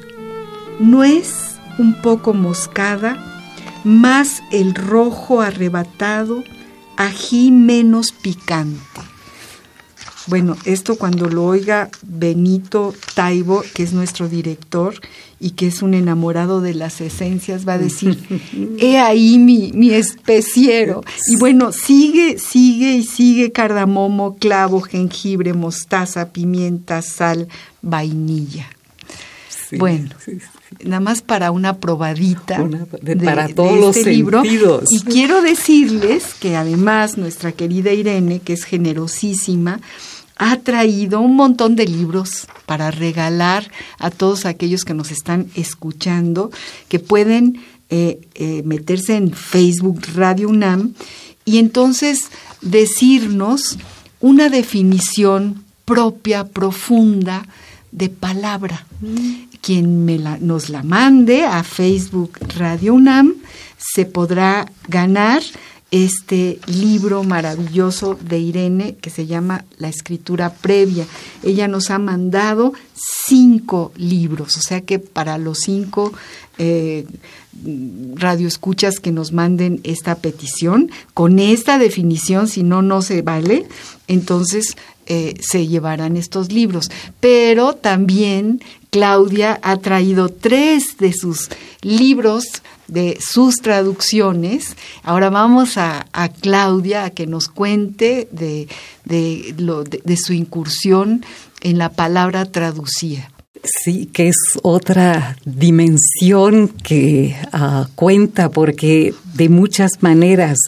nuez 0.80 1.54
un 1.78 1.94
poco 2.02 2.34
moscada, 2.34 3.16
más 3.84 4.42
el 4.50 4.74
rojo 4.74 5.40
arrebatado, 5.40 6.42
ají 6.96 7.52
menos 7.52 8.10
picante. 8.10 8.80
Bueno, 10.26 10.56
esto 10.64 10.96
cuando 10.96 11.28
lo 11.28 11.44
oiga 11.44 11.90
Benito 12.02 12.92
Taibo, 13.14 13.62
que 13.72 13.84
es 13.84 13.92
nuestro 13.92 14.28
director 14.28 14.94
y 15.38 15.52
que 15.52 15.68
es 15.68 15.80
un 15.80 15.94
enamorado 15.94 16.60
de 16.60 16.74
las 16.74 17.00
esencias, 17.00 17.68
va 17.68 17.74
a 17.74 17.78
decir, 17.78 18.18
he 18.80 18.98
ahí 18.98 19.38
mi, 19.38 19.70
mi 19.72 19.92
especiero. 19.94 21.04
Y 21.28 21.36
bueno, 21.36 21.70
sigue, 21.70 22.36
sigue 22.40 22.94
y 22.94 23.04
sigue 23.04 23.52
cardamomo, 23.52 24.34
clavo, 24.40 24.80
jengibre, 24.80 25.52
mostaza, 25.52 26.32
pimienta, 26.32 27.00
sal, 27.00 27.46
vainilla. 27.80 28.68
Bueno, 29.78 30.10
nada 30.84 31.00
más 31.00 31.22
para 31.22 31.50
una 31.50 31.76
probadita 31.76 32.66
de, 33.02 33.16
para 33.16 33.48
todos 33.48 33.96
este 33.96 34.10
libro. 34.10 34.42
Y 34.44 35.00
quiero 35.02 35.42
decirles 35.42 36.34
que 36.40 36.56
además 36.56 37.16
nuestra 37.18 37.52
querida 37.52 37.92
Irene, 37.92 38.40
que 38.40 38.52
es 38.52 38.64
generosísima, 38.64 39.80
ha 40.36 40.56
traído 40.56 41.20
un 41.20 41.36
montón 41.36 41.76
de 41.76 41.86
libros 41.86 42.48
para 42.64 42.90
regalar 42.90 43.70
a 43.98 44.10
todos 44.10 44.46
aquellos 44.46 44.84
que 44.84 44.94
nos 44.94 45.10
están 45.10 45.48
escuchando, 45.54 46.50
que 46.88 46.98
pueden 46.98 47.60
eh, 47.90 48.20
eh, 48.34 48.62
meterse 48.64 49.16
en 49.16 49.32
Facebook 49.32 50.00
Radio 50.14 50.48
UNAM 50.48 50.94
y 51.44 51.58
entonces 51.58 52.30
decirnos 52.62 53.78
una 54.20 54.48
definición 54.48 55.64
propia, 55.84 56.44
profunda 56.44 57.46
de 57.92 58.08
palabra. 58.08 58.86
Mm. 59.00 59.49
Quien 59.60 60.06
nos 60.46 60.70
la 60.70 60.82
mande 60.82 61.44
a 61.44 61.62
Facebook 61.62 62.38
Radio 62.56 62.94
UNAM 62.94 63.34
se 63.78 64.06
podrá 64.06 64.70
ganar 64.88 65.42
este 65.90 66.60
libro 66.66 67.24
maravilloso 67.24 68.16
de 68.20 68.38
Irene 68.38 68.96
que 69.00 69.10
se 69.10 69.26
llama 69.26 69.64
La 69.76 69.88
escritura 69.88 70.52
previa. 70.54 71.04
Ella 71.42 71.66
nos 71.66 71.90
ha 71.90 71.98
mandado 71.98 72.72
cinco 73.26 73.92
libros, 73.96 74.56
o 74.56 74.60
sea 74.60 74.82
que 74.82 74.98
para 74.98 75.36
los 75.36 75.58
cinco 75.58 76.12
eh, 76.58 77.06
radioescuchas 78.14 79.00
que 79.00 79.10
nos 79.10 79.32
manden 79.32 79.80
esta 79.82 80.16
petición, 80.16 80.90
con 81.12 81.38
esta 81.38 81.78
definición, 81.78 82.46
si 82.46 82.62
no, 82.62 82.82
no 82.82 83.02
se 83.02 83.22
vale, 83.22 83.66
entonces 84.06 84.76
eh, 85.06 85.34
se 85.40 85.66
llevarán 85.66 86.16
estos 86.16 86.52
libros. 86.52 86.90
Pero 87.18 87.72
también 87.72 88.60
Claudia 88.90 89.58
ha 89.62 89.76
traído 89.78 90.28
tres 90.28 90.96
de 90.98 91.12
sus 91.12 91.48
libros 91.82 92.62
de 92.90 93.18
sus 93.20 93.56
traducciones. 93.56 94.76
Ahora 95.02 95.30
vamos 95.30 95.78
a, 95.78 96.06
Claudia 96.40 97.04
a 97.04 97.10
que 97.10 97.26
nos 97.26 97.48
cuente 97.48 98.28
de, 98.32 98.68
de, 99.04 100.16
su 100.16 100.32
incursión 100.32 101.24
en 101.60 101.78
la 101.78 101.90
palabra 101.90 102.46
traducida. 102.46 103.30
Sí, 103.62 104.06
que 104.06 104.28
es 104.28 104.36
otra 104.62 105.36
dimensión 105.44 106.68
que 106.68 107.36
ah, 107.52 107.88
cuenta 107.94 108.50
porque 108.50 109.14
de 109.34 109.48
muchas 109.48 110.02
maneras 110.02 110.58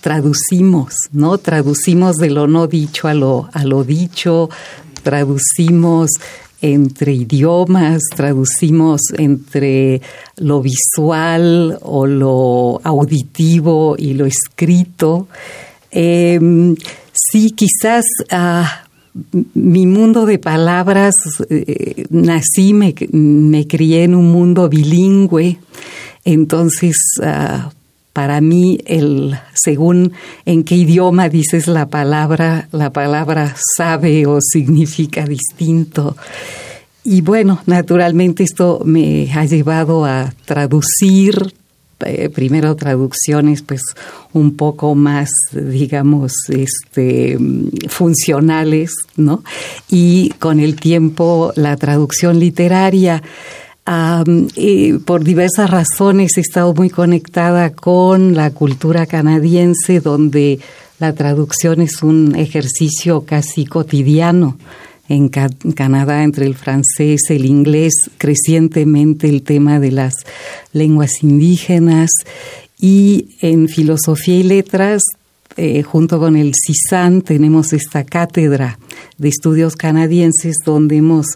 traducimos, 0.00 0.94
¿no? 1.12 1.36
Traducimos 1.36 2.16
de 2.16 2.30
lo 2.30 2.46
no 2.46 2.68
dicho 2.68 3.08
a 3.08 3.14
lo, 3.14 3.50
a 3.52 3.64
lo 3.64 3.84
dicho, 3.84 4.48
traducimos 5.02 6.10
entre 6.60 7.12
idiomas, 7.12 8.00
traducimos 8.14 9.00
entre 9.16 10.00
lo 10.36 10.62
visual 10.62 11.78
o 11.82 12.06
lo 12.06 12.80
auditivo 12.82 13.96
y 13.98 14.14
lo 14.14 14.26
escrito. 14.26 15.28
Em, 15.90 16.74
sí, 17.12 17.50
quizás 17.50 18.04
ah, 18.30 18.86
mi 19.54 19.86
mundo 19.86 20.26
de 20.26 20.38
palabras, 20.38 21.14
eh, 21.50 22.04
nací, 22.10 22.74
me, 22.74 22.94
me, 23.12 23.66
crié 23.66 24.04
en 24.04 24.14
un 24.14 24.30
mundo 24.30 24.68
bilingüe, 24.68 25.58
entonces 26.24 26.96
ah, 27.22 27.70
para 28.16 28.40
mí, 28.40 28.78
el, 28.86 29.38
según 29.52 30.14
en 30.46 30.64
qué 30.64 30.74
idioma 30.74 31.28
dices 31.28 31.66
la 31.66 31.88
palabra, 31.88 32.66
la 32.72 32.90
palabra 32.90 33.54
sabe 33.76 34.24
o 34.24 34.38
significa 34.40 35.26
distinto. 35.26 36.16
Y 37.04 37.20
bueno, 37.20 37.60
naturalmente 37.66 38.42
esto 38.42 38.80
me 38.86 39.30
ha 39.34 39.44
llevado 39.44 40.06
a 40.06 40.32
traducir, 40.46 41.52
eh, 42.06 42.30
primero 42.30 42.74
traducciones 42.74 43.60
pues 43.60 43.82
un 44.32 44.56
poco 44.56 44.94
más, 44.94 45.28
digamos, 45.52 46.32
este, 46.48 47.36
funcionales, 47.88 48.94
¿no? 49.16 49.44
Y 49.90 50.30
con 50.38 50.58
el 50.58 50.76
tiempo 50.76 51.52
la 51.54 51.76
traducción 51.76 52.40
literaria 52.40 53.22
por 53.86 55.22
diversas 55.22 55.70
razones 55.70 56.36
he 56.36 56.40
estado 56.40 56.74
muy 56.74 56.90
conectada 56.90 57.70
con 57.70 58.34
la 58.34 58.50
cultura 58.50 59.06
canadiense, 59.06 60.00
donde 60.00 60.58
la 60.98 61.12
traducción 61.12 61.80
es 61.80 62.02
un 62.02 62.34
ejercicio 62.34 63.24
casi 63.24 63.64
cotidiano. 63.64 64.58
En 65.08 65.28
Canadá, 65.28 66.24
entre 66.24 66.46
el 66.46 66.56
francés, 66.56 67.30
el 67.30 67.44
inglés, 67.44 67.92
crecientemente 68.18 69.28
el 69.28 69.42
tema 69.42 69.78
de 69.78 69.92
las 69.92 70.14
lenguas 70.72 71.22
indígenas 71.22 72.10
y 72.80 73.36
en 73.40 73.68
filosofía 73.68 74.38
y 74.38 74.42
letras 74.42 75.02
eh, 75.56 75.82
junto 75.82 76.18
con 76.18 76.36
el 76.36 76.52
CISAN 76.54 77.22
tenemos 77.22 77.72
esta 77.72 78.04
cátedra 78.04 78.78
de 79.16 79.28
estudios 79.28 79.74
canadienses 79.74 80.56
donde 80.64 80.96
hemos 80.96 81.26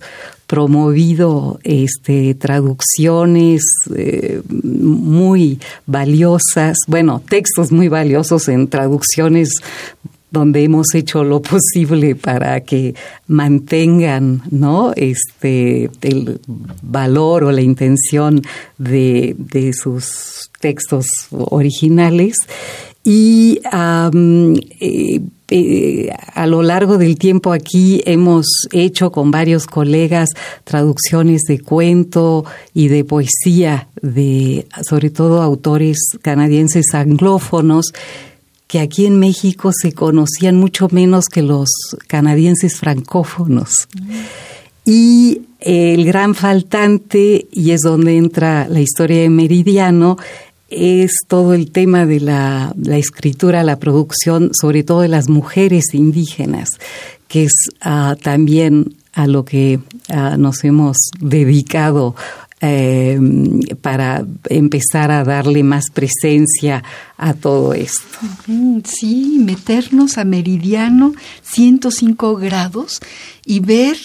promovido 0.50 1.60
este, 1.62 2.34
traducciones 2.34 3.62
eh, 3.94 4.42
muy 4.48 5.60
valiosas, 5.86 6.76
bueno, 6.88 7.22
textos 7.28 7.70
muy 7.70 7.86
valiosos 7.86 8.48
en 8.48 8.66
traducciones 8.66 9.50
donde 10.32 10.64
hemos 10.64 10.92
hecho 10.96 11.22
lo 11.22 11.40
posible 11.54 12.16
para 12.16 12.62
que 12.62 12.96
mantengan 13.28 14.42
¿no? 14.50 14.92
este, 14.96 15.88
el 16.00 16.40
valor 16.82 17.44
o 17.44 17.52
la 17.52 17.62
intención 17.62 18.42
de, 18.76 19.36
de 19.38 19.72
sus 19.72 20.50
textos 20.58 21.06
originales. 21.30 22.34
Y 23.04 23.60
eh, 23.72 25.20
a 26.34 26.46
lo 26.46 26.62
largo 26.62 26.98
del 26.98 27.18
tiempo 27.18 27.52
aquí 27.52 28.02
hemos 28.06 28.46
hecho 28.72 29.10
con 29.10 29.30
varios 29.30 29.66
colegas 29.66 30.30
traducciones 30.64 31.42
de 31.42 31.60
cuento 31.60 32.44
y 32.72 32.88
de 32.88 33.04
poesía 33.04 33.88
de 34.00 34.66
sobre 34.82 35.10
todo 35.10 35.42
autores 35.42 35.98
canadienses 36.22 36.94
anglófonos 36.94 37.92
que 38.70 38.78
aquí 38.78 39.06
en 39.06 39.18
México 39.18 39.72
se 39.74 39.92
conocían 39.92 40.56
mucho 40.56 40.86
menos 40.92 41.24
que 41.26 41.42
los 41.42 41.68
canadienses 42.06 42.76
francófonos. 42.76 43.88
Y 44.84 45.42
el 45.58 46.04
gran 46.04 46.36
faltante, 46.36 47.48
y 47.50 47.72
es 47.72 47.80
donde 47.80 48.16
entra 48.16 48.68
la 48.68 48.80
historia 48.80 49.22
de 49.22 49.28
Meridiano, 49.28 50.18
es 50.70 51.12
todo 51.28 51.54
el 51.54 51.70
tema 51.70 52.06
de 52.06 52.20
la, 52.20 52.74
escritura, 52.86 53.62
la 53.62 53.78
producción, 53.78 54.50
sobre 54.52 54.82
todo 54.82 55.02
de 55.02 55.08
las 55.08 55.28
mujeres 55.28 55.92
indígenas, 55.92 56.68
que 57.28 57.44
es 57.44 57.52
ah, 57.80 58.16
también 58.22 58.94
a 59.12 59.26
lo 59.26 59.44
que 59.44 59.80
ah, 60.08 60.36
nos 60.38 60.64
hemos 60.64 60.96
dedicado 61.20 62.14
eh, 62.62 63.18
para 63.80 64.26
empezar 64.50 65.10
a 65.10 65.24
darle 65.24 65.62
más 65.62 65.84
presencia 65.94 66.84
a 67.16 67.32
todo 67.32 67.72
esto. 67.72 68.18
Sí, 68.84 69.40
meternos 69.42 70.18
a 70.18 70.24
meridiano 70.24 71.14
105 71.42 72.36
grados 72.36 73.00
y 73.46 73.60
ver 73.60 73.96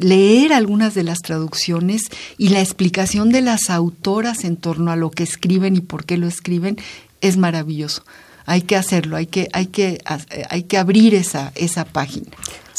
leer 0.00 0.52
algunas 0.52 0.94
de 0.94 1.04
las 1.04 1.18
traducciones 1.18 2.02
y 2.38 2.48
la 2.48 2.60
explicación 2.60 3.30
de 3.30 3.40
las 3.40 3.70
autoras 3.70 4.44
en 4.44 4.56
torno 4.56 4.90
a 4.90 4.96
lo 4.96 5.10
que 5.10 5.22
escriben 5.22 5.76
y 5.76 5.80
por 5.80 6.04
qué 6.04 6.16
lo 6.16 6.26
escriben 6.26 6.76
es 7.20 7.36
maravilloso. 7.36 8.04
Hay 8.46 8.62
que 8.62 8.76
hacerlo, 8.76 9.16
hay 9.16 9.26
que, 9.26 9.48
hay 9.52 9.66
que, 9.66 10.00
eh, 10.30 10.44
hay 10.50 10.64
que 10.64 10.78
abrir 10.78 11.14
esa, 11.14 11.52
esa 11.54 11.84
página. 11.84 12.26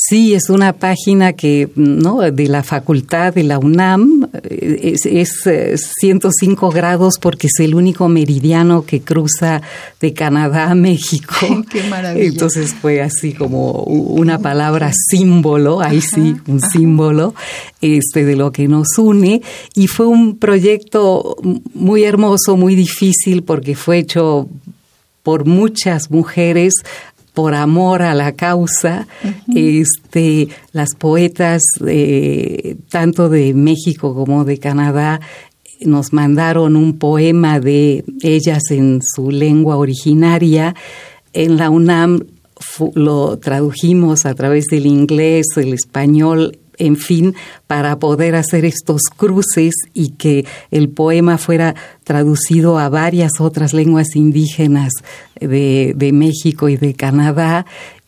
Sí, 0.07 0.35
es 0.35 0.51
una 0.51 0.73
página 0.73 1.33
que, 1.33 1.69
¿no? 1.75 2.19
De 2.19 2.47
la 2.47 2.61
facultad 2.61 3.33
de 3.33 3.43
la 3.43 3.57
UNAM, 3.57 4.29
es, 4.43 5.05
es 5.05 5.91
105 5.99 6.69
eh, 6.69 6.75
grados 6.75 7.17
porque 7.19 7.47
es 7.47 7.59
el 7.59 7.73
único 7.73 8.07
meridiano 8.07 8.85
que 8.85 9.01
cruza 9.01 9.63
de 9.99 10.13
Canadá 10.13 10.69
a 10.69 10.75
México. 10.75 11.35
Qué 11.71 11.83
maravilla. 11.89 12.23
Entonces 12.23 12.75
fue 12.75 13.01
así 13.01 13.33
como 13.33 13.71
una 13.81 14.37
palabra 14.37 14.91
símbolo, 14.93 15.81
ahí 15.81 16.01
sí, 16.01 16.35
un 16.45 16.61
símbolo 16.61 17.33
este, 17.81 18.25
de 18.25 18.35
lo 18.35 18.51
que 18.51 18.67
nos 18.67 18.99
une. 18.99 19.41
Y 19.73 19.87
fue 19.87 20.05
un 20.05 20.37
proyecto 20.37 21.35
muy 21.73 22.03
hermoso, 22.03 22.57
muy 22.57 22.75
difícil 22.75 23.41
porque 23.41 23.73
fue 23.73 23.97
hecho 23.97 24.49
por 25.23 25.45
muchas 25.45 26.11
mujeres 26.11 26.75
por 27.35 27.53
amor 27.53 28.01
a 28.01 28.15
la 28.15 28.31
causa, 28.31 29.07
este, 29.53 30.47
las 30.71 30.95
poetas 30.95 31.61
tanto 32.89 33.29
de 33.29 33.53
México 33.53 34.15
como 34.15 34.45
de 34.45 34.57
Canadá 34.57 35.19
nos 35.81 36.13
mandaron 36.13 36.75
un 36.75 36.97
poema 36.97 37.59
de 37.59 38.03
ellas 38.23 38.63
en 38.71 39.01
su 39.03 39.29
lengua 39.29 39.75
originaria. 39.77 40.73
En 41.33 41.57
la 41.57 41.69
UNAM 41.69 42.21
lo 42.93 43.37
tradujimos 43.37 44.25
a 44.25 44.33
través 44.33 44.65
del 44.65 44.85
inglés, 44.85 45.45
el 45.57 45.73
español 45.73 46.57
en 46.77 46.97
fin, 46.97 47.35
para 47.67 47.99
poder 47.99 48.35
hacer 48.35 48.65
estos 48.65 49.01
cruces 49.15 49.73
y 49.93 50.09
que 50.11 50.45
el 50.71 50.89
poema 50.89 51.37
fuera 51.37 51.75
traducido 52.03 52.79
a 52.79 52.89
varias 52.89 53.39
otras 53.39 53.73
lenguas 53.73 54.15
indígenas 54.15 54.93
de, 55.39 55.93
de 55.95 56.11
México 56.11 56.69
y 56.69 56.77
de 56.77 56.93
Canadá 56.93 57.65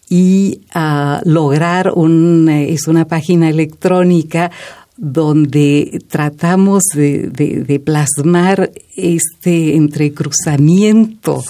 y 0.10 0.62
a 0.74 1.22
lograr 1.26 1.92
un, 1.94 2.48
es 2.50 2.88
una 2.88 3.06
página 3.06 3.50
electrónica 3.50 4.52
donde 4.98 6.02
tratamos 6.10 6.84
de, 6.96 7.82
plasmar 7.86 8.72
este 8.96 9.76
entrecruzamiento 9.76 11.44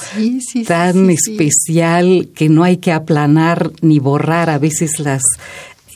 tan 0.68 1.10
especial 1.10 2.30
que 2.36 2.50
no 2.50 2.64
hay 2.64 2.78
que 2.78 2.92
aplanar 2.92 3.72
ni 3.82 4.00
borrar. 4.00 4.50
A 4.50 4.60
veces 4.60 5.00
las 5.00 5.22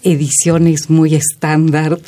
ediciones 0.03 0.89
muy 0.89 1.15
estándar 1.15 1.99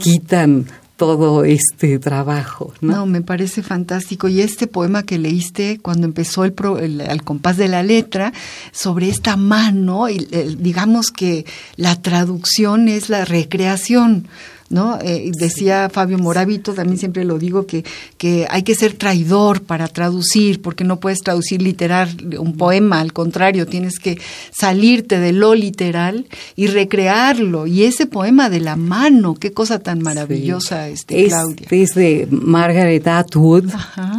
quitan 0.00 0.66
todo 1.00 1.44
este 1.44 1.98
trabajo. 1.98 2.74
¿no? 2.82 3.06
me 3.06 3.22
parece 3.22 3.62
fantástico. 3.62 4.28
Y 4.28 4.42
este 4.42 4.66
poema 4.66 5.02
que 5.02 5.18
leíste 5.18 5.78
cuando 5.80 6.06
empezó 6.06 6.44
el, 6.44 7.00
al 7.00 7.24
compás 7.24 7.56
de 7.56 7.68
la 7.68 7.82
letra, 7.82 8.34
sobre 8.70 9.08
esta 9.08 9.36
mano, 9.38 10.10
y, 10.10 10.18
digamos 10.58 11.10
que 11.10 11.46
la 11.76 11.96
traducción 12.02 12.88
es 12.88 13.08
la 13.08 13.24
recreación 13.24 14.28
¿no? 14.70 14.98
Eh, 15.02 15.32
decía 15.36 15.90
Fabio 15.92 16.16
Moravito, 16.16 16.72
también 16.72 16.96
siempre 16.96 17.24
lo 17.24 17.38
digo, 17.38 17.66
que, 17.66 17.84
que 18.16 18.46
hay 18.48 18.62
que 18.62 18.76
ser 18.76 18.94
traidor 18.94 19.62
para 19.62 19.88
traducir, 19.88 20.62
porque 20.62 20.84
no 20.84 21.00
puedes 21.00 21.18
traducir 21.18 21.60
literal 21.60 22.08
un 22.38 22.56
poema, 22.56 23.00
al 23.00 23.12
contrario, 23.12 23.66
tienes 23.66 23.98
que 23.98 24.18
salirte 24.52 25.18
de 25.18 25.32
lo 25.32 25.54
literal 25.54 26.26
y 26.54 26.68
recrearlo. 26.68 27.66
Y 27.66 27.82
ese 27.82 28.06
poema 28.06 28.48
de 28.48 28.60
la 28.60 28.76
mano, 28.76 29.34
qué 29.34 29.52
cosa 29.52 29.80
tan 29.80 30.00
maravillosa, 30.02 30.88
este, 30.88 31.26
Claudia. 31.26 31.66
Es 31.70 31.94
de 31.94 32.28
Margaret 32.30 33.06
Atwood, 33.08 33.70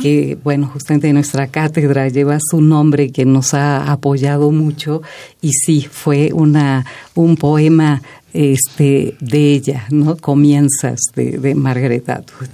que, 0.02 0.38
bueno, 0.44 0.70
justamente 0.72 1.14
nuestra 1.14 1.48
cátedra 1.48 2.10
lleva 2.10 2.38
su 2.42 2.62
nombre, 2.62 3.12
que 3.12 3.24
nos 3.24 3.54
ha 3.54 3.90
apoyado 3.90 4.52
mucho, 4.52 5.02
y 5.42 5.52
sí, 5.54 5.88
fue 5.90 6.32
una, 6.34 6.86
un 7.16 7.38
poema 7.38 8.02
este, 8.34 9.16
de 9.20 9.54
ella, 9.54 9.86
¿no? 9.90 10.18
Comienzas 10.18 11.00
de, 11.16 11.56
Margaret 11.56 12.10
Atwood. 12.10 12.50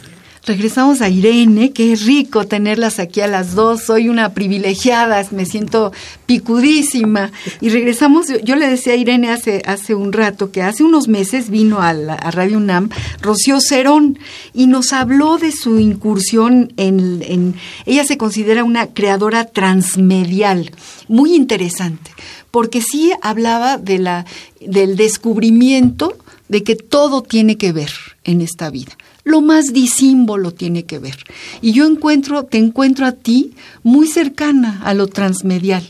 Regresamos 0.48 1.02
a 1.02 1.10
Irene, 1.10 1.74
qué 1.74 1.94
rico 1.98 2.48
tenerlas 2.48 3.00
aquí 3.00 3.20
a 3.20 3.28
las 3.28 3.54
dos, 3.54 3.84
soy 3.84 4.08
una 4.08 4.34
privilegiada, 4.34 5.22
me 5.32 5.46
siento 5.46 5.92
picudísima. 6.26 7.34
Y 7.60 7.68
regresamos, 7.68 8.28
yo 8.46 8.56
le 8.56 8.70
decía 8.70 8.94
a 8.94 8.96
Irene 8.96 9.30
hace, 9.30 9.62
hace 9.66 9.94
un 9.94 10.13
rato 10.13 10.50
que 10.50 10.62
hace 10.62 10.86
unos 10.86 11.10
meses 11.10 11.50
vino 11.50 11.82
a, 11.82 11.90
a 11.90 12.32
Radio 12.32 12.60
UNAM 12.60 12.90
Rocío 13.22 13.60
Cerón 13.60 14.20
y 14.54 14.68
nos 14.68 14.94
habló 14.94 15.38
de 15.38 15.52
su 15.52 15.80
incursión 15.80 16.72
en, 16.78 17.56
ella 17.86 18.06
se 18.06 18.18
considera 18.18 18.63
una 18.63 18.88
creadora 18.94 19.44
transmedial, 19.44 20.72
muy 21.10 21.36
interesante, 21.36 22.10
porque 22.52 22.82
sí 22.82 23.12
hablaba 23.22 23.78
de 23.78 24.00
la, 24.00 24.26
del 24.60 24.96
descubrimiento 24.96 26.18
de 26.48 26.64
que 26.64 26.76
todo 26.76 27.22
tiene 27.22 27.58
que 27.58 27.72
ver 27.72 27.92
en 28.24 28.42
esta 28.42 28.70
vida 28.70 28.98
lo 29.28 29.42
más 29.42 29.74
disímbolo 29.74 30.54
tiene 30.54 30.86
que 30.86 31.00
ver. 31.00 31.18
Y 31.62 31.74
yo 31.74 31.86
encuentro, 31.86 32.44
te 32.44 32.58
encuentro 32.58 33.06
a 33.06 33.12
ti 33.12 33.54
muy 33.84 34.08
cercana 34.08 34.82
a 34.84 34.94
lo 34.94 35.08
transmedial. 35.08 35.84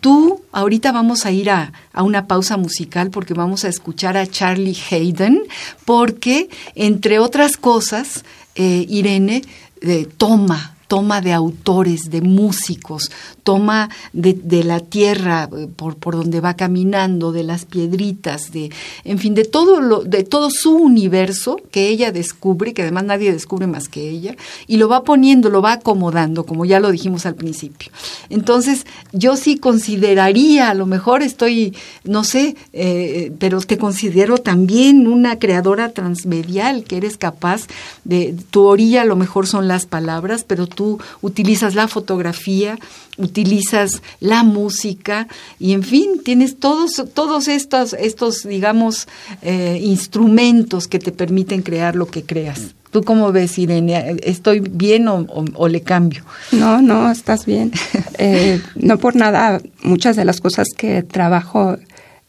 Tú, 0.00 0.42
ahorita 0.52 0.92
vamos 0.92 1.24
a 1.24 1.32
ir 1.32 1.50
a, 1.50 1.72
una 1.94 2.26
pausa 2.26 2.56
musical 2.56 3.10
porque 3.10 3.34
vamos 3.34 3.64
a 3.64 3.68
escuchar 3.68 4.16
a 4.16 4.26
Charlie 4.26 4.76
Hayden, 4.90 5.42
porque, 5.86 6.50
entre 6.74 7.18
otras 7.18 7.56
cosas, 7.56 8.24
eh, 8.54 8.84
Irene 8.88 9.42
eh, 9.80 10.06
toma 10.18 10.71
toma 10.92 11.22
de 11.22 11.32
autores, 11.32 12.10
de 12.10 12.20
músicos, 12.20 13.10
toma 13.44 13.88
de, 14.12 14.62
la 14.62 14.78
tierra 14.80 15.48
eh, 15.56 15.66
por, 15.74 15.96
por, 15.96 16.16
donde 16.16 16.42
va 16.42 16.52
caminando, 16.52 17.32
de 17.32 17.44
las 17.44 17.64
piedritas, 17.64 18.52
de, 18.52 18.70
en 19.04 19.18
fin, 19.18 19.32
de 19.34 19.46
todo, 19.46 19.80
lo, 19.80 20.04
de 20.04 20.22
todo 20.22 20.50
su 20.50 20.74
universo 20.74 21.56
que 21.70 21.88
ella 21.88 22.12
descubre, 22.12 22.74
que 22.74 22.82
además 22.82 23.04
nadie 23.04 23.32
descubre 23.32 23.66
más 23.66 23.88
que 23.88 24.10
ella, 24.10 24.36
y 24.66 24.76
lo 24.76 24.86
va 24.86 25.02
poniendo, 25.02 25.48
lo 25.48 25.62
va 25.62 25.72
acomodando, 25.72 26.44
como 26.44 26.66
ya 26.66 26.78
lo 26.78 26.90
dijimos 26.90 27.24
al 27.24 27.36
principio. 27.36 27.90
Entonces, 28.28 28.84
yo 29.12 29.36
sí 29.36 29.56
consideraría, 29.56 30.68
a 30.68 30.74
lo 30.74 30.84
mejor 30.84 31.22
estoy, 31.22 31.74
no 32.04 32.22
sé, 32.22 32.54
eh, 32.74 33.32
pero 33.38 33.62
te 33.62 33.78
considero 33.78 34.36
también 34.36 35.06
una 35.06 35.38
creadora 35.38 35.94
transmedial, 35.94 36.84
que 36.84 36.98
eres 36.98 37.16
capaz 37.16 37.62
de, 38.04 38.36
tu 38.50 38.64
orilla 38.64 39.00
a 39.00 39.06
lo 39.06 39.16
mejor 39.16 39.46
son 39.46 39.68
las 39.68 39.86
palabras, 39.86 40.44
pero 40.46 40.66
tú 40.66 40.81
tú 40.82 40.98
utilizas 41.20 41.74
la 41.76 41.86
fotografía, 41.86 42.76
utilizas 43.16 44.02
la 44.18 44.42
música 44.42 45.28
y 45.60 45.74
en 45.74 45.84
fin, 45.84 46.20
tienes 46.24 46.58
todos, 46.58 47.04
todos 47.14 47.46
estos, 47.46 47.92
estos 47.92 48.42
digamos, 48.42 49.06
eh, 49.42 49.78
instrumentos 49.80 50.88
que 50.88 50.98
te 50.98 51.12
permiten 51.12 51.62
crear 51.62 51.94
lo 51.94 52.06
que 52.06 52.24
creas. 52.24 52.74
¿Tú 52.90 53.02
cómo 53.04 53.30
ves, 53.32 53.58
Irene? 53.58 54.16
¿Estoy 54.24 54.60
bien 54.60 55.06
o, 55.08 55.68
le 55.68 55.80
cambio? 55.80 56.24
No, 56.50 56.82
no, 56.82 57.10
estás 57.10 57.46
bien. 57.46 57.70
Eh, 58.18 58.60
no 58.76 58.98
por 58.98 59.16
nada, 59.16 59.60
muchas 59.82 60.14
de 60.14 60.24
las 60.24 60.40
cosas 60.40 60.68
que 60.76 61.02
trabajo 61.02 61.76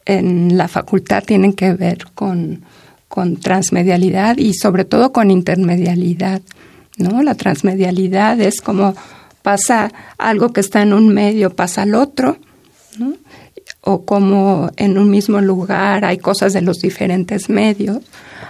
en 0.05 0.57
la 0.57 0.67
facultad 0.67 1.23
tienen 1.23 1.53
que 1.53 1.73
ver 1.73 2.07
con, 2.15 2.63
con 3.07 3.35
transmedialidad 3.37 4.37
y 4.37 4.55
sobre 4.55 4.85
todo 4.85 5.11
con 5.11 5.29
intermedialidad. 5.29 6.41
¿No? 6.97 7.21
La 7.23 7.35
transmedialidad 7.35 8.39
es 8.39 8.61
como 8.61 8.95
pasa 9.41 9.91
algo 10.17 10.53
que 10.53 10.61
está 10.61 10.81
en 10.81 10.93
un 10.93 11.09
medio, 11.09 11.55
pasa 11.55 11.83
al 11.83 11.95
otro, 11.95 12.37
o 13.81 14.05
como 14.05 14.71
en 14.77 14.97
un 14.97 15.09
mismo 15.09 15.41
lugar 15.41 16.05
hay 16.05 16.17
cosas 16.17 16.53
de 16.53 16.61
los 16.61 16.79
diferentes 16.79 17.49
medios. 17.49 17.99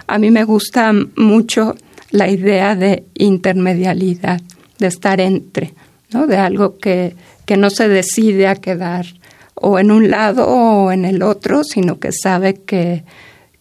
A 0.06 0.18
mí 0.18 0.30
me 0.30 0.44
gusta 0.44 0.92
mucho 1.16 1.74
la 2.10 2.28
idea 2.30 2.76
de 2.76 3.04
intermedialidad, 3.14 4.40
de 4.78 4.86
estar 4.86 5.20
entre, 5.20 5.74
¿no? 6.12 6.26
de 6.26 6.36
algo 6.36 6.78
que, 6.78 7.16
que 7.44 7.56
no 7.56 7.70
se 7.70 7.88
decide 7.88 8.46
a 8.46 8.54
quedar 8.54 9.06
o 9.54 9.78
en 9.78 9.90
un 9.90 10.10
lado 10.10 10.46
o 10.46 10.92
en 10.92 11.04
el 11.04 11.22
otro, 11.22 11.64
sino 11.64 11.98
que 11.98 12.12
sabe 12.12 12.54
que, 12.54 13.04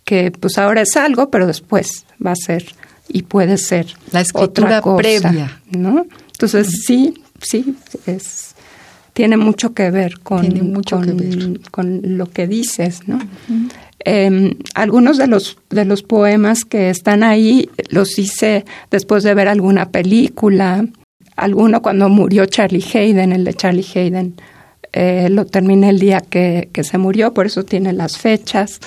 que 0.05 0.31
pues 0.31 0.57
ahora 0.57 0.81
es 0.81 0.95
algo, 0.97 1.29
pero 1.29 1.47
después 1.47 2.05
va 2.23 2.31
a 2.31 2.35
ser 2.35 2.65
y 3.07 3.23
puede 3.23 3.57
ser 3.57 3.87
la 4.11 4.21
escritura 4.21 4.81
previa, 4.81 5.61
¿no? 5.69 6.05
Entonces 6.31 6.83
sí, 6.85 7.13
sí 7.41 7.75
es 8.05 8.53
tiene 9.13 9.37
mucho 9.37 9.73
que 9.73 9.91
ver 9.91 10.19
con, 10.19 10.81
con, 11.71 12.01
lo 12.17 12.25
que 12.25 12.47
dices, 12.47 13.07
¿no? 13.07 13.19
Em, 13.99 14.55
algunos 14.73 15.17
de 15.17 15.27
los 15.27 15.57
de 15.69 15.85
los 15.85 16.03
poemas 16.03 16.65
que 16.65 16.89
están 16.89 17.23
ahí 17.23 17.69
los 17.89 18.19
hice 18.19 18.65
después 18.91 19.23
de 19.23 19.33
ver 19.33 19.47
alguna 19.47 19.89
película. 19.89 20.85
Alguno 21.35 21.81
cuando 21.81 22.09
murió 22.09 22.45
Charlie 22.45 22.83
Hayden, 22.93 23.31
el 23.31 23.43
de 23.43 23.53
Charlie 23.53 23.85
Hayden, 23.95 24.35
eh, 24.91 25.29
lo 25.29 25.45
terminé 25.45 25.89
el 25.89 25.99
día 25.99 26.21
que, 26.21 26.69
que, 26.71 26.83
se 26.83 26.97
murió, 26.97 27.33
por 27.33 27.45
eso 27.45 27.63
tiene 27.63 27.93
las 27.93 28.17
fechas. 28.17 28.79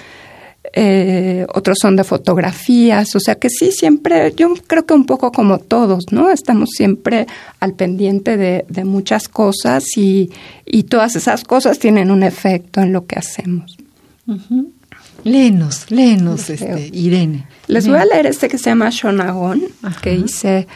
Eh, 0.79 1.47
otros 1.55 1.79
son 1.81 1.97
de 1.97 2.05
fotografías, 2.05 3.17
o 3.17 3.19
sea 3.19 3.37
que 3.37 3.49
sí, 3.49 3.73
siempre, 3.73 4.35
yo 4.37 4.53
creo 4.67 4.85
que 4.85 4.93
un 4.93 5.07
poco 5.07 5.33
como 5.33 5.57
todos, 5.59 6.13
¿no? 6.13 6.31
Estamos 6.31 6.69
siempre 6.77 7.27
al 7.61 7.73
pendiente 7.73 8.37
de, 8.37 8.67
de 8.69 8.85
muchas 8.85 9.27
cosas 9.31 9.97
y, 9.97 10.31
y, 10.67 10.83
todas 10.83 11.17
esas 11.17 11.45
cosas 11.45 11.79
tienen 11.79 12.11
un 12.11 12.23
efecto 12.23 12.83
en 12.83 12.93
lo 12.93 13.07
que 13.07 13.19
hacemos. 13.19 13.79
Léenos, 15.25 15.91
léenos, 15.91 16.51
este, 16.51 16.91
Irene. 16.93 17.47
Les 17.69 17.89
voy 17.89 17.97
a 17.97 18.05
leer 18.05 18.27
este 18.27 18.49
que 18.49 18.59
se 18.59 18.69
llama 18.69 18.91
Shonagon, 18.91 19.63
que 20.03 20.15
hice 20.15 20.67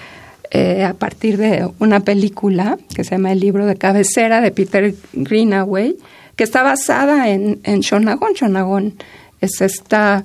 eh, 0.51 0.83
a 0.83 0.95
partir 0.95 1.37
de 1.37 1.69
una 1.79 2.01
película 2.01 2.79
que 2.95 3.05
se 3.05 3.11
llama 3.11 3.33
El 3.33 3.41
libro 3.41 3.67
de 3.67 3.77
cabecera 3.77 4.41
de 4.41 4.51
Peter 4.51 4.95
Greenaway, 5.13 5.99
que 6.37 6.45
está 6.45 6.63
basada 6.63 7.29
en, 7.29 7.61
en 7.65 7.81
Shonagon. 7.81 8.33
Shonagon 8.33 8.95
es 9.41 9.61
esta 9.61 10.25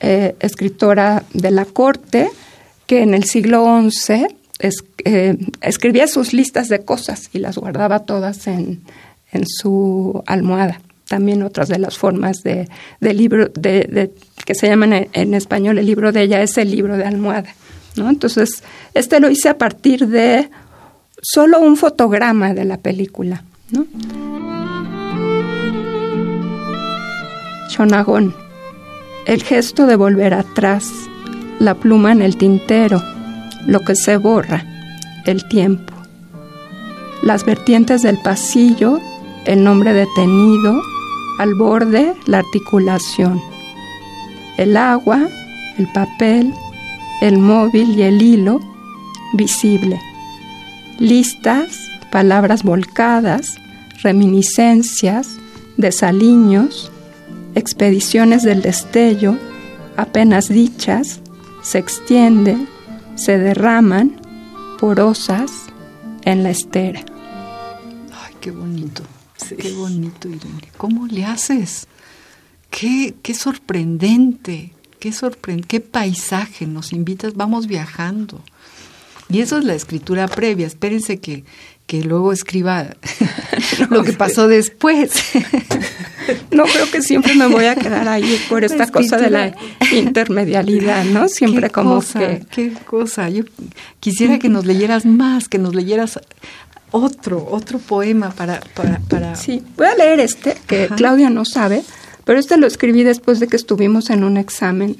eh, 0.00 0.34
escritora 0.40 1.24
de 1.32 1.50
la 1.50 1.64
corte 1.64 2.28
que 2.86 3.02
en 3.02 3.14
el 3.14 3.24
siglo 3.24 3.80
XI 3.90 4.26
eh, 5.04 5.36
escribía 5.60 6.06
sus 6.06 6.32
listas 6.32 6.68
de 6.68 6.84
cosas 6.84 7.30
y 7.32 7.38
las 7.38 7.58
guardaba 7.58 8.00
todas 8.00 8.46
en, 8.46 8.82
en 9.32 9.44
su 9.46 10.22
almohada. 10.26 10.80
También 11.08 11.42
otras 11.42 11.68
de 11.68 11.78
las 11.78 11.98
formas 11.98 12.42
de, 12.42 12.68
libro 13.00 13.48
de, 13.48 14.10
que 14.46 14.54
se 14.54 14.68
llaman 14.68 15.08
en, 15.12 15.34
español 15.34 15.78
el 15.78 15.86
libro 15.86 16.12
de 16.12 16.22
ella 16.22 16.42
es 16.42 16.56
el 16.56 16.70
libro 16.70 16.96
de 16.96 17.04
almohada. 17.04 17.54
¿no? 17.96 18.08
Entonces, 18.08 18.62
este 18.94 19.20
lo 19.20 19.28
hice 19.28 19.50
a 19.50 19.58
partir 19.58 20.08
de 20.08 20.48
solo 21.20 21.60
un 21.60 21.76
fotograma 21.76 22.54
de 22.54 22.64
la 22.64 22.78
película. 22.78 23.44
¿no? 23.70 23.86
El 29.26 29.42
gesto 29.42 29.86
de 29.86 29.96
volver 29.96 30.34
atrás, 30.34 30.90
la 31.58 31.74
pluma 31.74 32.12
en 32.12 32.22
el 32.22 32.36
tintero, 32.36 33.02
lo 33.66 33.80
que 33.80 33.94
se 33.94 34.16
borra, 34.16 34.64
el 35.24 35.46
tiempo. 35.48 35.94
Las 37.22 37.44
vertientes 37.46 38.02
del 38.02 38.18
pasillo, 38.18 38.98
el 39.46 39.64
nombre 39.64 39.94
detenido, 39.94 40.82
al 41.38 41.54
borde 41.54 42.14
la 42.26 42.38
articulación. 42.38 43.40
El 44.58 44.76
agua, 44.76 45.26
el 45.78 45.88
papel, 45.92 46.52
el 47.22 47.38
móvil 47.38 47.98
y 47.98 48.02
el 48.02 48.20
hilo 48.20 48.60
visible. 49.32 49.98
Listas, 50.98 51.76
palabras 52.12 52.62
volcadas, 52.62 53.56
reminiscencias, 54.02 55.36
desaliños, 55.76 56.92
expediciones 57.54 58.42
del 58.42 58.62
destello, 58.62 59.38
apenas 59.96 60.48
dichas, 60.48 61.20
se 61.62 61.78
extienden, 61.78 62.68
se 63.14 63.38
derraman, 63.38 64.20
porosas, 64.78 65.50
en 66.22 66.42
la 66.42 66.50
estera. 66.50 67.04
Ay, 68.12 68.34
qué 68.40 68.50
bonito, 68.50 69.02
qué 69.58 69.72
bonito, 69.72 70.28
Irene. 70.28 70.70
¿Cómo 70.76 71.06
le 71.06 71.24
haces? 71.24 71.86
Qué, 72.70 73.14
qué 73.22 73.34
sorprendente 73.34 74.72
qué 75.04 75.12
sorprendente, 75.12 75.68
qué 75.68 75.80
paisaje, 75.80 76.66
nos 76.66 76.94
invitas, 76.94 77.34
vamos 77.34 77.66
viajando. 77.66 78.40
Y 79.28 79.40
eso 79.40 79.58
es 79.58 79.64
la 79.66 79.74
escritura 79.74 80.26
previa, 80.28 80.66
espérense 80.66 81.18
que, 81.18 81.44
que 81.86 82.02
luego 82.02 82.32
escriba 82.32 82.86
lo 83.90 84.02
que 84.04 84.12
pasó 84.12 84.48
después. 84.48 85.12
No 86.50 86.64
creo 86.64 86.90
que 86.90 87.02
siempre 87.02 87.34
me 87.34 87.46
voy 87.46 87.66
a 87.66 87.74
quedar 87.74 88.08
ahí 88.08 88.40
por 88.48 88.64
esta 88.64 88.86
cosa 88.86 89.18
de 89.18 89.28
la 89.28 89.54
intermedialidad, 89.92 91.04
¿no? 91.04 91.28
Siempre 91.28 91.68
como 91.68 92.00
que... 92.00 92.42
Qué 92.50 92.72
cosa, 92.86 93.28
yo 93.28 93.44
quisiera 94.00 94.38
que 94.38 94.48
nos 94.48 94.64
leyeras 94.64 95.04
más, 95.04 95.48
que 95.48 95.58
nos 95.58 95.74
leyeras 95.74 96.18
otro, 96.90 97.46
otro 97.50 97.78
poema 97.78 98.30
para... 98.30 98.60
para, 98.74 99.00
para... 99.00 99.34
Sí, 99.36 99.62
voy 99.76 99.86
a 99.86 99.94
leer 99.96 100.20
este, 100.20 100.56
que 100.66 100.88
Claudia 100.96 101.28
no 101.28 101.44
sabe, 101.44 101.82
pero 102.24 102.38
este 102.38 102.56
lo 102.56 102.66
escribí 102.66 103.02
después 103.02 103.38
de 103.38 103.48
que 103.48 103.56
estuvimos 103.56 104.08
en 104.08 104.24
un 104.24 104.38
examen 104.38 104.96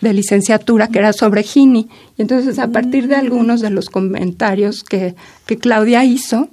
de 0.00 0.12
licenciatura 0.12 0.88
que 0.88 0.98
era 0.98 1.12
sobre 1.12 1.42
Gini. 1.42 1.88
Y 2.16 2.22
entonces, 2.22 2.58
a 2.58 2.68
partir 2.68 3.08
de 3.08 3.16
algunos 3.16 3.60
de 3.60 3.70
los 3.70 3.88
comentarios 3.88 4.84
que, 4.84 5.14
que 5.46 5.58
Claudia 5.58 6.04
hizo, 6.04 6.48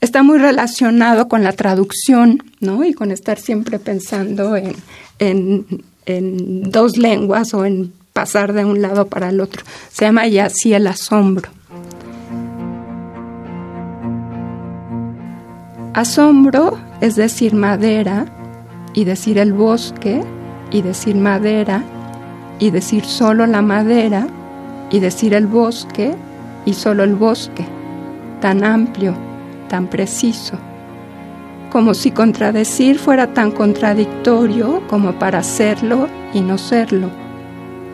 está 0.00 0.22
muy 0.22 0.38
relacionado 0.38 1.28
con 1.28 1.42
la 1.42 1.52
traducción, 1.52 2.42
¿no? 2.60 2.84
Y 2.84 2.94
con 2.94 3.10
estar 3.10 3.38
siempre 3.38 3.78
pensando 3.78 4.56
en, 4.56 4.74
en, 5.18 5.66
en, 6.06 6.70
dos 6.70 6.96
lenguas 6.96 7.54
o 7.54 7.64
en 7.64 7.92
pasar 8.12 8.52
de 8.52 8.64
un 8.64 8.82
lado 8.82 9.06
para 9.06 9.30
el 9.30 9.40
otro. 9.40 9.64
Se 9.90 10.04
llama 10.04 10.26
ya 10.28 10.46
así 10.46 10.72
el 10.72 10.86
asombro. 10.86 11.50
Asombro 15.94 16.78
es 17.00 17.14
decir 17.14 17.54
madera, 17.54 18.26
y 18.94 19.04
decir 19.04 19.38
el 19.38 19.52
bosque 19.52 20.22
y 20.70 20.82
decir 20.82 21.16
madera 21.16 21.84
y 22.64 22.70
decir 22.70 23.04
solo 23.04 23.46
la 23.46 23.60
madera 23.60 24.26
y 24.90 24.98
decir 24.98 25.34
el 25.34 25.46
bosque 25.46 26.14
y 26.64 26.72
solo 26.72 27.04
el 27.04 27.14
bosque, 27.14 27.66
tan 28.40 28.64
amplio, 28.64 29.14
tan 29.68 29.86
preciso, 29.86 30.56
como 31.70 31.92
si 31.92 32.10
contradecir 32.10 32.98
fuera 32.98 33.34
tan 33.34 33.50
contradictorio 33.50 34.80
como 34.88 35.12
para 35.18 35.42
serlo 35.42 36.08
y 36.32 36.40
no 36.40 36.56
serlo, 36.56 37.10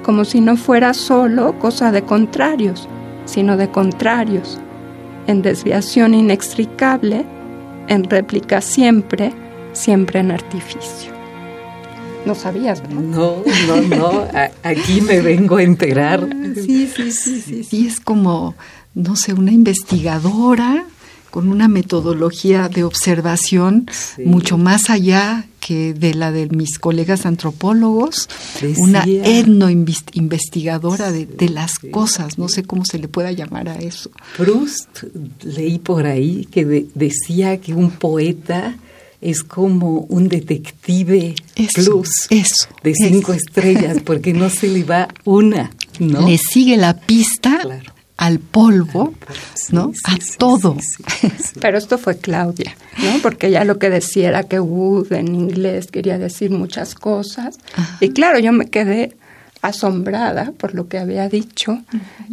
como 0.04 0.24
si 0.24 0.40
no 0.40 0.56
fuera 0.56 0.94
solo 0.94 1.58
cosa 1.58 1.90
de 1.90 2.02
contrarios, 2.02 2.88
sino 3.24 3.56
de 3.56 3.70
contrarios, 3.70 4.60
en 5.26 5.42
desviación 5.42 6.14
inextricable, 6.14 7.26
en 7.88 8.04
réplica 8.04 8.60
siempre, 8.60 9.32
siempre 9.72 10.20
en 10.20 10.30
artificio. 10.30 11.19
No 12.26 12.34
sabías, 12.34 12.82
¿verdad? 12.82 13.00
No, 13.00 13.42
no, 13.66 13.96
no. 13.96 14.28
Aquí 14.62 15.00
me 15.00 15.20
vengo 15.20 15.56
a 15.56 15.62
enterar. 15.62 16.28
Sí, 16.54 16.88
sí, 16.94 17.12
sí, 17.12 17.40
sí. 17.40 17.68
Y 17.70 17.86
es 17.86 18.00
como, 18.00 18.54
no 18.94 19.16
sé, 19.16 19.32
una 19.32 19.52
investigadora 19.52 20.84
con 21.30 21.48
una 21.48 21.68
metodología 21.68 22.68
de 22.68 22.84
observación 22.84 23.86
mucho 24.24 24.58
más 24.58 24.90
allá 24.90 25.46
que 25.60 25.94
de 25.94 26.14
la 26.14 26.32
de 26.32 26.48
mis 26.48 26.78
colegas 26.78 27.26
antropólogos, 27.26 28.28
una 28.78 29.04
etno 29.04 29.70
investigadora 29.70 31.12
de, 31.12 31.48
las 31.48 31.78
cosas, 31.78 32.38
no 32.38 32.48
sé 32.48 32.64
cómo 32.64 32.84
se 32.84 32.98
le 32.98 33.08
pueda 33.08 33.30
llamar 33.30 33.68
a 33.68 33.76
eso. 33.76 34.10
Proust, 34.36 35.04
leí 35.42 35.78
por 35.78 36.06
ahí 36.06 36.46
que 36.50 36.86
decía 36.94 37.60
que 37.60 37.74
un 37.74 37.90
poeta 37.90 38.76
es 39.20 39.42
como 39.42 40.00
un 40.08 40.28
detective 40.28 41.34
plus 41.74 42.26
eso, 42.30 42.68
de 42.82 42.94
cinco 42.94 43.32
estrellas, 43.32 43.98
porque 44.04 44.32
no 44.32 44.50
se 44.50 44.68
le 44.68 44.84
va 44.84 45.08
una, 45.24 45.70
¿no? 45.98 46.26
Le 46.26 46.38
sigue 46.38 46.76
la 46.76 46.98
pista 46.98 47.60
al 48.16 48.38
polvo, 48.38 49.14
¿no? 49.70 49.92
a 50.04 50.18
todo. 50.36 50.76
Pero 51.60 51.78
esto 51.78 51.96
fue 51.96 52.18
Claudia, 52.18 52.76
¿no? 52.98 53.20
Porque 53.22 53.50
ya 53.50 53.64
lo 53.64 53.78
que 53.78 53.88
decía 53.88 54.28
era 54.28 54.42
que 54.44 54.60
wood 54.60 55.12
en 55.12 55.34
inglés 55.34 55.86
quería 55.86 56.18
decir 56.18 56.50
muchas 56.50 56.94
cosas. 56.94 57.58
Y 58.00 58.10
claro, 58.10 58.38
yo 58.38 58.52
me 58.52 58.66
quedé 58.66 59.16
asombrada 59.62 60.52
por 60.52 60.74
lo 60.74 60.88
que 60.88 60.98
había 60.98 61.28
dicho 61.28 61.82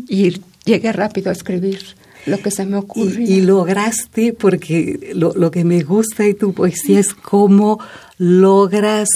y 0.07 0.41
llegué 0.65 0.91
rápido 0.91 1.29
a 1.29 1.33
escribir 1.33 1.79
lo 2.27 2.39
que 2.39 2.51
se 2.51 2.65
me 2.65 2.77
ocurrió. 2.77 3.27
Y, 3.27 3.41
lograste, 3.41 4.33
porque 4.33 5.11
lo, 5.15 5.33
lo, 5.33 5.51
que 5.51 5.63
me 5.63 5.81
gusta 5.83 6.23
de 6.23 6.33
tu 6.33 6.53
poesía 6.53 6.99
es 6.99 7.13
cómo 7.13 7.79
logras 8.17 9.09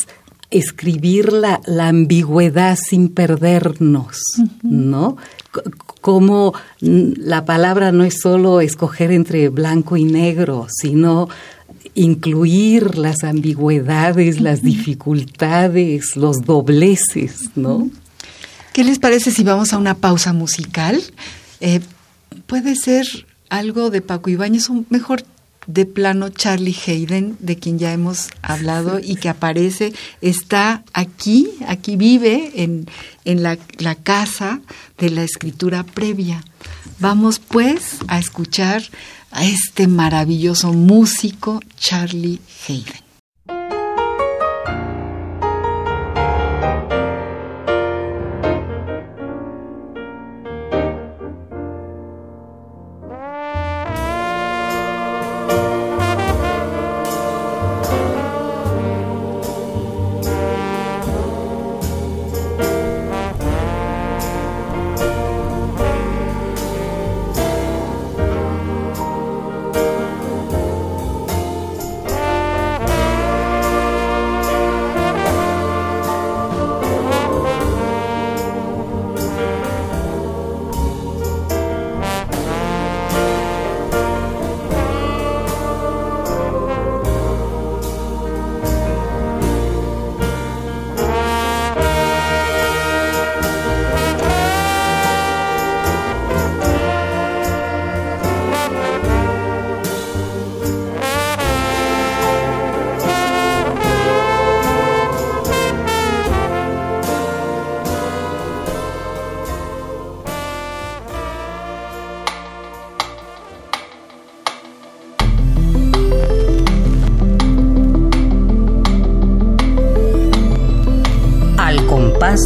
escribir 0.50 1.32
la, 1.32 1.62
la 1.66 1.88
ambigüedad 1.88 2.78
sin 2.78 3.10
perdernos, 3.10 4.20
¿no? 4.64 5.18
cómo 6.02 6.54
la 6.80 7.46
palabra 7.46 7.92
no 7.92 8.04
es 8.04 8.20
solo 8.22 8.60
escoger 8.60 9.12
entre 9.12 9.50
blanco 9.50 9.98
y 9.98 10.04
negro, 10.04 10.68
sino 10.70 11.30
incluir 11.94 12.98
las 12.98 13.24
ambigüedades, 13.24 14.42
las 14.42 14.62
dificultades, 14.64 16.16
los 16.16 16.42
dobleces, 16.42 17.52
¿no? 17.56 17.90
¿Qué 18.74 18.84
les 18.84 19.00
parece 19.00 19.32
si 19.32 19.44
vamos 19.44 19.74
a 19.74 19.78
una 19.78 19.96
pausa 19.96 20.34
musical? 20.34 21.02
Eh, 21.60 21.82
puede 22.52 22.76
ser 22.76 23.08
algo 23.48 23.90
de 23.92 24.02
Paco 24.02 24.30
Ibáñez, 24.30 24.70
o 24.70 24.84
mejor 24.90 25.24
de 25.68 25.86
plano 25.86 26.28
Charlie 26.28 26.76
Hayden, 26.86 27.38
de 27.40 27.56
quien 27.56 27.80
ya 27.80 27.94
hemos 27.94 28.28
hablado 28.42 29.00
y 29.00 29.16
que 29.16 29.30
aparece, 29.30 29.94
está 30.20 30.84
aquí, 30.92 31.48
aquí 31.66 31.96
vive 31.96 32.52
en, 32.62 32.88
en 33.24 33.42
la, 33.42 33.58
la 33.78 33.96
casa 33.96 34.60
de 34.98 35.12
la 35.12 35.24
escritura 35.24 35.86
previa. 35.86 36.44
Vamos 37.00 37.40
pues 37.40 38.00
a 38.10 38.20
escuchar 38.20 38.84
a 39.32 39.46
este 39.46 39.88
maravilloso 39.88 40.74
músico 40.74 41.62
Charlie 41.78 42.42
Hayden. 42.68 43.01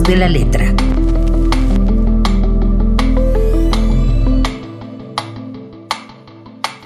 De 0.07 0.15
la 0.15 0.29
letra. 0.29 0.75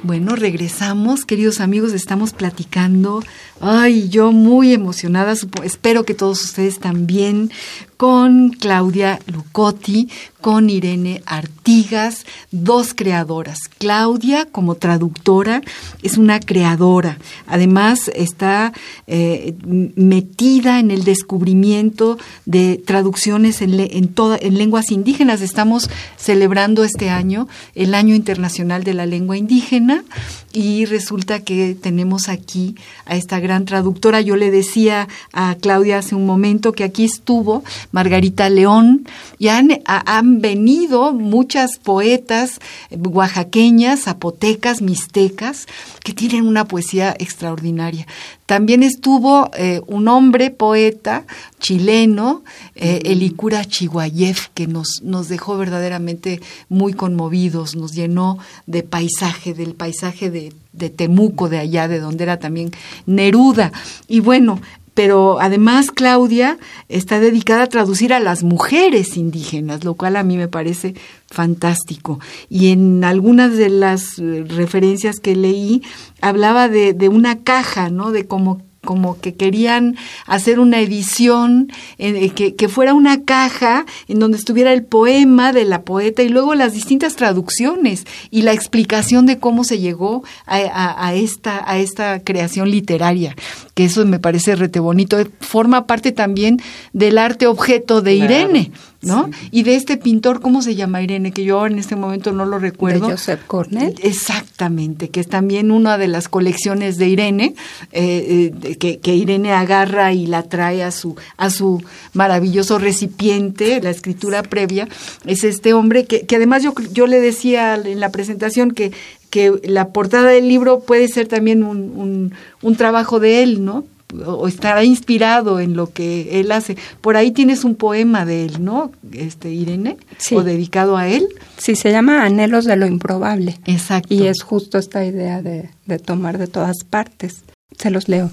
Bueno, 0.04 0.36
regresamos, 0.36 1.26
queridos 1.26 1.60
amigos, 1.60 1.94
estamos 1.94 2.34
platicando. 2.34 3.22
Ay, 3.60 4.10
yo 4.10 4.32
muy 4.32 4.74
emocionada, 4.74 5.34
espero 5.64 6.04
que 6.06 6.14
todos 6.14 6.44
ustedes 6.44 6.80
también, 6.80 7.52
con 8.00 8.52
Claudia 8.52 9.20
Lucotti, 9.28 10.08
con 10.40 10.70
Irene 10.70 11.22
Artigas, 11.26 12.26
dos 12.50 12.94
creadoras. 12.94 13.60
Claudia, 13.78 14.46
como 14.46 14.76
traductora, 14.76 15.62
es 16.02 16.18
una 16.18 16.40
creadora. 16.40 17.18
Además, 17.46 18.10
está 18.16 18.72
eh, 19.06 19.54
metida 19.66 20.80
en 20.80 20.92
el 20.92 21.04
descubrimiento 21.04 22.18
de 22.46 22.82
traducciones 22.86 23.62
en, 23.62 23.78
en, 23.78 24.14
en 24.16 24.58
lenguas 24.58 24.92
indígenas. 24.92 25.42
Estamos 25.42 25.90
celebrando 26.16 26.86
este 26.86 27.10
año 27.10 27.50
el 27.76 27.94
Año 27.94 28.16
Internacional 28.16 28.86
de 28.86 28.94
la 28.94 29.06
Lengua 29.06 29.36
Indígena 29.36 30.06
y 30.54 30.86
resulta 30.86 31.42
que 31.42 31.76
tenemos 31.76 32.30
aquí 32.30 32.76
a 33.06 33.18
esta 33.18 33.42
gran 33.42 33.66
traductora. 33.66 34.22
Yo 34.22 34.38
le 34.38 34.52
decía 34.52 35.10
a 35.34 35.56
Claudia 35.60 35.98
hace 35.98 36.16
un 36.16 36.26
momento 36.26 36.72
que 36.72 36.86
aquí 36.86 37.04
estuvo 37.04 37.64
Margarita 37.92 38.50
León, 38.50 39.08
y 39.38 39.48
han, 39.48 39.82
han 39.86 40.42
venido 40.42 41.14
muchas 41.14 41.78
poetas 41.80 42.60
oaxaqueñas, 42.92 44.02
zapotecas, 44.04 44.82
mixtecas, 44.82 45.66
que 46.04 46.14
tienen 46.14 46.48
una 46.48 46.66
poesía 46.66 47.16
extraordinaria. 47.18 48.08
También 48.46 48.82
estuvo 48.82 49.52
eh, 49.56 49.82
un 49.86 50.08
hombre 50.08 50.50
poeta 50.50 51.26
chileno, 51.60 52.44
eh, 52.76 53.02
Elicura 53.06 53.64
Chihuayev, 53.64 54.50
que 54.56 54.66
nos, 54.66 55.02
nos 55.04 55.28
dejó 55.28 55.58
verdaderamente 55.58 56.42
muy 56.68 56.94
conmovidos, 56.94 57.76
nos 57.76 57.94
llenó 57.94 58.40
de 58.66 58.82
paisaje, 58.82 59.54
del 59.54 59.76
paisaje 59.76 60.32
de, 60.32 60.54
de 60.74 60.90
Temuco, 60.90 61.48
de 61.48 61.60
allá, 61.60 61.88
de 61.88 62.00
donde 62.00 62.24
era 62.24 62.40
también 62.40 62.72
Neruda. 63.06 63.72
Y 64.08 64.20
bueno, 64.20 64.60
pero 65.00 65.40
además 65.40 65.92
Claudia 65.92 66.58
está 66.90 67.22
dedicada 67.22 67.64
a 67.64 67.68
traducir 67.68 68.12
a 68.12 68.20
las 68.20 68.44
mujeres 68.44 69.16
indígenas, 69.16 69.86
lo 69.86 69.94
cual 69.94 70.18
a 70.18 70.24
mí 70.24 70.36
me 70.36 70.50
parece 70.50 70.94
fantástico. 71.32 72.20
Y 72.50 72.74
en 72.74 73.06
algunas 73.06 73.56
de 73.56 73.70
las 73.70 74.20
eh, 74.20 74.44
referencias 74.46 75.22
que 75.22 75.38
leí 75.38 75.84
hablaba 76.20 76.68
de, 76.68 77.08
una 77.08 77.44
caja, 77.44 77.90
¿no? 77.90 78.12
De 78.12 78.28
cómo 78.28 78.62
como 78.84 79.20
que 79.20 79.36
querían 79.36 79.98
hacer 80.26 80.60
una 80.60 80.80
edición 80.80 81.72
eh, 81.98 82.30
que, 82.32 82.70
fuera 82.70 82.94
una 82.94 83.24
caja 83.24 83.86
en 84.08 84.20
donde 84.20 84.38
estuviera 84.38 84.72
el 84.72 84.84
poema 84.84 85.52
de 85.52 85.66
la 85.66 85.82
poeta 85.82 86.24
y 86.24 86.30
luego 86.30 86.56
las 86.56 86.74
distintas 86.74 87.16
traducciones 87.16 88.06
y 88.32 88.44
la 88.44 88.54
explicación 88.54 89.26
de 89.26 89.38
cómo 89.38 89.64
se 89.66 89.80
llegó 89.80 90.24
a, 90.46 91.14
esta, 91.14 91.70
a 91.70 91.78
esta 91.78 92.24
creación 92.24 92.72
literaria, 92.72 93.36
que 93.80 93.86
eso 93.86 94.06
me 94.06 94.20
parece 94.20 94.58
rete 94.58 94.82
bonito. 94.82 95.16
Forma 95.40 95.88
parte 95.88 96.12
también 96.12 96.62
del 96.92 97.18
arte 97.18 97.48
objeto 97.48 98.02
de 98.02 98.14
Irene. 98.14 98.74
¿no? 99.02 99.30
Y 99.52 99.64
de 99.64 99.76
este 99.76 99.96
pintor, 99.96 100.42
¿cómo 100.42 100.62
se 100.62 100.76
llama 100.76 101.02
Irene? 101.02 101.32
Que 101.32 101.46
yo 101.46 101.66
en 101.66 101.80
este 101.80 101.96
momento 101.96 102.34
no 102.34 102.46
lo 102.46 102.60
recuerdo. 102.60 103.08
De 103.08 103.14
Joseph 103.14 103.40
Cornell. 103.48 103.96
Exactamente, 104.04 105.08
que 105.08 105.22
es 105.22 105.30
también 105.30 105.72
una 105.72 105.98
de 105.98 106.10
las 106.10 106.28
colecciones 106.28 106.98
de 106.98 107.08
Irene, 107.08 107.56
eh, 107.94 108.52
eh, 108.62 108.76
que, 108.78 109.16
Irene 109.16 109.54
agarra 109.54 110.12
y 110.12 110.28
la 110.28 110.44
trae 110.44 110.84
a 110.84 110.92
su, 110.92 111.16
a 111.38 111.50
su 111.50 111.82
maravilloso 112.12 112.78
recipiente, 112.80 113.80
la 113.82 113.92
escritura 113.92 114.44
previa. 114.44 114.90
Es 115.26 115.46
este 115.46 115.74
hombre 115.74 116.06
que, 116.06 116.26
que 116.26 116.36
además 116.36 116.64
yo, 116.64 116.74
yo 116.92 117.08
le 117.08 117.22
decía 117.22 117.76
en 117.76 118.02
la 118.02 118.12
presentación 118.12 118.72
que 118.72 118.92
que 119.30 119.60
la 119.64 119.90
portada 119.90 120.30
del 120.30 120.48
libro 120.48 120.82
puede 120.82 121.08
ser 121.08 121.28
también 121.28 121.64
un, 121.64 122.34
un, 122.62 122.76
trabajo 122.76 123.20
de 123.20 123.44
él, 123.44 123.64
¿no? 123.64 123.84
o 124.26 124.48
estará 124.48 124.84
inspirado 124.84 125.60
en 125.60 125.76
lo 125.76 125.92
que 125.92 126.40
él 126.40 126.52
hace. 126.52 126.78
Por 127.02 127.16
ahí 127.16 127.32
tienes 127.32 127.64
un 127.64 127.76
poema 127.76 128.26
de 128.26 128.46
él, 128.46 128.64
¿no? 128.64 128.92
Este 129.14 129.52
Irene, 129.52 129.98
sí. 130.18 130.36
o 130.36 130.44
dedicado 130.44 130.98
a 130.98 131.08
él. 131.08 131.28
Sí, 131.58 131.76
se 131.76 131.92
llama 131.92 132.24
Anhelos 132.26 132.66
de 132.66 132.76
lo 132.76 132.88
improbable. 132.88 133.60
Exacto. 133.66 134.14
Y 134.14 134.26
es 134.26 134.42
justo 134.42 134.78
esta 134.78 135.06
idea 135.06 135.42
de, 135.42 135.70
de 135.86 136.00
tomar 136.00 136.38
de 136.40 136.48
todas 136.48 136.84
partes. 136.84 137.44
Se 137.78 137.92
los 137.92 138.10
leo. 138.10 138.32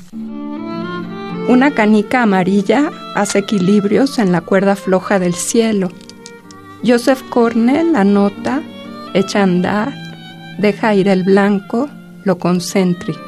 Una 1.48 1.74
canica 1.74 2.22
amarilla 2.22 2.90
hace 3.14 3.40
equilibrios 3.40 4.18
en 4.18 4.32
la 4.32 4.40
cuerda 4.40 4.76
floja 4.76 5.18
del 5.18 5.34
cielo. 5.34 5.90
Joseph 6.84 7.22
Cornell 7.28 7.94
anota, 7.96 8.62
echa 9.14 9.40
a 9.40 9.42
andar, 9.44 10.05
deja 10.58 10.94
ir 10.94 11.08
el 11.08 11.22
blanco, 11.24 11.88
lo 12.24 12.38
concéntrico. 12.38 13.20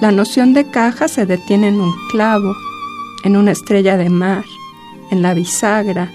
La 0.00 0.12
noción 0.12 0.54
de 0.54 0.70
caja 0.70 1.08
se 1.08 1.26
detiene 1.26 1.68
en 1.68 1.80
un 1.80 1.92
clavo, 2.10 2.54
en 3.24 3.36
una 3.36 3.50
estrella 3.50 3.96
de 3.96 4.10
mar, 4.10 4.44
en 5.10 5.22
la 5.22 5.34
bisagra, 5.34 6.10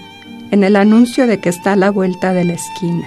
en 0.50 0.64
el 0.64 0.76
anuncio 0.76 1.26
de 1.26 1.38
que 1.40 1.48
está 1.48 1.72
a 1.72 1.76
la 1.76 1.90
vuelta 1.90 2.32
de 2.32 2.44
la 2.44 2.54
esquina. 2.54 3.06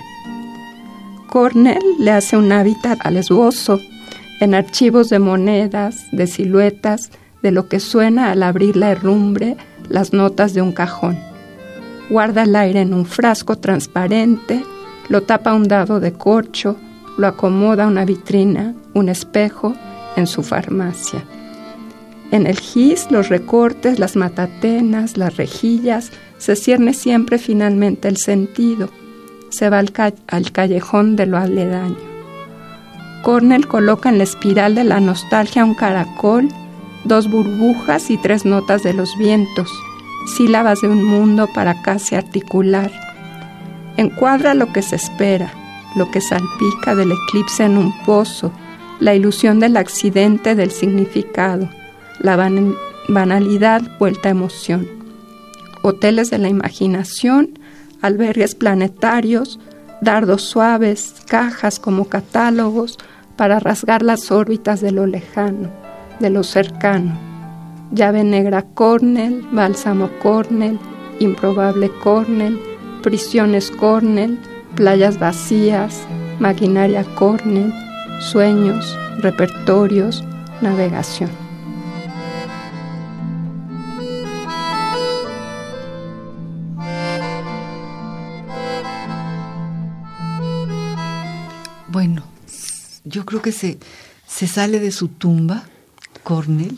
Cornell 1.27 1.83
le 1.99 2.11
hace 2.11 2.37
un 2.37 2.51
hábitat 2.51 2.99
al 3.03 3.17
esbozo, 3.17 3.79
en 4.39 4.53
archivos 4.53 5.09
de 5.09 5.19
monedas, 5.19 6.05
de 6.11 6.27
siluetas, 6.27 7.11
de 7.41 7.51
lo 7.51 7.67
que 7.67 7.79
suena 7.79 8.31
al 8.31 8.43
abrir 8.43 8.77
la 8.77 8.91
herrumbre, 8.91 9.57
las 9.89 10.13
notas 10.13 10.53
de 10.53 10.61
un 10.61 10.71
cajón. 10.71 11.17
Guarda 12.09 12.43
el 12.43 12.55
aire 12.55 12.81
en 12.81 12.93
un 12.93 13.05
frasco 13.05 13.57
transparente, 13.57 14.63
lo 15.09 15.23
tapa 15.23 15.53
un 15.53 15.67
dado 15.67 15.99
de 15.99 16.13
corcho, 16.13 16.75
lo 17.17 17.27
acomoda 17.27 17.87
una 17.87 18.05
vitrina, 18.05 18.75
un 18.93 19.09
espejo, 19.09 19.75
en 20.17 20.27
su 20.27 20.43
farmacia. 20.43 21.23
En 22.31 22.45
el 22.45 22.59
gis, 22.59 23.09
los 23.09 23.29
recortes, 23.29 23.99
las 23.99 24.17
matatenas, 24.17 25.15
las 25.15 25.37
rejillas, 25.37 26.11
se 26.37 26.55
cierne 26.55 26.93
siempre 26.93 27.37
finalmente 27.37 28.09
el 28.09 28.17
sentido. 28.17 28.89
Se 29.49 29.69
va 29.69 29.79
al, 29.79 29.93
al 30.27 30.51
callejón 30.51 31.15
de 31.15 31.25
lo 31.25 31.37
aledaño. 31.37 31.95
Cornell 33.23 33.67
coloca 33.67 34.09
en 34.09 34.17
la 34.17 34.25
espiral 34.25 34.75
de 34.75 34.83
la 34.83 34.99
nostalgia 34.99 35.63
un 35.63 35.75
caracol, 35.75 36.49
dos 37.05 37.29
burbujas 37.29 38.09
y 38.09 38.17
tres 38.17 38.45
notas 38.45 38.83
de 38.83 38.93
los 38.93 39.17
vientos, 39.17 39.71
sílabas 40.35 40.81
de 40.81 40.89
un 40.89 41.03
mundo 41.03 41.47
para 41.53 41.81
casi 41.81 42.15
articular. 42.15 42.91
Encuadra 43.97 44.53
lo 44.53 44.71
que 44.71 44.83
se 44.83 44.95
espera, 44.95 45.51
lo 45.95 46.11
que 46.11 46.21
salpica 46.21 46.93
del 46.95 47.11
eclipse 47.11 47.63
en 47.63 47.77
un 47.77 47.91
pozo, 48.05 48.51
la 48.99 49.15
ilusión 49.15 49.59
del 49.59 49.75
accidente 49.75 50.53
del 50.53 50.69
significado, 50.69 51.67
la 52.19 52.35
banalidad 53.09 53.81
vuelta 53.97 54.29
a 54.29 54.31
emoción. 54.31 54.87
Hoteles 55.81 56.29
de 56.29 56.37
la 56.37 56.49
imaginación, 56.49 57.57
albergues 58.01 58.53
planetarios, 58.53 59.59
dardos 60.01 60.43
suaves, 60.43 61.15
cajas 61.27 61.79
como 61.79 62.05
catálogos 62.05 62.97
para 63.35 63.59
rasgar 63.59 64.03
las 64.03 64.31
órbitas 64.31 64.79
de 64.79 64.91
lo 64.91 65.07
lejano, 65.07 65.69
de 66.19 66.29
lo 66.29 66.43
cercano. 66.43 67.17
Llave 67.91 68.23
negra 68.23 68.61
Cornell, 68.61 69.47
bálsamo 69.51 70.09
Cornell, 70.21 70.77
improbable 71.19 71.89
Cornell, 72.03 72.59
prisiones 73.07 73.71
Cornell, 73.71 74.37
playas 74.75 75.17
vacías, 75.17 76.05
maquinaria 76.39 77.05
Cornell, 77.15 77.73
sueños, 78.19 78.97
repertorios, 79.19 80.25
navegación. 80.59 81.29
Bueno, 91.87 92.23
yo 93.05 93.25
creo 93.25 93.41
que 93.41 93.53
se, 93.53 93.77
se 94.27 94.47
sale 94.47 94.81
de 94.81 94.91
su 94.91 95.07
tumba, 95.07 95.63
Cornell, 96.23 96.77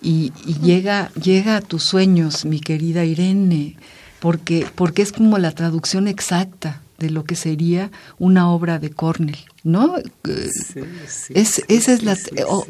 y, 0.00 0.32
llega, 0.62 1.10
llega 1.22 1.56
a 1.56 1.60
tus 1.60 1.82
sueños, 1.82 2.46
mi 2.46 2.60
querida 2.60 3.04
Irene, 3.04 3.76
porque, 4.20 4.66
porque 4.74 5.02
es 5.02 5.12
como 5.12 5.38
la 5.38 5.52
traducción 5.52 6.08
exacta 6.08 6.82
de 6.98 7.10
lo 7.10 7.24
que 7.24 7.36
sería 7.36 7.90
una 8.18 8.50
obra 8.50 8.78
de 8.78 8.90
Cornell, 8.90 9.36
¿no? 9.62 9.96
es, 10.24 11.62
esa 11.68 11.92
es 11.92 12.02
la, 12.02 12.16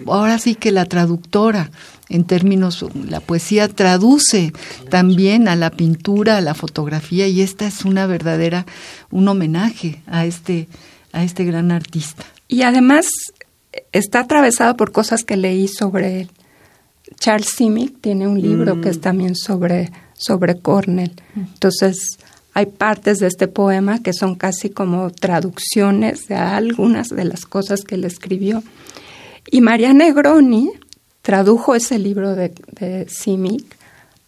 ahora 0.06 0.38
sí 0.38 0.56
que 0.56 0.72
la 0.72 0.84
traductora, 0.84 1.70
en 2.08 2.24
términos, 2.24 2.84
la 3.08 3.20
poesía 3.20 3.68
traduce 3.68 4.52
también 4.90 5.46
a 5.46 5.54
la 5.54 5.70
pintura, 5.70 6.38
a 6.38 6.40
la 6.40 6.54
fotografía, 6.54 7.28
y 7.28 7.40
esta 7.40 7.66
es 7.66 7.84
una 7.84 8.06
verdadera, 8.06 8.66
un 9.10 9.28
homenaje 9.28 10.02
a 10.06 10.26
este, 10.26 10.66
a 11.12 11.22
este 11.22 11.44
gran 11.44 11.70
artista. 11.70 12.24
Y 12.48 12.62
además 12.62 13.06
está 13.92 14.20
atravesado 14.20 14.76
por 14.76 14.92
cosas 14.92 15.22
que 15.24 15.36
leí 15.36 15.68
sobre 15.68 16.22
él. 16.22 16.30
Charles 17.18 17.50
Simic 17.56 18.00
tiene 18.00 18.26
un 18.26 18.40
libro 18.40 18.80
que 18.80 18.88
es 18.88 18.98
mm. 18.98 19.00
también 19.00 19.36
sobre, 19.36 19.92
sobre 20.16 20.58
Cornell. 20.60 21.12
Entonces, 21.36 22.18
hay 22.54 22.66
partes 22.66 23.18
de 23.18 23.26
este 23.26 23.48
poema 23.48 24.02
que 24.02 24.12
son 24.12 24.34
casi 24.34 24.70
como 24.70 25.10
traducciones 25.10 26.26
de 26.28 26.36
algunas 26.36 27.08
de 27.08 27.24
las 27.24 27.44
cosas 27.44 27.82
que 27.82 27.96
él 27.96 28.04
escribió. 28.04 28.62
Y 29.50 29.60
María 29.60 29.92
Negroni 29.92 30.70
tradujo 31.22 31.74
ese 31.74 31.98
libro 31.98 32.34
de, 32.34 32.52
de 32.72 33.06
Simic 33.08 33.76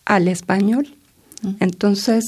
al 0.05 0.29
español. 0.29 0.95
Entonces, 1.61 2.25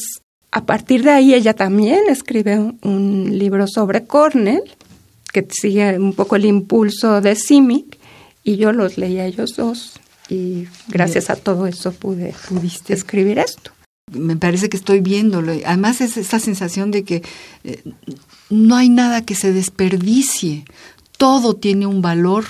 a 0.53 0.65
partir 0.65 1.03
de 1.03 1.11
ahí 1.11 1.35
ella 1.35 1.55
también 1.55 2.01
escribe 2.09 2.59
un, 2.83 3.39
libro 3.39 3.67
sobre 3.67 4.05
Cornell, 4.05 4.63
que 5.33 5.47
sigue 5.51 5.99
un 5.99 6.13
poco 6.13 6.37
el 6.37 6.45
impulso 6.45 7.21
de 7.21 7.37
Simic, 7.37 7.99
y 8.43 8.57
yo 8.57 8.73
los 8.73 8.99
leí 8.99 9.19
a 9.19 9.27
ellos 9.27 9.57
dos. 9.57 10.01
Y 10.31 10.69
gracias 10.89 11.29
a 11.29 11.37
todo 11.37 11.67
eso 11.67 11.93
pude 11.93 12.35
pudiste 12.49 12.95
escribir 12.95 13.39
esto 13.39 13.73
me 14.13 14.37
parece 14.37 14.69
que 14.69 14.77
estoy 14.77 15.01
viéndolo. 15.01 15.53
Además 15.65 16.01
es 16.01 16.17
esa 16.17 16.41
sensación 16.41 16.91
de 16.91 17.05
que 17.05 17.23
eh, 17.65 17.83
no 18.49 18.77
hay 18.77 18.89
nada 18.89 19.25
que 19.25 19.35
se 19.35 19.53
desperdicie. 19.53 20.65
Todo 21.17 21.55
tiene 21.55 21.87
un 21.87 22.03
valor, 22.03 22.45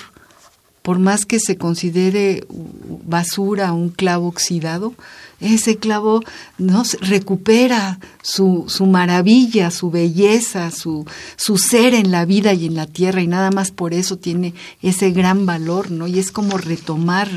por 0.81 0.99
más 0.99 1.25
que 1.25 1.39
se 1.39 1.57
considere 1.57 2.45
basura, 2.49 3.73
un 3.73 3.89
clavo 3.89 4.27
oxidado, 4.27 4.93
ese 5.39 5.77
clavo 5.77 6.21
no 6.57 6.83
recupera 7.01 7.99
su, 8.21 8.65
su 8.67 8.85
maravilla, 8.85 9.71
su 9.71 9.89
belleza, 9.89 10.71
su, 10.71 11.05
su 11.35 11.57
ser 11.57 11.93
en 11.93 12.11
la 12.11 12.25
vida 12.25 12.53
y 12.53 12.67
en 12.67 12.75
la 12.75 12.85
tierra, 12.85 13.21
y 13.21 13.27
nada 13.27 13.51
más 13.51 13.71
por 13.71 13.93
eso 13.93 14.17
tiene 14.17 14.53
ese 14.81 15.11
gran 15.11 15.45
valor, 15.45 15.91
¿no? 15.91 16.07
Y 16.07 16.19
es 16.19 16.31
como 16.31 16.57
retomar 16.57 17.29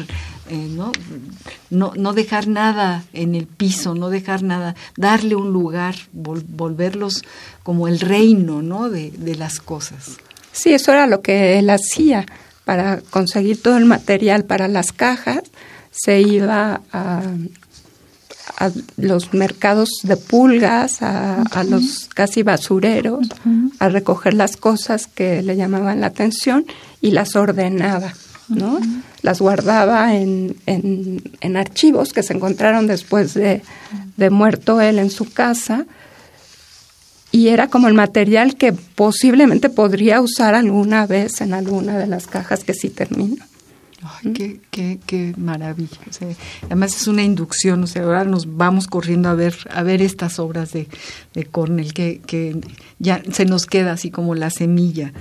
eh, 0.50 0.68
¿no? 0.70 0.92
¿no? 1.70 1.92
No 1.96 2.12
dejar 2.12 2.48
nada 2.48 3.04
en 3.14 3.34
el 3.34 3.46
piso, 3.46 3.94
no 3.94 4.10
dejar 4.10 4.42
nada, 4.42 4.74
darle 4.94 5.36
un 5.36 5.54
lugar, 5.54 5.94
volverlos 6.12 7.22
como 7.62 7.88
el 7.88 7.98
reino 7.98 8.60
¿no? 8.60 8.90
de, 8.90 9.10
de 9.10 9.36
las 9.36 9.58
cosas. 9.58 10.18
Sí, 10.52 10.74
eso 10.74 10.92
era 10.92 11.06
lo 11.06 11.22
que 11.22 11.58
él 11.58 11.70
hacía 11.70 12.26
para 12.64 13.00
conseguir 13.10 13.60
todo 13.62 13.76
el 13.76 13.84
material 13.84 14.44
para 14.44 14.68
las 14.68 14.92
cajas. 14.92 15.42
Se 15.90 16.20
iba 16.20 16.80
a, 16.92 17.22
a 18.58 18.70
los 18.96 19.32
mercados 19.32 19.88
de 20.02 20.16
pulgas, 20.16 21.02
a, 21.02 21.42
a 21.42 21.64
los 21.64 22.08
casi 22.14 22.42
basureros, 22.42 23.28
a 23.78 23.88
recoger 23.88 24.34
las 24.34 24.56
cosas 24.56 25.06
que 25.06 25.42
le 25.42 25.56
llamaban 25.56 26.00
la 26.00 26.08
atención 26.08 26.64
y 27.00 27.10
las 27.12 27.36
ordenaba. 27.36 28.12
¿no? 28.48 28.78
Las 29.22 29.40
guardaba 29.40 30.14
en, 30.14 30.56
en, 30.66 31.56
archivos 31.56 32.12
que 32.12 32.22
se 32.22 32.34
encontraron 32.34 32.86
después 32.86 33.32
de, 33.34 33.62
de 34.16 34.30
muerto 34.30 34.80
él 34.80 34.98
en 34.98 35.10
su 35.10 35.32
casa 35.32 35.86
y 37.34 37.48
era 37.48 37.66
como 37.66 37.88
el 37.88 37.94
material 37.94 38.54
que 38.54 38.72
posiblemente 38.72 39.68
podría 39.68 40.20
usar 40.20 40.54
alguna 40.54 41.04
vez 41.04 41.40
en 41.40 41.52
alguna 41.52 41.98
de 41.98 42.06
las 42.06 42.28
cajas 42.28 42.62
que 42.62 42.74
sí 42.74 42.90
termino. 42.90 43.44
Ay, 44.04 44.60
qué, 44.70 44.98
qué, 45.06 45.34
maravilla. 45.38 45.98
además 46.66 46.94
es 46.94 47.06
una 47.08 47.22
inducción, 47.22 47.82
o 47.82 47.86
sea, 47.86 48.02
ahora 48.02 48.24
nos 48.24 48.56
vamos 48.56 48.86
corriendo 48.86 49.30
a 49.30 49.34
ver, 49.34 49.56
a 49.70 49.82
ver 49.82 50.02
estas 50.02 50.38
obras 50.38 50.72
de, 50.72 50.88
de 51.32 51.44
Cornell, 51.46 51.94
que, 51.94 52.20
que 52.26 52.60
ya 52.98 53.22
se 53.32 53.46
nos 53.46 53.64
queda 53.64 53.92
así 53.92 54.10
como 54.10 54.34
la 54.34 54.50
semilla. 54.50 55.12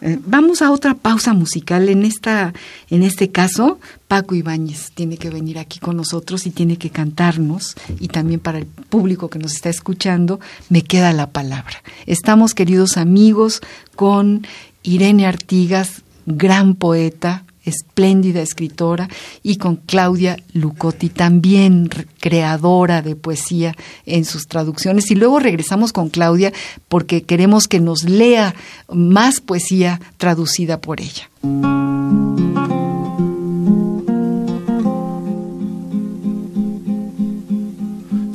Eh, 0.00 0.18
vamos 0.24 0.62
a 0.62 0.70
otra 0.70 0.94
pausa 0.94 1.34
musical. 1.34 1.88
En 1.90 2.04
esta, 2.04 2.54
en 2.88 3.02
este 3.02 3.30
caso, 3.30 3.78
Paco 4.08 4.34
Ibáñez 4.34 4.92
tiene 4.94 5.18
que 5.18 5.28
venir 5.28 5.58
aquí 5.58 5.78
con 5.78 5.96
nosotros 5.96 6.46
y 6.46 6.50
tiene 6.50 6.78
que 6.78 6.88
cantarnos, 6.88 7.76
y 7.98 8.08
también 8.08 8.40
para 8.40 8.58
el 8.58 8.66
público 8.66 9.28
que 9.28 9.38
nos 9.38 9.52
está 9.52 9.68
escuchando, 9.68 10.40
me 10.70 10.82
queda 10.82 11.12
la 11.12 11.30
palabra. 11.30 11.82
Estamos, 12.06 12.54
queridos 12.54 12.96
amigos, 12.96 13.60
con 13.96 14.46
Irene 14.82 15.26
Artigas, 15.26 16.02
gran 16.24 16.74
poeta, 16.74 17.44
espléndida 17.64 18.40
escritora, 18.40 19.08
y 19.42 19.56
con 19.56 19.76
Claudia 19.76 20.36
Lucotti, 20.52 21.08
también 21.08 21.88
creadora 22.20 23.02
de 23.02 23.16
poesía 23.16 23.74
en 24.06 24.24
sus 24.24 24.46
traducciones. 24.46 25.10
Y 25.10 25.14
luego 25.14 25.38
regresamos 25.40 25.92
con 25.92 26.08
Claudia 26.08 26.52
porque 26.88 27.22
queremos 27.22 27.68
que 27.68 27.80
nos 27.80 28.04
lea 28.04 28.54
más 28.88 29.40
poesía 29.40 30.00
traducida 30.16 30.80
por 30.80 31.00
ella. 31.00 31.28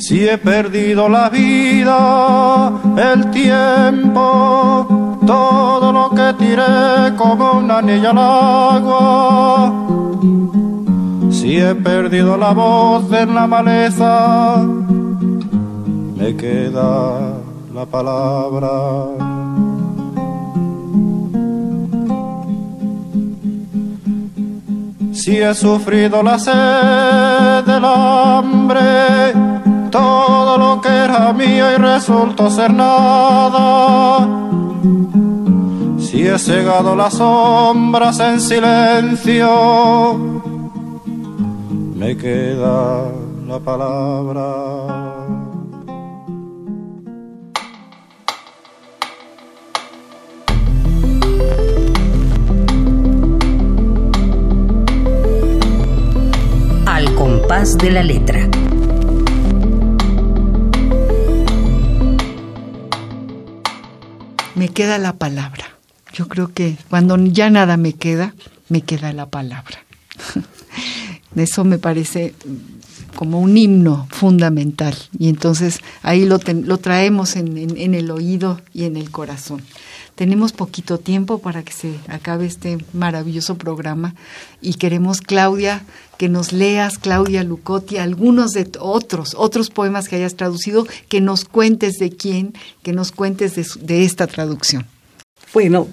Si 0.08 0.28
he 0.30 0.38
perdido 0.38 1.10
la 1.10 1.30
vida, 1.30 2.72
el 2.96 3.32
tiempo, 3.32 5.05
todo 5.26 5.92
lo 5.92 6.10
que 6.12 6.34
tiré 6.34 7.16
como 7.18 7.54
una 7.54 7.80
anilla 7.80 8.12
al 8.12 8.18
agua. 8.18 9.74
Si 11.32 11.58
he 11.58 11.76
perdido 11.76 12.38
la 12.38 12.54
voz 12.54 13.12
en 13.12 13.36
la 13.36 13.48
maleza, 13.48 14.64
me 16.18 16.36
queda 16.36 17.34
la 17.74 17.86
palabra. 17.86 18.72
Si 25.12 25.38
he 25.38 25.54
sufrido 25.56 26.22
la 26.22 26.38
sed 26.38 27.66
del 27.66 27.84
hambre, 27.84 29.34
todo 29.90 30.58
lo 30.58 30.82
que 30.82 30.90
era 30.90 31.34
mío 31.34 31.66
y 31.74 31.78
resultó 31.78 32.50
ser 32.50 32.72
nada. 32.74 34.46
Si 36.00 36.28
he 36.28 36.38
cegado 36.38 36.96
las 36.96 37.16
sombras 37.16 38.20
en 38.20 38.40
silencio, 38.40 40.14
me 41.96 42.16
queda 42.16 43.12
la 43.48 43.60
palabra. 43.60 44.44
Al 56.86 57.16
compás 57.16 57.78
de 57.78 57.92
la 57.92 58.04
letra. 58.04 58.50
Me 64.56 64.70
queda 64.70 64.98
la 64.98 65.14
palabra. 65.14 65.66
Yo 66.14 66.28
creo 66.28 66.54
que 66.54 66.78
cuando 66.90 67.18
ya 67.18 67.50
nada 67.50 67.78
me 67.78 67.94
queda, 67.94 68.34
me 68.70 68.82
queda 68.82 69.14
la 69.14 69.28
palabra. 69.28 69.84
Eso 71.36 71.66
me 71.66 71.78
parece 71.78 72.34
como 73.16 73.40
un 73.40 73.58
himno 73.58 74.08
fundamental 74.12 74.96
y 75.18 75.30
entonces 75.30 75.80
ahí 76.02 76.26
lo, 76.26 76.40
lo 76.64 76.78
traemos 76.78 77.36
en, 77.36 77.58
en, 77.58 77.94
el 77.94 78.12
oído 78.12 78.62
y 78.74 78.84
en 78.84 78.98
el 78.98 79.12
corazón. 79.12 79.62
Tenemos 80.16 80.54
poquito 80.54 80.98
tiempo 80.98 81.40
para 81.40 81.64
que 81.64 81.74
se 81.74 81.96
acabe 82.08 82.46
este 82.46 82.78
maravilloso 82.94 83.58
programa 83.58 84.16
y 84.62 84.76
queremos, 84.76 85.20
Claudia, 85.20 85.84
que 86.18 86.30
nos 86.30 86.54
leas, 86.54 86.98
Claudia 86.98 87.44
Lucotti, 87.44 87.98
algunos 87.98 88.52
de 88.52 88.70
otros, 88.80 89.36
otros 89.38 89.70
poemas 89.70 90.08
que 90.08 90.16
hayas 90.16 90.36
traducido, 90.36 90.88
que 91.10 91.20
nos 91.20 91.44
cuentes 91.44 91.96
de 91.96 92.12
quién, 92.12 92.54
que 92.82 92.94
nos 92.94 93.12
cuentes 93.12 93.56
de, 93.56 93.66
de 93.82 94.06
esta 94.06 94.26
traducción. 94.28 94.86
Bueno, 95.54 95.88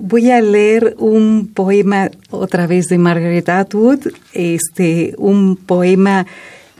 voy 0.00 0.30
a 0.30 0.40
leer 0.40 0.94
un 0.98 1.50
poema 1.52 2.10
otra 2.30 2.66
vez 2.66 2.86
de 2.86 2.98
Margaret 2.98 3.48
Atwood, 3.48 4.08
este, 4.32 5.14
un 5.18 5.56
poema 5.56 6.26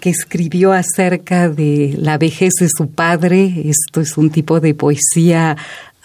que 0.01 0.11
escribió 0.11 0.73
acerca 0.73 1.49
de 1.49 1.95
la 1.99 2.17
vejez 2.17 2.53
de 2.61 2.69
su 2.69 2.89
padre. 2.89 3.65
Esto 3.65 4.01
es 4.01 4.17
un 4.17 4.31
tipo 4.31 4.61
de 4.61 4.75
poesía 4.75 5.57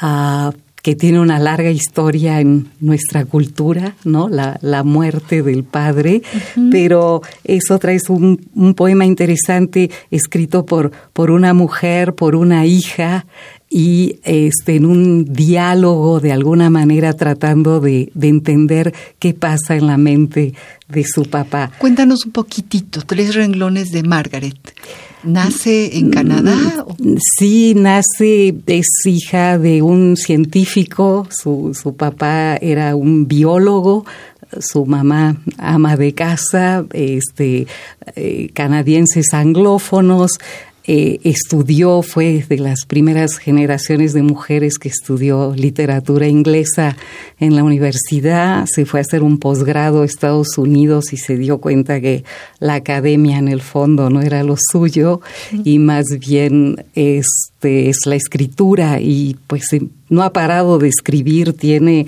uh, 0.01 0.51
que 0.81 0.95
tiene 0.95 1.19
una 1.19 1.39
larga 1.39 1.69
historia 1.69 2.39
en 2.39 2.69
nuestra 2.79 3.25
cultura, 3.25 3.95
¿no? 4.03 4.29
La, 4.29 4.57
la 4.61 4.83
muerte 4.83 5.43
del 5.43 5.63
padre, 5.63 6.23
pero 6.71 7.21
es 7.43 7.69
otra, 7.69 7.93
es 7.93 8.09
un, 8.09 8.41
un, 8.55 8.73
poema 8.73 9.05
interesante 9.05 9.91
escrito 10.09 10.65
por, 10.65 10.91
por 11.13 11.29
una 11.29 11.53
mujer, 11.53 12.15
por 12.15 12.35
una 12.35 12.65
hija, 12.65 13.27
y 13.69 14.19
este, 14.23 14.75
en 14.75 14.85
un 14.85 15.23
diálogo 15.25 16.19
de 16.19 16.33
alguna 16.33 16.69
manera 16.69 17.13
tratando 17.13 17.79
de, 17.79 18.11
de, 18.13 18.27
entender 18.27 18.93
qué 19.17 19.33
pasa 19.33 19.75
en 19.75 19.87
la 19.87 19.97
mente 19.97 20.53
de 20.89 21.05
su 21.05 21.23
papá. 21.23 21.71
Cuéntanos 21.77 22.25
un 22.25 22.33
poquitito, 22.33 23.01
tres 23.05 23.33
renglones 23.35 23.91
de 23.91 24.03
Margaret. 24.03 24.57
¿Nace 25.23 25.97
en 25.97 26.09
Canadá? 26.09 26.85
Sí, 27.37 27.73
nace, 27.75 28.55
es 28.65 28.87
hija 29.05 29.59
de 29.59 29.81
un 29.81 30.17
científico, 30.17 31.27
su, 31.29 31.77
su 31.79 31.95
papá 31.95 32.55
era 32.55 32.95
un 32.95 33.27
biólogo, 33.27 34.05
su 34.59 34.85
mamá 34.85 35.37
ama 35.57 35.95
de 35.95 36.13
casa, 36.13 36.85
este, 36.93 37.67
eh, 38.15 38.49
canadienses 38.53 39.33
anglófonos, 39.33 40.31
eh, 40.87 41.19
estudió, 41.23 42.01
fue 42.01 42.43
de 42.49 42.57
las 42.57 42.85
primeras 42.87 43.37
generaciones 43.37 44.13
de 44.13 44.23
mujeres 44.23 44.79
que 44.79 44.89
estudió 44.89 45.53
literatura 45.55 46.27
inglesa 46.27 46.97
en 47.39 47.55
la 47.55 47.63
universidad, 47.63 48.65
se 48.65 48.85
fue 48.85 48.99
a 48.99 49.01
hacer 49.01 49.21
un 49.21 49.37
posgrado 49.37 50.01
a 50.01 50.05
Estados 50.05 50.57
Unidos 50.57 51.13
y 51.13 51.17
se 51.17 51.37
dio 51.37 51.59
cuenta 51.59 52.01
que 52.01 52.23
la 52.59 52.75
academia 52.75 53.37
en 53.37 53.47
el 53.47 53.61
fondo 53.61 54.09
no 54.09 54.21
era 54.21 54.43
lo 54.43 54.55
suyo 54.57 55.21
y 55.63 55.77
más 55.77 56.05
bien 56.19 56.83
este, 56.95 57.89
es 57.89 58.05
la 58.05 58.15
escritura 58.15 58.99
y 58.99 59.37
pues 59.45 59.67
no 60.09 60.23
ha 60.23 60.33
parado 60.33 60.79
de 60.79 60.87
escribir, 60.87 61.53
tiene 61.53 62.07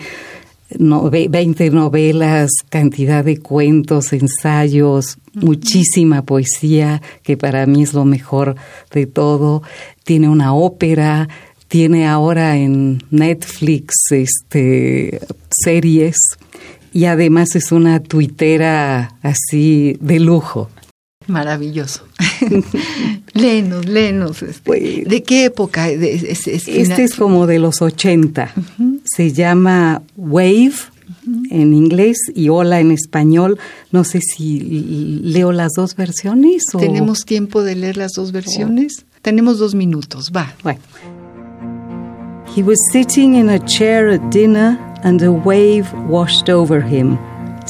20 0.78 1.70
novelas, 1.70 2.50
cantidad 2.70 3.24
de 3.24 3.38
cuentos, 3.38 4.14
ensayos, 4.14 5.18
muchísima 5.34 6.24
poesía, 6.24 7.02
que 7.24 7.38
para 7.38 7.66
mí 7.66 7.84
es 7.84 7.94
lo 7.94 8.06
mejor 8.06 8.56
de 8.92 9.06
todo. 9.06 9.64
Tiene 10.04 10.30
una 10.30 10.54
ópera, 10.54 11.28
tiene 11.68 12.08
ahora 12.08 12.58
en 12.58 13.04
Netflix 13.10 13.94
este, 14.12 15.20
series 15.50 16.16
y 16.94 17.06
además 17.06 17.56
es 17.56 17.72
una 17.72 18.00
tuitera 18.00 19.16
así 19.24 19.98
de 20.00 20.20
lujo. 20.20 20.70
Maravilloso. 21.28 22.06
léenos, 23.34 23.86
léenos. 23.86 24.42
Este, 24.42 24.62
pues, 24.64 25.06
¿De 25.06 25.24
qué 25.24 25.46
época? 25.46 25.90
este 25.90 27.04
es 27.04 27.16
como 27.16 27.48
de 27.48 27.60
los 27.60 27.82
80. 27.82 28.54
Se 29.04 29.32
llama 29.34 30.02
Wave 30.16 30.74
en 31.50 31.74
inglés 31.74 32.18
y 32.34 32.50
Hola 32.50 32.80
en 32.80 32.92
español. 32.92 33.60
No 33.92 34.04
sé 34.04 34.20
si 34.22 34.60
leo 35.24 35.52
las 35.52 35.74
dos 35.76 35.96
versiones. 35.96 36.64
O... 36.74 36.80
¿Tenemos 36.80 37.26
tiempo 37.26 37.64
de 37.64 37.76
leer 37.76 37.98
las 37.98 38.14
dos 38.14 38.32
versiones? 38.32 39.06
Tenemos 39.22 39.58
dos 39.58 39.76
minutos, 39.76 40.32
va. 40.36 40.54
Bueno. 40.64 40.82
He 42.56 42.62
was 42.62 42.78
sitting 42.92 43.36
in 43.36 43.50
a 43.50 43.60
chair 43.66 44.10
at 44.10 44.30
dinner 44.30 44.78
and 45.04 45.24
a 45.24 45.32
wave 45.32 45.92
washed 46.08 46.50
over 46.50 46.82
him. 46.82 47.18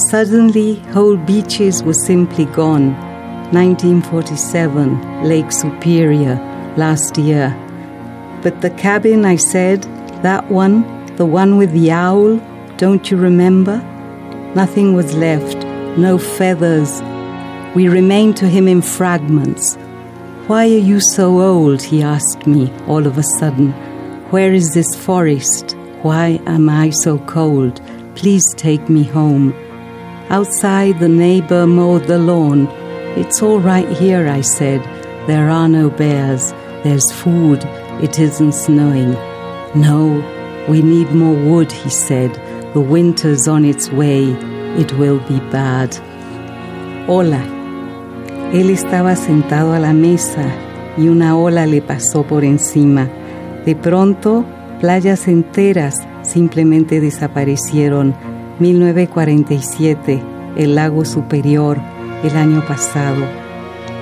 Suddenly, 0.10 0.82
whole 0.94 1.16
beaches 1.16 1.84
were 1.84 1.94
simply 1.94 2.46
gone. 2.46 3.13
1947, 3.54 5.24
Lake 5.24 5.52
Superior, 5.52 6.36
last 6.76 7.20
year. 7.20 7.56
But 8.42 8.62
the 8.62 8.72
cabin, 8.72 9.26
I 9.26 9.36
said, 9.36 9.84
that 10.24 10.50
one, 10.50 11.06
the 11.18 11.26
one 11.28 11.58
with 11.58 11.72
the 11.72 11.92
owl, 11.92 12.38
don't 12.78 13.12
you 13.12 13.18
remember? 13.18 13.78
Nothing 14.56 14.94
was 14.94 15.14
left, 15.16 15.58
no 15.98 16.18
feathers. 16.18 17.02
We 17.76 17.88
remained 17.90 18.38
to 18.38 18.50
him 18.50 18.68
in 18.68 18.82
fragments. 18.82 19.76
Why 20.48 20.66
are 20.66 20.86
you 20.90 21.00
so 21.00 21.40
old? 21.40 21.84
he 21.84 22.02
asked 22.02 22.48
me 22.48 22.74
all 22.88 23.06
of 23.06 23.20
a 23.20 23.24
sudden. 23.40 23.72
Where 24.32 24.52
is 24.52 24.74
this 24.74 24.96
forest? 24.96 25.78
Why 26.02 26.40
am 26.48 26.70
I 26.70 26.90
so 26.90 27.20
cold? 27.20 27.80
Please 28.16 28.44
take 28.58 28.90
me 28.90 29.04
home. 29.04 29.54
Outside, 30.30 31.00
the 31.00 31.08
neighbor 31.08 31.68
mowed 31.68 32.06
the 32.06 32.18
lawn. 32.18 32.68
It's 33.16 33.44
all 33.44 33.60
right 33.60 33.88
here, 33.90 34.28
I 34.28 34.42
said. 34.42 34.82
There 35.28 35.50
are 35.50 35.70
no 35.70 35.92
bears. 35.92 36.52
There's 36.84 37.12
food. 37.12 37.64
It 38.02 38.18
isn't 38.20 38.54
snowing. 38.54 39.14
No, 39.76 40.24
we 40.68 40.82
need 40.82 41.12
more 41.12 41.36
wood, 41.36 41.72
he 41.72 41.90
said. 41.92 42.34
The 42.74 42.80
winter's 42.80 43.48
on 43.48 43.66
its 43.66 43.90
way. 43.92 44.24
It 44.80 44.92
will 44.94 45.20
be 45.30 45.40
bad. 45.52 45.96
Hola. 47.08 47.44
Él 48.52 48.72
estaba 48.72 49.16
sentado 49.16 49.74
a 49.74 49.80
la 49.80 49.94
mesa 49.94 50.46
y 50.98 51.08
una 51.08 51.38
ola 51.38 51.68
le 51.68 51.82
pasó 51.82 52.24
por 52.24 52.44
encima. 52.44 53.10
De 53.64 53.76
pronto, 53.76 54.44
playas 54.80 55.28
enteras, 55.28 56.02
simplemente 56.24 57.00
desaparecieron. 57.00 58.16
1947, 58.60 60.22
el 60.58 60.76
lago 60.76 61.06
superior, 61.06 61.80
el 62.24 62.36
año 62.38 62.66
pasado. 62.66 63.24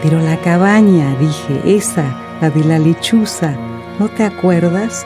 Pero 0.02 0.20
la 0.20 0.38
cabaña, 0.38 1.16
dije, 1.20 1.76
esa, 1.78 2.04
la 2.42 2.50
de 2.50 2.64
la 2.64 2.80
lechuza, 2.80 3.56
¿no 4.00 4.08
te 4.08 4.24
acuerdas? 4.24 5.06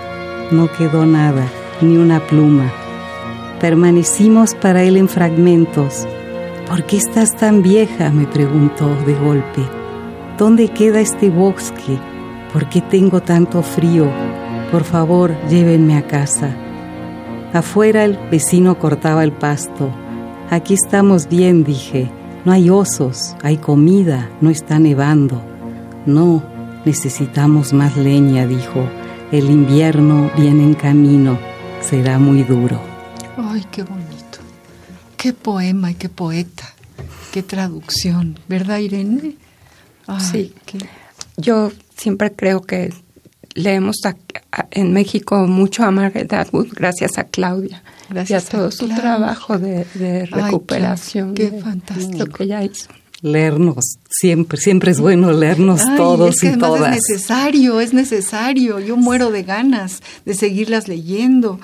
No 0.51 0.71
quedó 0.71 1.05
nada, 1.05 1.47
ni 1.81 1.97
una 1.97 2.19
pluma. 2.19 2.71
Permanecimos 3.59 4.53
para 4.53 4.83
él 4.83 4.97
en 4.97 5.09
fragmentos. 5.09 6.07
¿Por 6.67 6.83
qué 6.85 6.97
estás 6.97 7.35
tan 7.35 7.61
vieja? 7.61 8.09
me 8.09 8.25
preguntó 8.25 8.87
de 9.05 9.13
golpe. 9.15 9.61
¿Dónde 10.37 10.69
queda 10.69 10.99
este 10.99 11.29
bosque? 11.29 11.97
¿Por 12.51 12.69
qué 12.69 12.81
tengo 12.81 13.21
tanto 13.21 13.63
frío? 13.63 14.07
Por 14.71 14.83
favor, 14.83 15.33
llévenme 15.49 15.97
a 15.97 16.07
casa. 16.07 16.55
Afuera 17.53 18.03
el 18.03 18.17
vecino 18.29 18.77
cortaba 18.77 19.23
el 19.23 19.31
pasto. 19.31 19.89
Aquí 20.49 20.73
estamos 20.73 21.27
bien, 21.27 21.63
dije. 21.63 22.11
No 22.45 22.51
hay 22.51 22.69
osos, 22.69 23.35
hay 23.41 23.57
comida, 23.57 24.29
no 24.39 24.51
está 24.51 24.77
nevando. 24.77 25.41
No, 26.05 26.43
necesitamos 26.85 27.73
más 27.73 27.97
leña, 27.97 28.45
dijo. 28.45 28.87
El 29.31 29.49
invierno 29.49 30.29
viene 30.37 30.63
en 30.63 30.75
camino, 30.75 31.39
será 31.81 32.19
muy 32.19 32.43
duro. 32.43 32.79
Ay, 33.35 33.65
qué 33.71 33.81
bonito. 33.81 34.37
Qué 35.17 35.33
poema 35.33 35.89
y 35.89 35.95
qué 35.95 36.07
poeta. 36.07 36.65
Qué 37.31 37.41
traducción, 37.41 38.39
¿verdad, 38.47 38.77
Irene? 38.77 39.37
sí. 40.19 40.53
Yo 41.37 41.71
siempre 41.97 42.31
creo 42.33 42.61
que 42.61 42.93
leemos 43.55 43.95
en 44.71 44.93
México 44.93 45.47
mucho 45.47 45.83
a 45.83 45.91
Margaret 45.91 46.31
Atwood 46.31 46.67
gracias 46.73 47.17
a 47.17 47.23
Claudia. 47.23 47.81
Gracias 48.09 48.43
y 48.43 48.47
a 48.47 48.49
todo 48.49 48.71
su 48.71 48.87
trabajo 48.89 49.57
de, 49.57 49.85
recuperación. 50.29 51.33
qué 51.33 51.51
fantástico. 51.51 52.17
Lo 52.17 52.27
que 52.27 52.43
ella 52.43 52.63
hizo. 52.63 52.89
Leernos, 53.21 53.97
siempre, 54.09 54.59
siempre 54.59 54.91
es 54.91 54.99
bueno 54.99 55.31
leernos 55.31 55.81
todos 55.95 56.43
y 56.43 56.55
todas. 56.57 56.95
Es 56.95 57.01
necesario, 57.09 57.79
es 57.79 57.93
necesario. 57.93 58.79
Yo 58.79 58.97
muero 58.97 59.31
de 59.31 59.41
ganas 59.41 60.03
de 60.25 60.35
seguirlas 60.35 60.87
leyendo. 60.87 61.59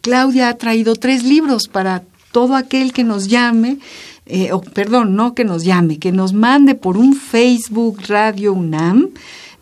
Claudia 0.00 0.48
ha 0.48 0.54
traído 0.56 0.94
tres 0.94 1.24
libros 1.24 1.68
para 1.68 2.02
todo 2.30 2.56
aquel 2.56 2.92
que 2.92 3.04
nos 3.04 3.28
llame, 3.28 3.78
eh, 4.26 4.52
o 4.52 4.62
perdón, 4.62 5.16
no 5.16 5.34
que 5.34 5.44
nos 5.44 5.64
llame, 5.64 5.98
que 5.98 6.12
nos 6.12 6.32
mande 6.32 6.74
por 6.74 6.96
un 6.96 7.14
Facebook 7.14 8.00
Radio 8.08 8.54
UNAM. 8.54 9.10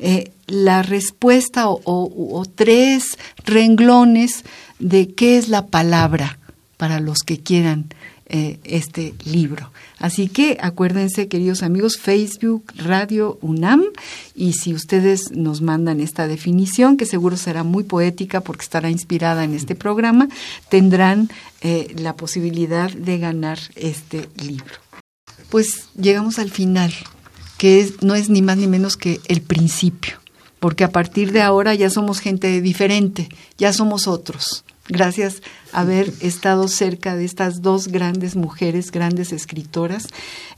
Eh, 0.01 0.33
la 0.47 0.83
respuesta 0.83 1.67
o, 1.69 2.45
tres 2.55 3.19
renglones 3.45 4.45
de 4.79 5.13
qué 5.15 5.39
es 5.39 5.49
la 5.49 5.67
palabra 5.67 6.39
para 6.77 6.99
los 7.01 7.19
que 7.19 7.39
quieran 7.39 7.87
eh, 8.27 8.59
este 8.65 9.15
libro. 9.25 9.71
Así 9.99 10.29
que 10.29 10.57
acuérdense, 10.61 11.29
queridos 11.29 11.63
amigos, 11.63 11.99
Facebook 11.99 12.73
Radio 12.77 13.39
UNAM 13.43 13.83
y 14.35 14.55
si 14.55 14.73
ustedes 14.73 15.33
nos 15.33 15.61
mandan 15.61 16.01
esta 16.01 16.27
definición, 16.27 16.97
que 16.97 17.07
seguro 17.07 17.37
será 17.37 17.63
muy 17.63 17.85
poética 17.85 18.41
porque 18.41 18.63
estará 18.63 18.89
inspirada 18.89 19.45
en 19.45 19.55
este 19.55 19.75
programa, 19.75 20.29
tendrán 20.71 21.29
eh, 21.61 21.95
la 21.99 22.17
posibilidad 22.17 22.91
de 22.91 23.19
ganar 23.19 23.59
este 23.77 24.29
libro. 24.43 24.75
Pues 25.51 25.89
llegamos 25.95 26.39
al 26.39 26.51
final, 26.51 26.93
que 27.61 27.93
no 28.01 28.15
es 28.15 28.31
ni 28.31 28.41
más 28.41 28.57
ni 28.57 28.67
menos 28.67 28.97
que 28.97 29.21
el 29.29 29.43
principio 29.43 30.15
porque 30.61 30.85
a 30.85 30.91
partir 30.91 31.33
de 31.33 31.43
ahora 31.43 31.75
ya 31.75 31.91
somos 31.91 32.21
gente 32.21 32.61
diferente, 32.61 33.29
ya 33.59 33.73
somos 33.73 34.07
otros. 34.07 34.65
Gracias 34.89 35.43
a 35.73 35.81
haber 35.81 36.13
estado 36.21 36.69
cerca 36.69 37.17
de 37.17 37.25
estas 37.25 37.63
dos 37.63 37.89
grandes 37.89 38.37
mujeres, 38.37 38.91
grandes 38.91 39.33
escritoras. 39.33 40.09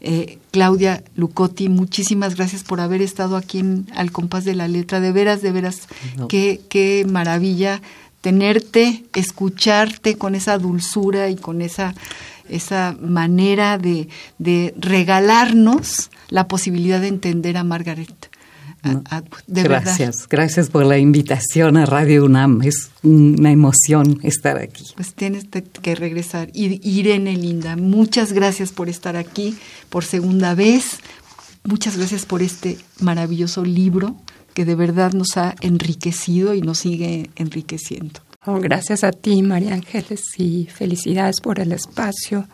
Eh, 0.00 0.38
Claudia 0.50 1.04
Lucotti, 1.14 1.68
muchísimas 1.68 2.34
gracias 2.34 2.64
por 2.64 2.80
haber 2.80 3.00
estado 3.00 3.36
aquí 3.36 3.60
en, 3.60 3.86
al 3.94 4.10
compás 4.10 4.44
de 4.44 4.56
la 4.56 4.68
letra. 4.68 5.00
De 5.00 5.12
veras, 5.12 5.40
de 5.40 5.52
veras, 5.52 5.86
qué, 6.28 6.60
qué 6.68 7.06
maravilla 7.08 7.80
tenerte, 8.22 9.04
escucharte 9.14 10.16
con 10.16 10.34
esa 10.34 10.58
dulzura 10.58 11.28
y 11.30 11.36
con 11.36 11.62
esa, 11.62 11.94
esa 12.48 12.96
manera 13.00 13.78
de, 13.78 14.08
de 14.38 14.74
regalarnos 14.78 16.10
la 16.32 16.48
posibilidad 16.48 17.00
de 17.00 17.08
entender 17.08 17.56
a 17.56 17.64
Margaret 17.64 18.30
gracias, 19.46 20.28
gracias 20.28 20.70
por 20.70 20.84
la 20.86 20.98
invitación 20.98 21.76
a 21.76 21.86
Radio 21.86 22.24
UNAM. 22.24 22.62
Es 22.62 22.90
una 23.02 23.50
emoción 23.50 24.18
estar 24.22 24.58
aquí. 24.58 24.84
Pues 24.96 25.14
tienes 25.14 25.46
que 25.82 25.94
regresar. 25.94 26.50
Irene 26.54 27.36
Linda, 27.36 27.76
muchas 27.76 28.32
gracias 28.32 28.72
por 28.72 28.88
estar 28.88 29.16
aquí 29.16 29.56
por 29.88 30.04
segunda 30.04 30.54
vez. 30.54 30.98
Muchas 31.64 31.96
gracias 31.96 32.26
por 32.26 32.42
este 32.42 32.78
maravilloso 32.98 33.64
libro 33.64 34.16
que 34.54 34.64
de 34.64 34.74
verdad 34.74 35.12
nos 35.12 35.36
ha 35.36 35.54
enriquecido 35.60 36.54
y 36.54 36.60
nos 36.60 36.78
sigue 36.78 37.30
enriqueciendo. 37.36 38.20
Oh, 38.44 38.58
gracias 38.58 39.04
a 39.04 39.12
ti, 39.12 39.40
María 39.42 39.74
Ángeles, 39.74 40.22
y 40.36 40.66
felicidades 40.66 41.40
por 41.40 41.60
el 41.60 41.70
espacio, 41.70 42.48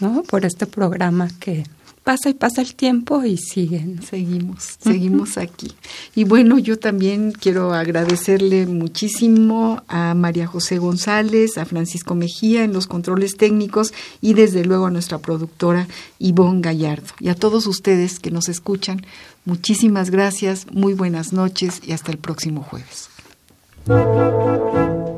¿no? 0.00 0.24
por 0.24 0.44
este 0.44 0.66
programa 0.66 1.28
que 1.38 1.64
pasa 2.08 2.30
y 2.30 2.32
pasa 2.32 2.62
el 2.62 2.74
tiempo 2.74 3.22
y 3.22 3.36
siguen. 3.36 4.00
Seguimos, 4.02 4.78
seguimos 4.82 5.36
aquí. 5.36 5.74
Y 6.14 6.24
bueno, 6.24 6.58
yo 6.58 6.78
también 6.78 7.32
quiero 7.32 7.74
agradecerle 7.74 8.66
muchísimo 8.66 9.82
a 9.88 10.14
María 10.14 10.46
José 10.46 10.78
González, 10.78 11.58
a 11.58 11.66
Francisco 11.66 12.14
Mejía 12.14 12.64
en 12.64 12.72
los 12.72 12.86
controles 12.86 13.36
técnicos 13.36 13.92
y 14.22 14.32
desde 14.32 14.64
luego 14.64 14.86
a 14.86 14.90
nuestra 14.90 15.18
productora 15.18 15.86
Ivonne 16.18 16.62
Gallardo. 16.62 17.08
Y 17.20 17.28
a 17.28 17.34
todos 17.34 17.66
ustedes 17.66 18.20
que 18.20 18.30
nos 18.30 18.48
escuchan, 18.48 19.04
muchísimas 19.44 20.08
gracias, 20.08 20.66
muy 20.72 20.94
buenas 20.94 21.34
noches 21.34 21.82
y 21.86 21.92
hasta 21.92 22.10
el 22.10 22.16
próximo 22.16 22.62
jueves. 22.62 23.10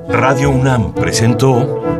Radio 0.09 0.51
UNAM 0.51 0.93
presentó 0.95 2.00